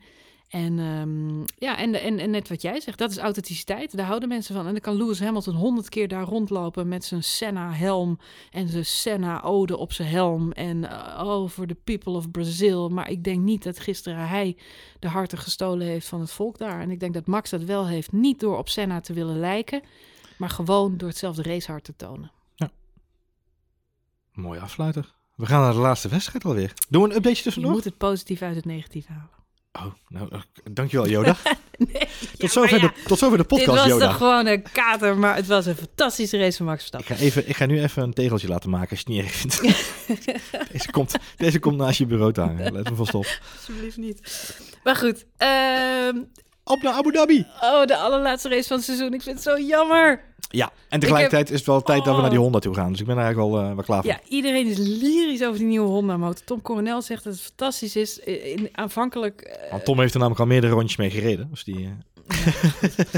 En 0.50 0.80
ehm, 0.80 1.40
ja, 1.58 1.78
en, 1.78 2.02
en, 2.02 2.20
en 2.20 2.30
net 2.30 2.50
wat 2.50 2.62
jij 2.62 2.80
zegt, 2.80 2.98
dat 2.98 3.12
is 3.12 3.18
authenticiteit. 3.18 3.98
Daar 3.98 4.06
houden 4.06 4.30
mensen 4.30 4.56
van. 4.56 4.66
En 4.66 4.72
dan 4.72 4.82
kan 4.82 4.96
Lewis 4.96 5.20
Hamilton 5.20 5.56
honderd 5.56 5.90
keer 5.90 6.08
daar 6.08 6.24
rondlopen 6.24 6.88
met 6.88 7.06
zijn 7.06 7.24
Senna-helm 7.24 8.20
en 8.52 8.68
zijn 8.68 8.86
Senna-ode 8.86 9.78
op 9.78 9.94
zijn 9.94 10.08
helm. 10.08 10.52
En 10.52 10.78
uh, 10.78 11.22
oh, 11.24 11.50
voor 11.50 11.68
de 11.68 11.78
people 11.84 12.14
of 12.14 12.32
Brazil. 12.32 12.90
Maar 12.90 13.10
ik 13.10 13.24
denk 13.24 13.42
niet 13.42 13.64
dat 13.64 13.80
gisteren 13.80 14.28
hij 14.28 14.58
de 15.00 15.08
harten 15.08 15.38
gestolen 15.38 15.88
heeft 15.88 16.08
van 16.08 16.20
het 16.20 16.32
volk 16.32 16.58
daar. 16.58 16.82
En 16.82 16.92
ik 16.92 17.00
denk 17.00 17.14
dat 17.14 17.28
Max 17.28 17.50
dat 17.50 17.64
wel 17.64 17.88
heeft, 17.88 18.12
niet 18.12 18.40
door 18.40 18.58
op 18.58 18.70
Senna 18.70 19.00
te 19.00 19.14
willen 19.14 19.40
lijken, 19.40 19.82
maar 20.38 20.50
gewoon 20.50 20.98
door 20.98 21.10
hetzelfde 21.10 21.44
racehart 21.44 21.84
te 21.84 21.96
tonen. 21.96 22.32
Mooi 24.34 24.60
afsluiter. 24.60 25.14
We 25.36 25.46
gaan 25.46 25.62
naar 25.62 25.74
de 25.74 25.80
laatste 25.80 26.08
wedstrijd 26.08 26.46
alweer. 26.46 26.74
Doen 26.90 27.02
we 27.02 27.08
een 27.08 27.16
updateje 27.16 27.38
Je 27.38 27.44
tussendoor? 27.44 27.72
moet 27.72 27.84
het 27.84 27.98
positief 27.98 28.42
uit 28.42 28.56
het 28.56 28.66
negatief 28.66 29.06
halen. 29.06 29.39
Oh, 29.80 29.86
nou, 30.08 30.28
eh, 30.32 30.40
dankjewel 30.72 31.08
Joda. 31.08 31.36
Nee, 31.94 32.08
tot, 32.38 32.52
zover 32.52 32.80
de, 32.80 32.92
tot 33.06 33.18
zover 33.20 33.38
de 33.38 33.46
Dit 33.48 33.58
podcast 33.58 33.78
was 33.80 33.88
Joda. 33.88 34.06
toch 34.08 34.18
gewoon 34.18 34.48
een 34.48 34.64
kater, 34.72 35.18
maar 35.18 35.36
het 35.36 35.48
was 35.48 35.66
een 35.66 35.76
fantastische 35.76 36.38
race 36.38 36.58
van 36.58 36.66
Max 36.66 36.84
Ik 36.84 36.90
Verstappen. 36.90 37.16
ga, 37.18 37.24
even, 37.24 37.50
ik 37.50 37.56
ga 37.56 37.66
nu 37.66 37.82
even 37.82 38.04
een 38.04 38.14
tegeltje 38.14 38.48
laten 38.48 38.70
maken 38.70 38.90
als 38.90 39.00
je 39.00 39.06
het 39.06 39.16
niet 39.16 39.26
erg 39.26 39.36
vindt. 39.36 39.62
deze, 40.72 40.92
komt, 40.92 41.16
deze 41.38 41.60
komt 41.60 41.78
naast 41.78 41.98
je 41.98 42.06
bureau 42.06 42.34
te 42.34 42.42
hangen. 42.42 42.74
Let 42.74 42.90
me 42.90 42.96
vast 42.96 43.14
op. 43.14 43.40
Alsjeblieft 43.58 43.98
niet. 43.98 44.20
Maar 44.84 44.96
goed, 44.96 45.26
ehm, 45.38 46.18
Op 46.64 46.82
naar 46.82 46.94
Abu 46.94 47.12
Dhabi. 47.12 47.46
oh, 47.62 47.86
de 47.86 47.96
allerlaatste 47.98 48.50
race 48.50 48.68
van 48.68 48.78
het 48.78 48.86
seizoen. 48.86 49.14
Ik 49.14 49.22
vind 49.22 49.36
het 49.36 49.44
zo 49.46 49.60
jammer. 49.60 50.22
Ja, 50.52 50.72
en 50.90 51.00
tegelijkertijd 51.00 51.50
is 51.50 51.58
het 51.58 51.66
wel 51.68 51.82
tijd 51.82 52.06
dat 52.06 52.16
we 52.16 52.22
naar 52.22 52.30
die 52.30 52.38
Oh. 52.40 52.44
Honda 52.44 52.60
toe 52.60 52.74
gaan. 52.74 52.92
Dus 52.92 53.00
ik 53.00 53.06
ben 53.06 53.18
er 53.18 53.24
eigenlijk 53.24 53.52
wel, 53.52 53.62
eh, 53.64 53.74
wel 53.76 53.84
klaar 53.84 54.02
voor. 54.02 54.12
Ja, 54.12 54.20
iedereen 54.28 54.68
is 54.68 54.78
lyrisch 54.78 55.44
over 55.44 55.58
die 55.58 55.68
nieuwe 55.68 55.88
Honda-motor. 55.88 56.44
Tom 56.46 56.62
Coronel 56.62 57.02
zegt 57.02 57.24
dat 57.24 57.34
het 57.34 57.42
fantastisch 57.42 57.96
is. 57.96 58.20
In, 58.20 58.70
aanvankelijk... 58.72 59.42
eh, 59.42 59.72
Want 59.72 59.86
Tom 59.86 60.00
heeft 60.00 60.14
er 60.14 60.20
namelijk 60.20 60.42
al 60.42 60.48
meerdere 60.48 60.74
rondjes 60.74 60.98
mee 60.98 61.10
gereden. 61.10 61.48
Dus 61.50 61.64
die, 61.64 61.90
eh, 62.28 62.48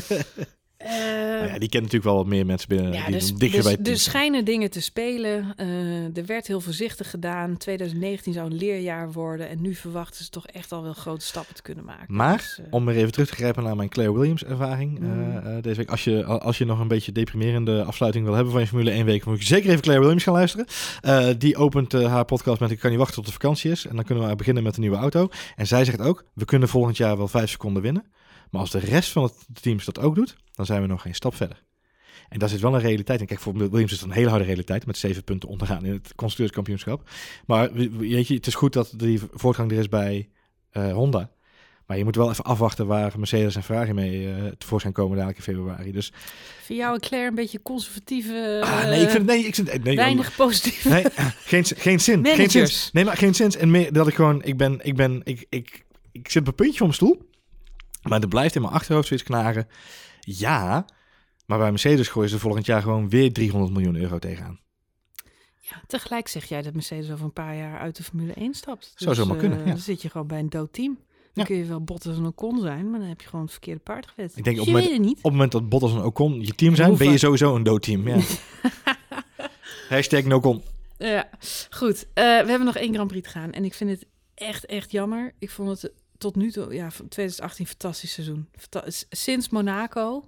eh, 0.10 0.20
nou 0.84 1.48
ja, 1.48 1.60
die 1.60 1.70
kent 1.70 1.84
natuurlijk 1.84 2.04
wel 2.04 2.16
wat 2.16 2.26
meer 2.26 2.46
mensen 2.46 2.68
binnen. 2.70 2.94
Ja, 2.94 3.06
die 3.06 3.14
dus, 3.14 3.34
dus, 3.34 3.64
bij 3.64 3.78
dus 3.80 4.04
schijnen 4.04 4.46
dingen 4.46 4.70
te 4.70 4.82
spelen. 4.82 5.54
Eh, 5.56 6.18
er 6.18 6.26
werd 6.26 6.48
heel 6.48 6.62
voorzichtig 6.62 7.10
gedaan. 7.10 7.58
2019 7.58 8.34
zou 8.34 8.50
een 8.52 8.58
leerjaar 8.58 9.12
worden. 9.12 9.50
En 9.50 9.62
nu 9.62 9.76
verwachten 9.76 10.24
ze 10.24 10.30
toch 10.30 10.48
echt 10.48 10.72
al 10.72 10.84
wel 10.84 10.94
grote 10.94 11.26
stappen 11.26 11.56
te 11.56 11.62
kunnen 11.62 11.86
maken. 11.86 12.16
Maar, 12.16 12.38
Dus, 12.38 12.60
eh, 12.60 12.66
om 12.70 12.86
weer 12.86 12.96
even 12.96 13.12
terug 13.12 13.28
te 13.28 13.36
grijpen 13.36 13.64
naar 13.64 13.76
mijn 13.76 13.90
Claire 13.90 14.14
Williams 14.18 14.44
ervaring 14.44 15.00
Mm. 15.00 15.22
eh, 15.22 15.58
eh, 15.58 15.64
deze 15.64 15.78
week. 15.78 15.90
Als 15.90 16.04
je, 16.04 16.24
als 16.26 16.58
je 16.58 16.66
nog 16.66 16.80
een 16.80 16.88
beetje 16.88 17.12
deprimerende 17.12 17.84
afsluiting 17.84 18.26
wil 18.26 18.34
hebben 18.34 18.52
van 18.52 18.62
je 18.62 18.68
Formule 18.68 18.92
1 18.92 19.06
week, 19.06 19.26
moet 19.26 19.40
je 19.40 19.46
zeker 19.46 19.70
even 19.70 19.82
Claire 19.82 20.02
Williams 20.04 20.24
gaan 20.24 20.34
luisteren. 20.34 20.66
Eh, 21.02 21.28
die 21.38 21.56
opent 21.58 21.94
eh, 21.94 22.08
haar 22.08 22.26
podcast 22.26 22.60
met 22.60 22.72
ik 22.72 22.80
kan 22.80 22.90
niet 22.90 23.00
wachten 23.00 23.16
tot 23.16 23.26
de 23.26 23.32
vakantie 23.32 23.72
is. 23.72 23.86
En 23.88 23.96
dan 23.96 24.06
kunnen 24.06 24.28
we 24.28 24.36
beginnen 24.36 24.64
met 24.64 24.76
een 24.76 24.82
nieuwe 24.82 24.98
auto. 24.98 25.30
En 25.56 25.68
zij 25.68 25.86
zegt 25.86 26.02
ook, 26.02 26.26
we 26.34 26.46
kunnen 26.46 26.70
volgend 26.70 26.98
jaar 26.98 27.18
wel 27.18 27.28
vijf 27.28 27.50
seconden 27.50 27.82
winnen. 27.82 28.04
Maar 28.52 28.62
als 28.62 28.72
de 28.72 28.80
rest 28.80 29.12
van 29.12 29.24
het 29.24 29.34
teams 29.62 29.86
dat 29.86 30.00
ook 30.00 30.16
doet, 30.16 30.36
dan 30.52 30.66
zijn 30.66 30.82
we 30.82 30.88
nog 30.88 31.02
geen 31.02 31.16
stap 31.16 31.36
verder. 31.36 31.64
En 32.30 32.40
daar 32.40 32.50
zit 32.50 32.60
wel 32.60 32.74
een 32.74 32.82
realiteit 32.82 33.20
in. 33.20 33.26
Kijk, 33.26 33.40
voor 33.40 33.54
Williams 33.54 33.92
is 33.92 34.00
het 34.00 34.10
een 34.10 34.16
hele 34.16 34.30
harde 34.30 34.46
realiteit 34.46 34.86
met 34.86 34.98
zeven 34.98 35.24
punten 35.24 35.50
ondergaan 35.50 35.86
in 35.86 35.92
het 35.92 36.16
constructeurskampioenschap. 36.16 37.10
Maar 37.46 37.74
weet 37.74 38.28
je, 38.28 38.34
het 38.34 38.48
is 38.48 38.56
goed 38.56 38.74
dat 38.74 38.94
die 38.96 39.20
voortgang 39.34 39.72
er 39.72 39.78
is 39.78 39.90
bij 39.90 40.30
eh, 40.72 40.94
Honda. 40.94 41.30
Maar 41.86 41.98
je 41.98 42.04
moet 42.06 42.16
wel 42.16 42.30
even 42.30 42.44
afwachten 42.44 42.88
waar 42.88 43.14
Mercedes 43.18 43.56
en 43.56 43.64
Ferrari 43.64 43.94
mee 43.94 44.34
eh 44.34 44.52
tevoorschijn 44.58 44.94
komen 44.94 45.18
dadelijk 45.18 45.38
in 45.38 45.54
februari. 45.54 45.92
Dus 45.92 46.12
Vind 46.62 46.80
jou 46.80 46.94
en 46.94 47.00
Claire 47.00 47.30
een 47.30 47.36
beetje 47.36 47.62
conservatieve... 47.62 48.62
ah, 48.64 48.82
eh, 48.82 48.90
nee, 48.90 49.02
ik 49.02 49.10
vind 49.10 49.26
nee, 49.26 49.44
ik 49.44 49.56
vind 49.56 49.84
nee, 49.84 49.96
weinig 49.96 50.36
positief. 50.36 50.86
Nee, 50.86 51.04
geen, 51.52 51.66
geen 51.66 52.00
zin. 52.00 52.26
Geen 52.26 52.50
zin. 52.50 52.70
Nee, 52.92 53.06
maar 53.06 53.18
geen 53.18 53.36
zin. 53.36 53.52
En 53.52 53.72
meer 53.72 53.94
dat 53.94 54.08
ik 54.08 54.16
gewoon, 54.16 54.44
ik 54.44 54.58
ben, 54.58 54.80
ik 54.84 54.96
ben, 54.96 55.22
ik, 55.24 55.46
ik, 55.50 55.86
ik 56.12 56.32
zit 56.32 56.42
op 56.42 56.48
een 56.48 56.56
puntje 56.56 56.78
van 56.78 56.88
mijn 56.88 56.98
stoel. 56.98 57.30
Maar 58.02 58.22
er 58.22 58.28
blijft 58.28 58.56
in 58.56 58.62
mijn 58.62 58.74
achterhoofd 58.74 59.08
zoiets 59.08 59.26
knagen. 59.26 59.68
Ja, 60.20 60.86
maar 61.46 61.58
bij 61.58 61.70
Mercedes 61.70 62.08
gooien 62.08 62.30
ze 62.30 62.40
volgend 62.40 62.66
jaar 62.66 62.82
gewoon 62.82 63.10
weer 63.10 63.34
300 63.34 63.74
miljoen 63.74 63.96
euro 63.96 64.20
tegenaan. 64.20 64.60
Ja, 65.60 65.82
tegelijk 65.88 66.28
zeg 66.28 66.46
jij 66.46 66.62
dat 66.62 66.74
Mercedes 66.74 67.12
over 67.12 67.26
een 67.26 67.34
paar 67.34 67.56
jaar 67.56 67.80
uit 67.80 67.96
de 67.96 68.04
Formule 68.04 68.34
1 68.34 68.54
stapt. 68.54 68.94
Zou 68.96 69.16
zomaar 69.16 69.34
eh, 69.36 69.40
kunnen, 69.42 69.60
ja. 69.60 69.66
Dan 69.66 69.78
zit 69.78 70.02
je 70.02 70.10
gewoon 70.10 70.28
bij 70.28 70.40
een 70.40 70.50
dood 70.50 70.74
team. 70.74 70.94
Dan 70.96 71.04
Ja. 71.34 71.44
kun 71.44 71.56
je 71.56 71.66
wel 71.66 71.84
Bottas 71.84 72.18
en 72.18 72.26
Ocon 72.26 72.60
zijn, 72.60 72.90
maar 72.90 73.00
dan 73.00 73.10
heb 73.10 73.22
je 73.22 73.28
gewoon 73.28 73.42
het 73.42 73.52
verkeerde 73.52 73.80
paard 73.80 74.08
gewet. 74.08 74.38
Ik 74.38 74.44
denk 74.44 74.60
op 74.60 74.66
je 74.66 74.72
het 74.74 74.84
weet 74.84 74.92
het 74.92 75.02
niet. 75.02 75.18
Op 75.18 75.24
het 75.24 75.32
moment 75.32 75.52
dat 75.52 75.70
Bottas 75.70 75.92
en 75.94 76.04
Ocon 76.04 76.42
je 76.46 76.56
team 76.56 76.76
zijn, 76.76 76.98
ben 76.98 77.12
je 77.12 77.18
sowieso 77.18 77.56
een 77.56 77.64
doodteam. 77.64 78.08
Ja. 78.08 78.18
Hashtag 79.90 80.24
no 80.24 80.62
Ja, 80.98 81.30
goed. 81.70 82.08
Eh, 82.14 82.24
we 82.24 82.30
hebben 82.50 82.66
nog 82.66 82.76
één 82.76 82.94
Grand 82.94 83.08
Prix 83.08 83.28
te 83.32 83.40
gaan. 83.40 83.52
En 83.52 83.66
ik 83.66 83.74
vind 83.74 83.90
het 83.90 84.06
echt, 84.34 84.66
echt 84.66 84.92
jammer. 84.92 85.34
Ik 85.40 85.50
vond 85.50 85.82
het 85.82 85.92
tot 86.22 86.36
nu 86.36 86.52
toe, 86.52 86.74
ja, 86.74 86.92
van 86.92 87.08
2018 87.08 87.68
fantastisch 87.68 88.14
seizoen. 88.14 88.48
Sinds 89.10 89.50
Monaco, 89.50 90.24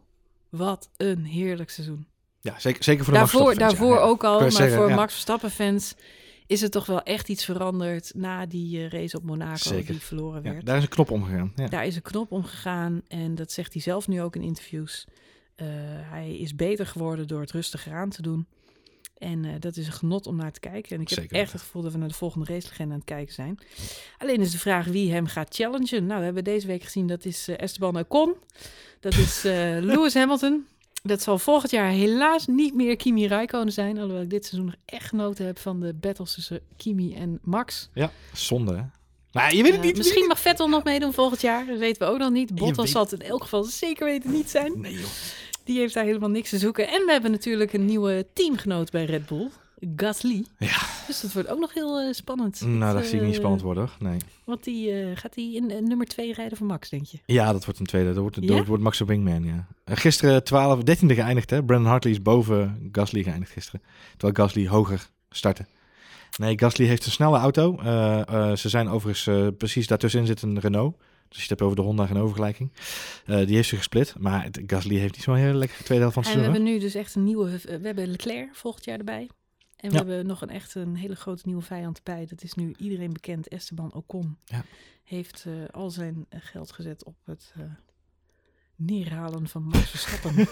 wat 0.50 0.90
een 0.98 1.26
heerlijk 1.26 1.70
seizoen. 1.70 2.08
Ja, 2.40 2.60
zeker, 2.60 2.84
zeker 2.84 3.04
voor 3.06 3.14
de 3.14 3.20
Max 3.20 3.32
Daarvoor, 3.32 3.54
Verstappen-fans, 3.54 3.80
daarvoor 3.80 3.96
ja, 3.96 4.06
ja. 4.06 4.12
ook 4.12 4.24
al, 4.24 4.40
maar 4.40 4.52
zeggen, 4.52 4.78
voor 4.78 4.90
ja. 4.90 4.96
Max 4.96 5.14
Verstappen-fans 5.14 5.96
is 6.48 6.62
het 6.62 6.72
toch 6.72 6.86
wel 6.86 7.04
echt 7.04 7.30
iets 7.30 7.46
veranderd 7.46 8.12
na 8.16 8.46
die 8.46 8.80
eh, 8.80 8.90
race 8.90 9.18
op 9.18 9.24
Monaco 9.24 9.56
Zeker. 9.56 9.92
die 9.92 10.02
verloren 10.02 10.42
werd. 10.42 10.66
daar 10.66 10.78
is 10.78 10.84
een 10.84 10.90
knop 10.90 11.12
omgegaan. 11.12 11.52
Ja. 11.56 11.68
Daar 11.68 11.86
is 11.86 11.96
een 11.96 12.02
knop 12.02 12.32
omgegaan 12.32 13.02
en 13.08 13.36
dat 13.36 13.52
zegt 13.52 13.74
hij 13.74 13.82
zelf 13.82 14.08
nu 14.08 14.22
ook 14.22 14.36
in 14.36 14.42
interviews. 14.42 15.08
Eh, 15.56 15.68
hij 16.10 16.38
is 16.38 16.56
beter 16.56 16.88
geworden 16.88 17.28
door 17.28 17.42
het 17.42 17.52
rustiger 17.52 17.94
aan 17.94 18.10
te 18.10 18.22
doen. 18.22 18.48
En 19.24 19.46
eh, 19.46 19.52
dat 19.60 19.78
is 19.78 19.88
een 19.88 19.94
genot 19.94 20.28
om 20.28 20.36
naar 20.36 20.52
te 20.52 20.60
kijken. 20.60 20.96
En 20.96 21.02
ik 21.02 21.10
heb 21.10 21.32
echt 21.32 21.52
het 21.52 21.62
gevoel 21.62 21.82
dat 21.82 21.92
we 21.92 21.98
naar 21.98 22.08
de 22.08 22.14
volgende 22.14 22.46
racelegende 22.46 22.94
aan 22.94 23.00
het 23.00 23.08
kijken 23.08 23.34
zijn. 23.34 23.60
Alleen 24.18 24.42
is 24.42 24.52
de 24.52 24.58
vraag 24.58 24.86
wie 24.86 25.12
hem 25.12 25.28
gaat 25.28 25.56
challengen. 25.56 26.06
Nou, 26.06 26.20
we 26.20 26.26
hebben 26.26 26.44
deze 26.44 26.68
week 26.68 26.84
gezien 26.84 27.08
dat 27.08 27.26
is 27.26 27.48
eh, 27.48 27.56
Esteban 27.60 27.98
Ocon. 27.98 28.36
Dat 29.00 29.14
is 29.14 29.46
eh, 29.46 29.78
Lewis 29.90 30.14
Hamilton. 30.14 30.66
Dat 31.04 31.22
zal 31.22 31.40
volgend 31.40 31.72
jaar 31.72 31.90
helaas 31.90 32.48
niet 32.48 32.74
meer 32.74 32.96
Kimi 32.96 33.28
Räikkönen 33.28 33.74
zijn. 33.74 33.98
Alhoewel 33.98 34.22
ik 34.22 34.30
dit 34.30 34.46
seizoen 34.46 34.66
nog 34.66 34.80
echt 34.86 35.08
genoten 35.08 35.46
heb 35.46 35.60
van 35.60 35.80
de 35.80 35.94
battles 35.94 36.34
tussen 36.34 36.62
Kimi 36.78 37.16
en 37.16 37.40
Max. 37.42 37.90
ja, 37.94 38.12
zonde 38.34 38.76
hè. 38.76 38.84
Nou, 39.32 39.56
je 39.56 39.64
weet 39.64 39.72
het 39.72 39.82
niet. 39.82 39.98
misschien 39.98 40.28
mag 40.28 40.40
Vettel 40.40 40.70
nog 40.70 40.84
meedoen 40.84 41.14
volgend 41.14 41.42
jaar. 41.42 41.66
Dat 41.66 41.78
weten 41.78 42.08
we 42.08 42.14
ook 42.14 42.20
nog 42.20 42.32
niet. 42.32 42.56
Bottas 42.56 42.92
zal 42.92 43.04
het 43.04 43.12
in 43.12 43.22
elk 43.22 43.42
geval 43.42 43.64
zeker 43.64 44.06
weten 44.06 44.32
niet 44.32 44.50
zijn. 44.50 44.80
Nee 44.80 44.94
joh. 44.94 45.10
Die 45.64 45.80
heeft 45.80 45.94
daar 45.94 46.04
helemaal 46.04 46.30
niks 46.30 46.50
te 46.50 46.58
zoeken. 46.58 46.88
En 46.88 47.06
we 47.06 47.12
hebben 47.12 47.32
natuurlijk 47.32 47.74
een 47.74 47.86
nieuwe 47.86 48.28
teamgenoot 48.34 48.92
bij 48.92 49.06
Red 49.06 49.26
Bull. 49.26 49.50
Gasly. 49.96 50.46
Ja. 50.58 50.78
Dus 51.08 51.22
dat 51.22 51.34
wordt 51.34 51.50
ook 51.50 51.60
nog 51.60 51.74
heel 51.74 52.00
eh, 52.00 52.14
spannend. 52.14 52.62
Nou, 52.62 52.94
dat 52.94 53.06
zie 53.06 53.16
ik 53.16 53.22
niet 53.22 53.32
eh, 53.34 53.38
spannend 53.38 53.62
worden. 53.62 53.90
Nee. 54.00 54.18
Want 54.46 54.64
die 54.64 54.92
eh, 54.92 55.18
gaat 55.18 55.36
hij 55.36 55.54
in 55.54 55.66
nummer 55.88 56.06
2 56.08 56.34
rijden 56.34 56.58
van 56.58 56.68
Max, 56.68 56.90
denk 56.90 57.06
je? 57.06 57.18
Ja, 57.26 57.52
dat 57.52 57.66
wordt 57.66 57.80
een 57.80 57.86
tweede. 57.86 58.14
Dat 58.14 58.22
wordt, 58.22 58.38
Ja? 58.40 58.56
dat 58.56 58.66
wordt 58.68 58.84
Max 58.84 59.00
Wingman, 59.00 59.44
ja. 59.44 59.68
Gisteren 59.86 60.44
12, 60.44 60.80
13e 60.80 61.06
geëindigd, 61.06 61.50
hè. 61.50 61.64
Brandon 61.64 61.90
Hartley 61.90 62.14
is 62.14 62.22
boven 62.22 62.90
Gasly 62.92 63.24
geëindigd 63.24 63.52
gisteren. 63.52 63.82
Terwijl 64.18 64.34
Gasly 64.34 64.68
hoger 64.68 65.10
startte. 65.30 65.66
Nee, 66.38 66.60
Gasly 66.60 66.86
heeft 66.86 67.06
een 67.06 67.12
snelle 67.12 67.38
auto. 67.38 67.78
Ze 68.56 68.70
zijn 68.70 68.90
overigens 68.90 69.56
precies 69.58 69.88
daartussenin 69.88 70.28
zit 70.28 70.42
een 70.42 70.60
Renault. 70.60 70.96
Dus 71.34 71.44
je 71.44 71.50
het 71.50 71.60
hebt 71.60 71.62
over 71.62 71.76
de 71.76 71.82
Honda 71.82 72.06
Renault 72.06 72.28
vergelijking. 72.28 72.72
Eh, 73.26 73.46
die 73.46 73.56
heeft 73.56 73.68
zich 73.70 73.78
gesplit. 73.78 74.16
Maar 74.20 74.44
het- 74.44 74.62
Gasly 74.68 74.96
heeft 74.98 75.14
niet 75.14 75.24
zo'n 75.24 75.36
hele 75.36 75.58
lekkere 75.58 75.84
tweede 75.84 76.04
helft 76.04 76.14
van 76.14 76.24
het 76.24 76.34
En 76.34 76.38
we 76.40 76.44
hebben 76.46 76.64
nu 76.64 76.80
dus 76.80 76.96
echt 76.96 77.16
een 77.16 77.24
nieuwe... 77.24 77.60
We 77.64 77.80
hebben 77.84 78.08
Leclerc 78.08 78.56
volgend 78.56 78.86
jaar 78.86 78.98
erbij. 78.98 79.30
En 79.76 79.90
we 79.90 79.96
Ja. 79.98 80.06
hebben 80.06 80.26
nog 80.26 80.42
een 80.42 80.50
echt 80.50 80.76
een 80.76 80.96
hele 80.96 81.16
grote 81.16 81.42
nieuwe 81.46 81.62
vijand 81.62 82.04
bij. 82.04 82.26
Dat 82.30 82.44
is 82.44 82.54
nu 82.54 82.74
iedereen 82.78 83.14
bekend. 83.14 83.48
Esteban 83.48 83.94
Ocon. 83.94 84.38
Ja. 84.46 84.66
Heeft 85.04 85.46
eh, 85.48 85.54
al 85.72 85.90
zijn 85.90 86.26
eh, 86.30 86.40
geld 86.44 86.72
gezet 86.72 87.04
op 87.04 87.16
het 87.26 87.54
eh, 87.58 87.64
neerhalen 88.76 89.48
van 89.48 89.64
Max 89.64 89.90
Verstappen. 89.90 90.36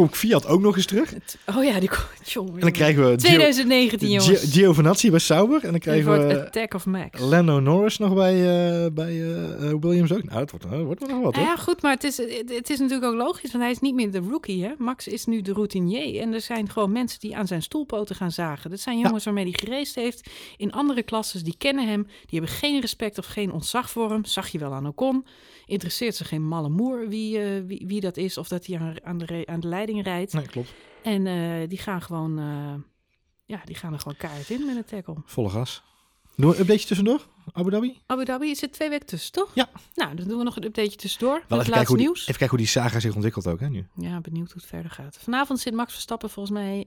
Komt 0.00 0.16
Fiat 0.16 0.46
ook 0.46 0.60
nog 0.60 0.76
eens 0.76 0.86
terug. 0.86 1.14
Oh 1.46 1.64
ja, 1.64 1.80
die 1.80 1.88
komt... 1.88 2.30
Jongen, 2.30 2.54
En 2.54 2.60
dan 2.60 2.72
krijgen 2.72 3.02
we 3.02 3.08
Gio- 3.08 3.16
2019, 3.16 4.08
Gio- 4.08 4.18
jongens. 4.18 4.52
Giovinazzi 4.52 5.10
bij 5.10 5.18
Sauber. 5.18 5.64
En 5.64 5.70
dan 5.70 5.80
krijgen 5.80 6.28
we 6.28 6.44
Attack 6.46 6.74
of 6.74 6.86
Max. 6.86 7.20
Lando 7.20 7.60
Norris 7.60 7.98
nog 7.98 8.14
bij, 8.14 8.34
eh, 8.34 8.90
bij 8.92 9.10
eh, 9.10 9.70
eh, 9.70 9.76
Williams 9.80 10.12
ook. 10.12 10.24
Nou, 10.24 10.38
dat 10.38 10.50
wordt, 10.50 10.70
dat 10.70 10.82
wordt 10.82 11.00
nog 11.00 11.22
wat, 11.22 11.34
hoor. 11.36 11.44
ja, 11.44 11.56
goed, 11.56 11.82
maar 11.82 11.92
het 11.92 12.04
is, 12.04 12.16
het, 12.16 12.52
het 12.54 12.70
is 12.70 12.78
natuurlijk 12.78 13.12
ook 13.12 13.18
logisch, 13.18 13.50
want 13.52 13.64
hij 13.64 13.72
is 13.72 13.80
niet 13.80 13.94
meer 13.94 14.10
de 14.10 14.18
rookie. 14.18 14.64
Hè? 14.64 14.72
Max 14.78 15.06
is 15.06 15.26
nu 15.26 15.40
de 15.42 15.52
routinier. 15.52 16.20
En 16.20 16.32
er 16.34 16.40
zijn 16.40 16.68
gewoon 16.68 16.92
mensen 16.92 17.20
die 17.20 17.36
aan 17.36 17.46
zijn 17.46 17.62
stoelpoten 17.62 18.16
gaan 18.16 18.32
zagen. 18.32 18.70
Dat 18.70 18.80
zijn 18.80 18.98
jongens 18.98 19.24
waarmee 19.24 19.44
hij 19.44 19.58
gereisd 19.60 19.94
heeft 19.94 20.30
in 20.56 20.72
andere 20.72 21.02
klasses. 21.02 21.42
Die 21.42 21.54
kennen 21.58 21.88
hem, 21.88 22.02
die 22.02 22.38
hebben 22.38 22.56
geen 22.56 22.80
respect 22.80 23.18
of 23.18 23.26
geen 23.26 23.52
ontzag 23.52 23.90
voor 23.90 24.10
hem. 24.10 24.24
Zag 24.24 24.48
je 24.48 24.58
wel 24.58 24.72
aan 24.72 24.86
Ocon. 24.86 25.24
Interesseert 25.70 26.16
ze 26.16 26.24
geen 26.24 26.42
malle 26.42 26.68
moer 26.68 27.08
wie, 27.08 27.38
eh, 27.38 27.62
wie, 27.66 27.84
wie 27.86 28.00
dat 28.00 28.16
is 28.16 28.38
of 28.38 28.48
dat 28.48 28.66
hij 28.66 29.00
aan, 29.02 29.18
de, 29.18 29.42
aan 29.46 29.60
de 29.60 29.68
leiding 29.68 30.02
rijdt. 30.02 30.32
Nee, 30.32 30.46
klopt. 30.46 30.74
En 31.02 31.26
eh, 31.26 31.68
die 31.68 31.78
gaan 31.78 32.02
gewoon, 32.02 32.38
eh, 32.38 32.74
ja, 33.44 33.62
die 33.64 33.74
gaan 33.74 33.92
er 33.92 33.98
gewoon 33.98 34.16
kaart 34.16 34.50
in 34.50 34.66
met 34.66 34.76
een 34.76 34.84
tackle. 34.84 35.16
Volle 35.24 35.48
gas. 35.48 35.82
Doen 36.36 36.48
we 36.48 36.54
een 36.54 36.60
updateje 36.60 36.86
tussendoor? 36.86 37.26
Abu 37.52 37.70
Dhabi? 37.70 38.00
Abu 38.06 38.24
Dhabi 38.24 38.50
is 38.50 38.62
er 38.62 38.70
twee 38.70 38.88
weken 38.88 39.06
tussen, 39.06 39.32
toch? 39.32 39.50
Ja. 39.54 39.68
Nou, 39.94 40.14
dan 40.14 40.28
doen 40.28 40.38
we 40.38 40.44
nog 40.44 40.56
een 40.56 40.64
updateje 40.64 40.96
tussendoor. 40.96 41.44
Wel 41.48 41.58
even 41.58 41.58
het 41.58 41.70
kijken, 41.70 41.96
die, 41.96 42.04
nieuws. 42.04 42.20
even 42.20 42.34
kijken 42.34 42.48
hoe 42.48 42.58
die 42.58 42.66
saga 42.66 43.00
zich 43.00 43.14
ontwikkelt 43.14 43.46
ook, 43.46 43.60
hè, 43.60 43.68
nu. 43.68 43.86
Ja, 43.96 44.20
benieuwd 44.20 44.52
hoe 44.52 44.60
het 44.60 44.70
verder 44.70 44.90
gaat. 44.90 45.18
Vanavond 45.20 45.60
zit 45.60 45.74
Max 45.74 45.92
Verstappen 45.92 46.30
volgens 46.30 46.54
mij 46.58 46.86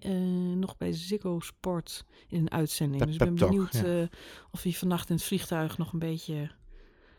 nog 0.56 0.78
bij 0.78 0.94
Ziggo 0.94 1.40
Sport 1.40 2.06
in 2.28 2.40
een 2.40 2.52
uitzending. 2.52 2.98
Pep- 2.98 3.08
dus 3.08 3.18
ik 3.18 3.36
ben 3.36 3.48
benieuwd 3.48 3.74
ja. 3.74 4.10
of 4.52 4.64
hij 4.64 4.72
vannacht 4.72 5.10
in 5.10 5.16
het 5.16 5.24
vliegtuig 5.24 5.78
nog 5.78 5.94
een 5.94 6.00
beetje 6.00 6.52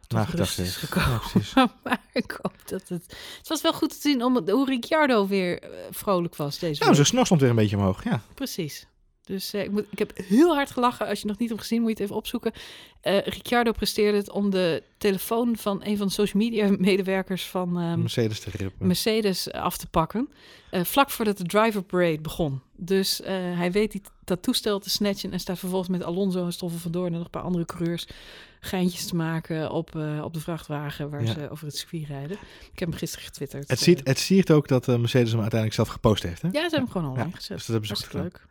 tot 0.06 0.18
Nagedacht 0.18 0.56
rust 0.56 0.58
is 0.58 0.64
heeft. 0.80 0.92
gekomen. 0.92 1.10
Ja, 1.10 1.18
precies. 1.30 1.54
maar 1.84 2.00
ik 2.12 2.38
hoop 2.42 2.56
dat 2.68 2.88
het... 2.88 3.16
Het 3.38 3.48
was 3.48 3.62
wel 3.62 3.72
goed 3.72 3.88
te 3.90 3.96
zien 4.00 4.22
om, 4.24 4.48
hoe 4.48 4.66
Ricciardo 4.66 5.26
weer 5.26 5.62
eh, 5.62 5.68
vrolijk 5.90 6.36
was 6.36 6.58
deze 6.58 6.72
Nou, 6.72 6.84
week. 6.84 6.94
zijn 6.94 7.06
snor 7.06 7.24
stond 7.24 7.40
weer 7.40 7.50
een 7.50 7.56
beetje 7.56 7.76
omhoog, 7.76 8.04
ja. 8.04 8.22
Precies. 8.34 8.86
Dus 9.24 9.52
eh, 9.52 9.62
ik, 9.62 9.70
moet, 9.70 9.84
ik 9.90 9.98
heb 9.98 10.12
heel 10.16 10.54
hard 10.54 10.70
gelachen. 10.70 11.06
Als 11.06 11.20
je 11.20 11.26
nog 11.26 11.38
niet 11.38 11.48
hebt 11.48 11.60
gezien, 11.60 11.78
moet 11.80 11.88
je 11.88 11.94
het 11.94 12.02
even 12.04 12.16
opzoeken. 12.16 12.52
Eh 13.00 13.18
Ricciardo 13.26 13.72
presteerde 13.72 14.16
het 14.18 14.30
om 14.30 14.50
de 14.50 14.82
telefoon 14.98 15.56
van 15.56 15.80
een 15.84 15.96
van 15.96 16.06
de 16.06 16.12
social 16.12 16.42
media 16.42 16.74
medewerkers 16.78 17.46
van 17.46 17.78
ehm, 17.80 17.98
Mercedes 18.00 18.40
te 18.40 18.50
rippen. 18.56 18.86
Mercedes 18.86 19.52
af 19.52 19.76
te 19.76 19.86
pakken. 19.86 20.28
eh, 20.70 20.84
vlak 20.84 21.10
voordat 21.10 21.36
de 21.38 21.44
driver 21.44 21.82
parade 21.82 22.20
begon. 22.20 22.60
Dus 22.76 23.20
hij 23.24 23.72
weet 23.72 23.92
die, 23.92 24.02
dat 24.24 24.42
toestel 24.42 24.78
te 24.78 24.90
snatchen 24.90 25.32
en 25.32 25.40
staat 25.40 25.58
vervolgens 25.58 25.90
met 25.90 26.02
Alonso 26.04 26.44
en 26.44 26.52
Stoffel 26.52 26.78
vandoor 26.78 27.06
en 27.06 27.12
nog 27.12 27.24
een 27.24 27.30
paar 27.30 27.42
andere 27.42 27.64
coureurs 27.64 28.06
geintjes 28.60 29.06
te 29.06 29.16
maken 29.16 29.70
op, 29.70 29.94
op 30.22 30.34
de 30.34 30.40
vrachtwagen 30.40 31.10
waar 31.10 31.24
Ja. 31.24 31.32
ze 31.32 31.50
over 31.50 31.66
het 31.66 31.76
circuit 31.76 32.06
rijden. 32.06 32.36
Ik 32.72 32.78
heb 32.78 32.88
hem 32.88 32.98
gisteren 32.98 33.24
getwitterd. 33.26 33.68
Het 33.70 33.78
ziet, 33.78 34.00
het 34.04 34.18
ziet 34.18 34.50
ook 34.50 34.68
dat 34.68 34.86
Mercedes 34.86 35.30
hem 35.30 35.40
uiteindelijk 35.40 35.72
zelf 35.74 35.88
gepost 35.88 36.22
heeft, 36.22 36.42
hè? 36.42 36.48
ja, 36.48 36.52
ze 36.54 36.60
hebben 36.60 36.78
hem 36.80 36.90
gewoon 36.90 37.08
online 37.10 37.28
Ja, 37.30 37.36
gezet. 37.36 37.56
dus 37.56 37.66
dat 37.66 37.76
hebben 37.76 37.86
ze 37.86 37.92
Hartstikke 37.92 38.22
leuk. 38.24 38.46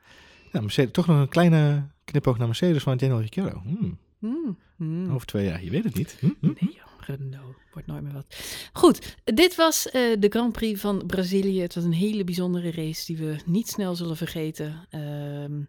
Mercedes, 0.62 0.92
toch 0.92 1.08
nog 1.08 1.20
een 1.20 1.30
kleine 1.30 1.88
knipoog 2.04 2.38
naar 2.38 2.48
Mercedes 2.48 2.84
van 2.84 2.98
Daniel 2.98 3.22
Ricciardo. 3.22 3.62
Hmm, 3.64 3.98
Mm, 4.24 4.58
mm. 4.78 5.12
Over 5.14 5.28
twee 5.28 5.46
jaar, 5.46 5.64
je 5.64 5.70
weet 5.70 5.84
het 5.84 5.96
niet. 5.96 6.18
Hmm, 6.20 6.38
hmm. 6.40 6.58
Nee, 6.60 6.74
joh, 6.74 7.18
Renault 7.18 7.56
wordt 7.74 7.88
nooit 7.88 8.04
meer 8.04 8.14
wat. 8.14 8.26
Goed, 8.74 9.16
dit 9.24 9.56
was 9.56 9.90
eh, 9.90 10.02
de 10.20 10.30
Grand 10.30 10.52
Prix 10.52 10.80
van 10.80 11.04
Brazilië. 11.08 11.62
Het 11.62 11.76
was 11.76 11.84
een 11.84 11.94
hele 11.94 12.24
bijzondere 12.24 12.72
race 12.72 13.06
die 13.06 13.18
we 13.18 13.36
niet 13.46 13.68
snel 13.68 13.96
zullen 13.96 14.18
vergeten. 14.18 14.88
Ehm, 14.90 15.62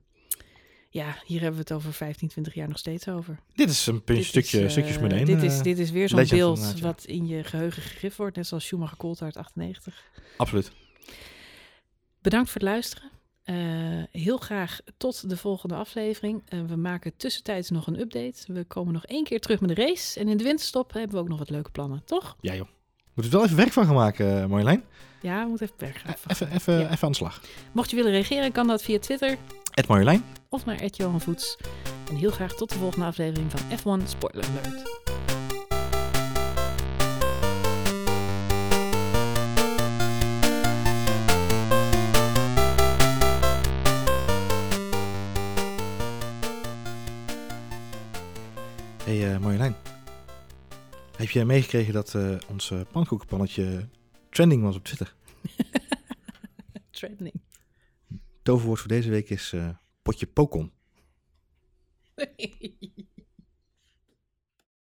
ja, 0.91 1.19
hier 1.27 1.41
hebben 1.41 1.61
we 1.61 1.67
het 1.69 1.73
over 1.73 1.93
15, 1.93 2.29
20 2.29 2.55
jaar 2.55 2.69
nog 2.69 2.79
steeds 2.79 3.09
over. 3.09 3.39
Dit 3.55 3.71
is 3.71 3.87
een 3.87 4.05
puntje, 4.05 4.25
stukje, 4.25 4.59
is, 4.59 4.65
eh, 4.65 4.71
stukjes 4.71 4.99
met 4.99 5.13
één. 5.13 5.25
Dit 5.25 5.43
is, 5.43 5.57
eh, 5.57 5.63
dit 5.63 5.79
is 5.79 5.91
weer 5.91 6.09
zo'n 6.09 6.27
beeld 6.29 6.73
ja. 6.75 6.83
wat 6.83 7.05
in 7.05 7.27
je 7.27 7.45
geheugen 7.45 7.83
gegrift 7.83 8.17
wordt. 8.17 8.37
Net 8.37 8.47
zoals 8.47 8.65
Schumacher 8.65 8.97
Coulthard 8.97 9.37
98. 9.37 10.05
Absoluut. 10.37 10.73
Bedankt 12.23 12.51
voor 12.51 12.61
het 12.61 12.71
luisteren. 12.71 13.11
Eh, 13.45 13.55
heel 14.11 14.37
graag 14.37 14.79
tot 14.97 15.29
de 15.29 15.37
volgende 15.37 15.75
aflevering. 15.75 16.43
Eh, 16.49 16.61
we 16.67 16.77
maken 16.77 17.17
tussentijds 17.17 17.71
nog 17.71 17.87
een 17.87 18.01
update. 18.01 18.53
We 18.53 18.65
komen 18.65 18.93
nog 18.93 19.05
één 19.07 19.25
keer 19.25 19.41
terug 19.41 19.61
met 19.61 19.77
de 19.77 19.83
race. 19.87 20.21
En 20.21 20.29
in 20.29 20.37
de 20.37 20.45
winterstop 20.45 20.93
hebben 20.93 21.11
we 21.17 21.19
ook 21.23 21.29
nog 21.29 21.39
wat 21.39 21.51
leuke 21.51 21.71
plannen, 21.71 22.03
toch? 22.05 22.37
Ja, 22.41 22.55
joh. 22.55 22.67
Moet 23.15 23.25
er 23.25 23.31
wel 23.31 23.45
even 23.45 23.57
werk 23.57 23.73
van 23.73 23.85
gaan 23.85 23.95
maken, 23.95 24.43
eh, 24.43 24.47
Marjolein. 24.49 24.85
Ja, 25.23 25.43
we 25.43 25.49
moeten 25.49 25.67
even 25.67 25.79
berg 25.79 26.01
gaan. 26.01 26.15
Even, 26.29 26.51
even, 26.53 26.75
Ja. 26.79 26.91
even 26.91 27.03
aan 27.05 27.11
de 27.11 27.17
slag. 27.17 27.41
Mocht 27.73 27.91
je 27.91 27.97
willen 27.97 28.11
reageren, 28.11 28.53
kan 28.53 28.67
dat 28.67 28.83
via 28.83 28.99
Twitter 28.99 29.37
Ed 29.75 29.87
Marjolein. 29.87 30.25
of 30.49 30.65
naar 30.65 30.85
Johan 30.87 31.21
Voets. 31.21 31.57
En 32.11 32.17
heel 32.17 32.31
graag 32.31 32.55
tot 32.55 32.69
de 32.73 32.79
volgende 32.79 33.07
aflevering 33.07 33.51
van 33.51 33.61
F1 33.79 34.09
Spoiler 34.09 34.45
Alert. 34.49 34.83
Hey, 49.21 49.35
eh, 49.35 49.41
Marjolein. 49.41 49.75
Heb 51.17 51.31
je 51.31 51.45
meegekregen 51.45 51.93
dat 51.93 52.15
eh 52.15 52.37
ons 52.49 52.71
eh, 52.71 52.81
pannenkoekenpannetje 52.93 53.89
trending 54.31 54.63
was 54.63 54.77
op 54.77 54.85
Twitter? 54.85 55.15
Trending. 56.91 57.41
Toverwoord 58.43 58.81
voor 58.81 58.89
deze 58.89 59.11
week 59.11 59.31
is 59.31 59.55
potje 60.03 60.27
pokon. 60.27 60.73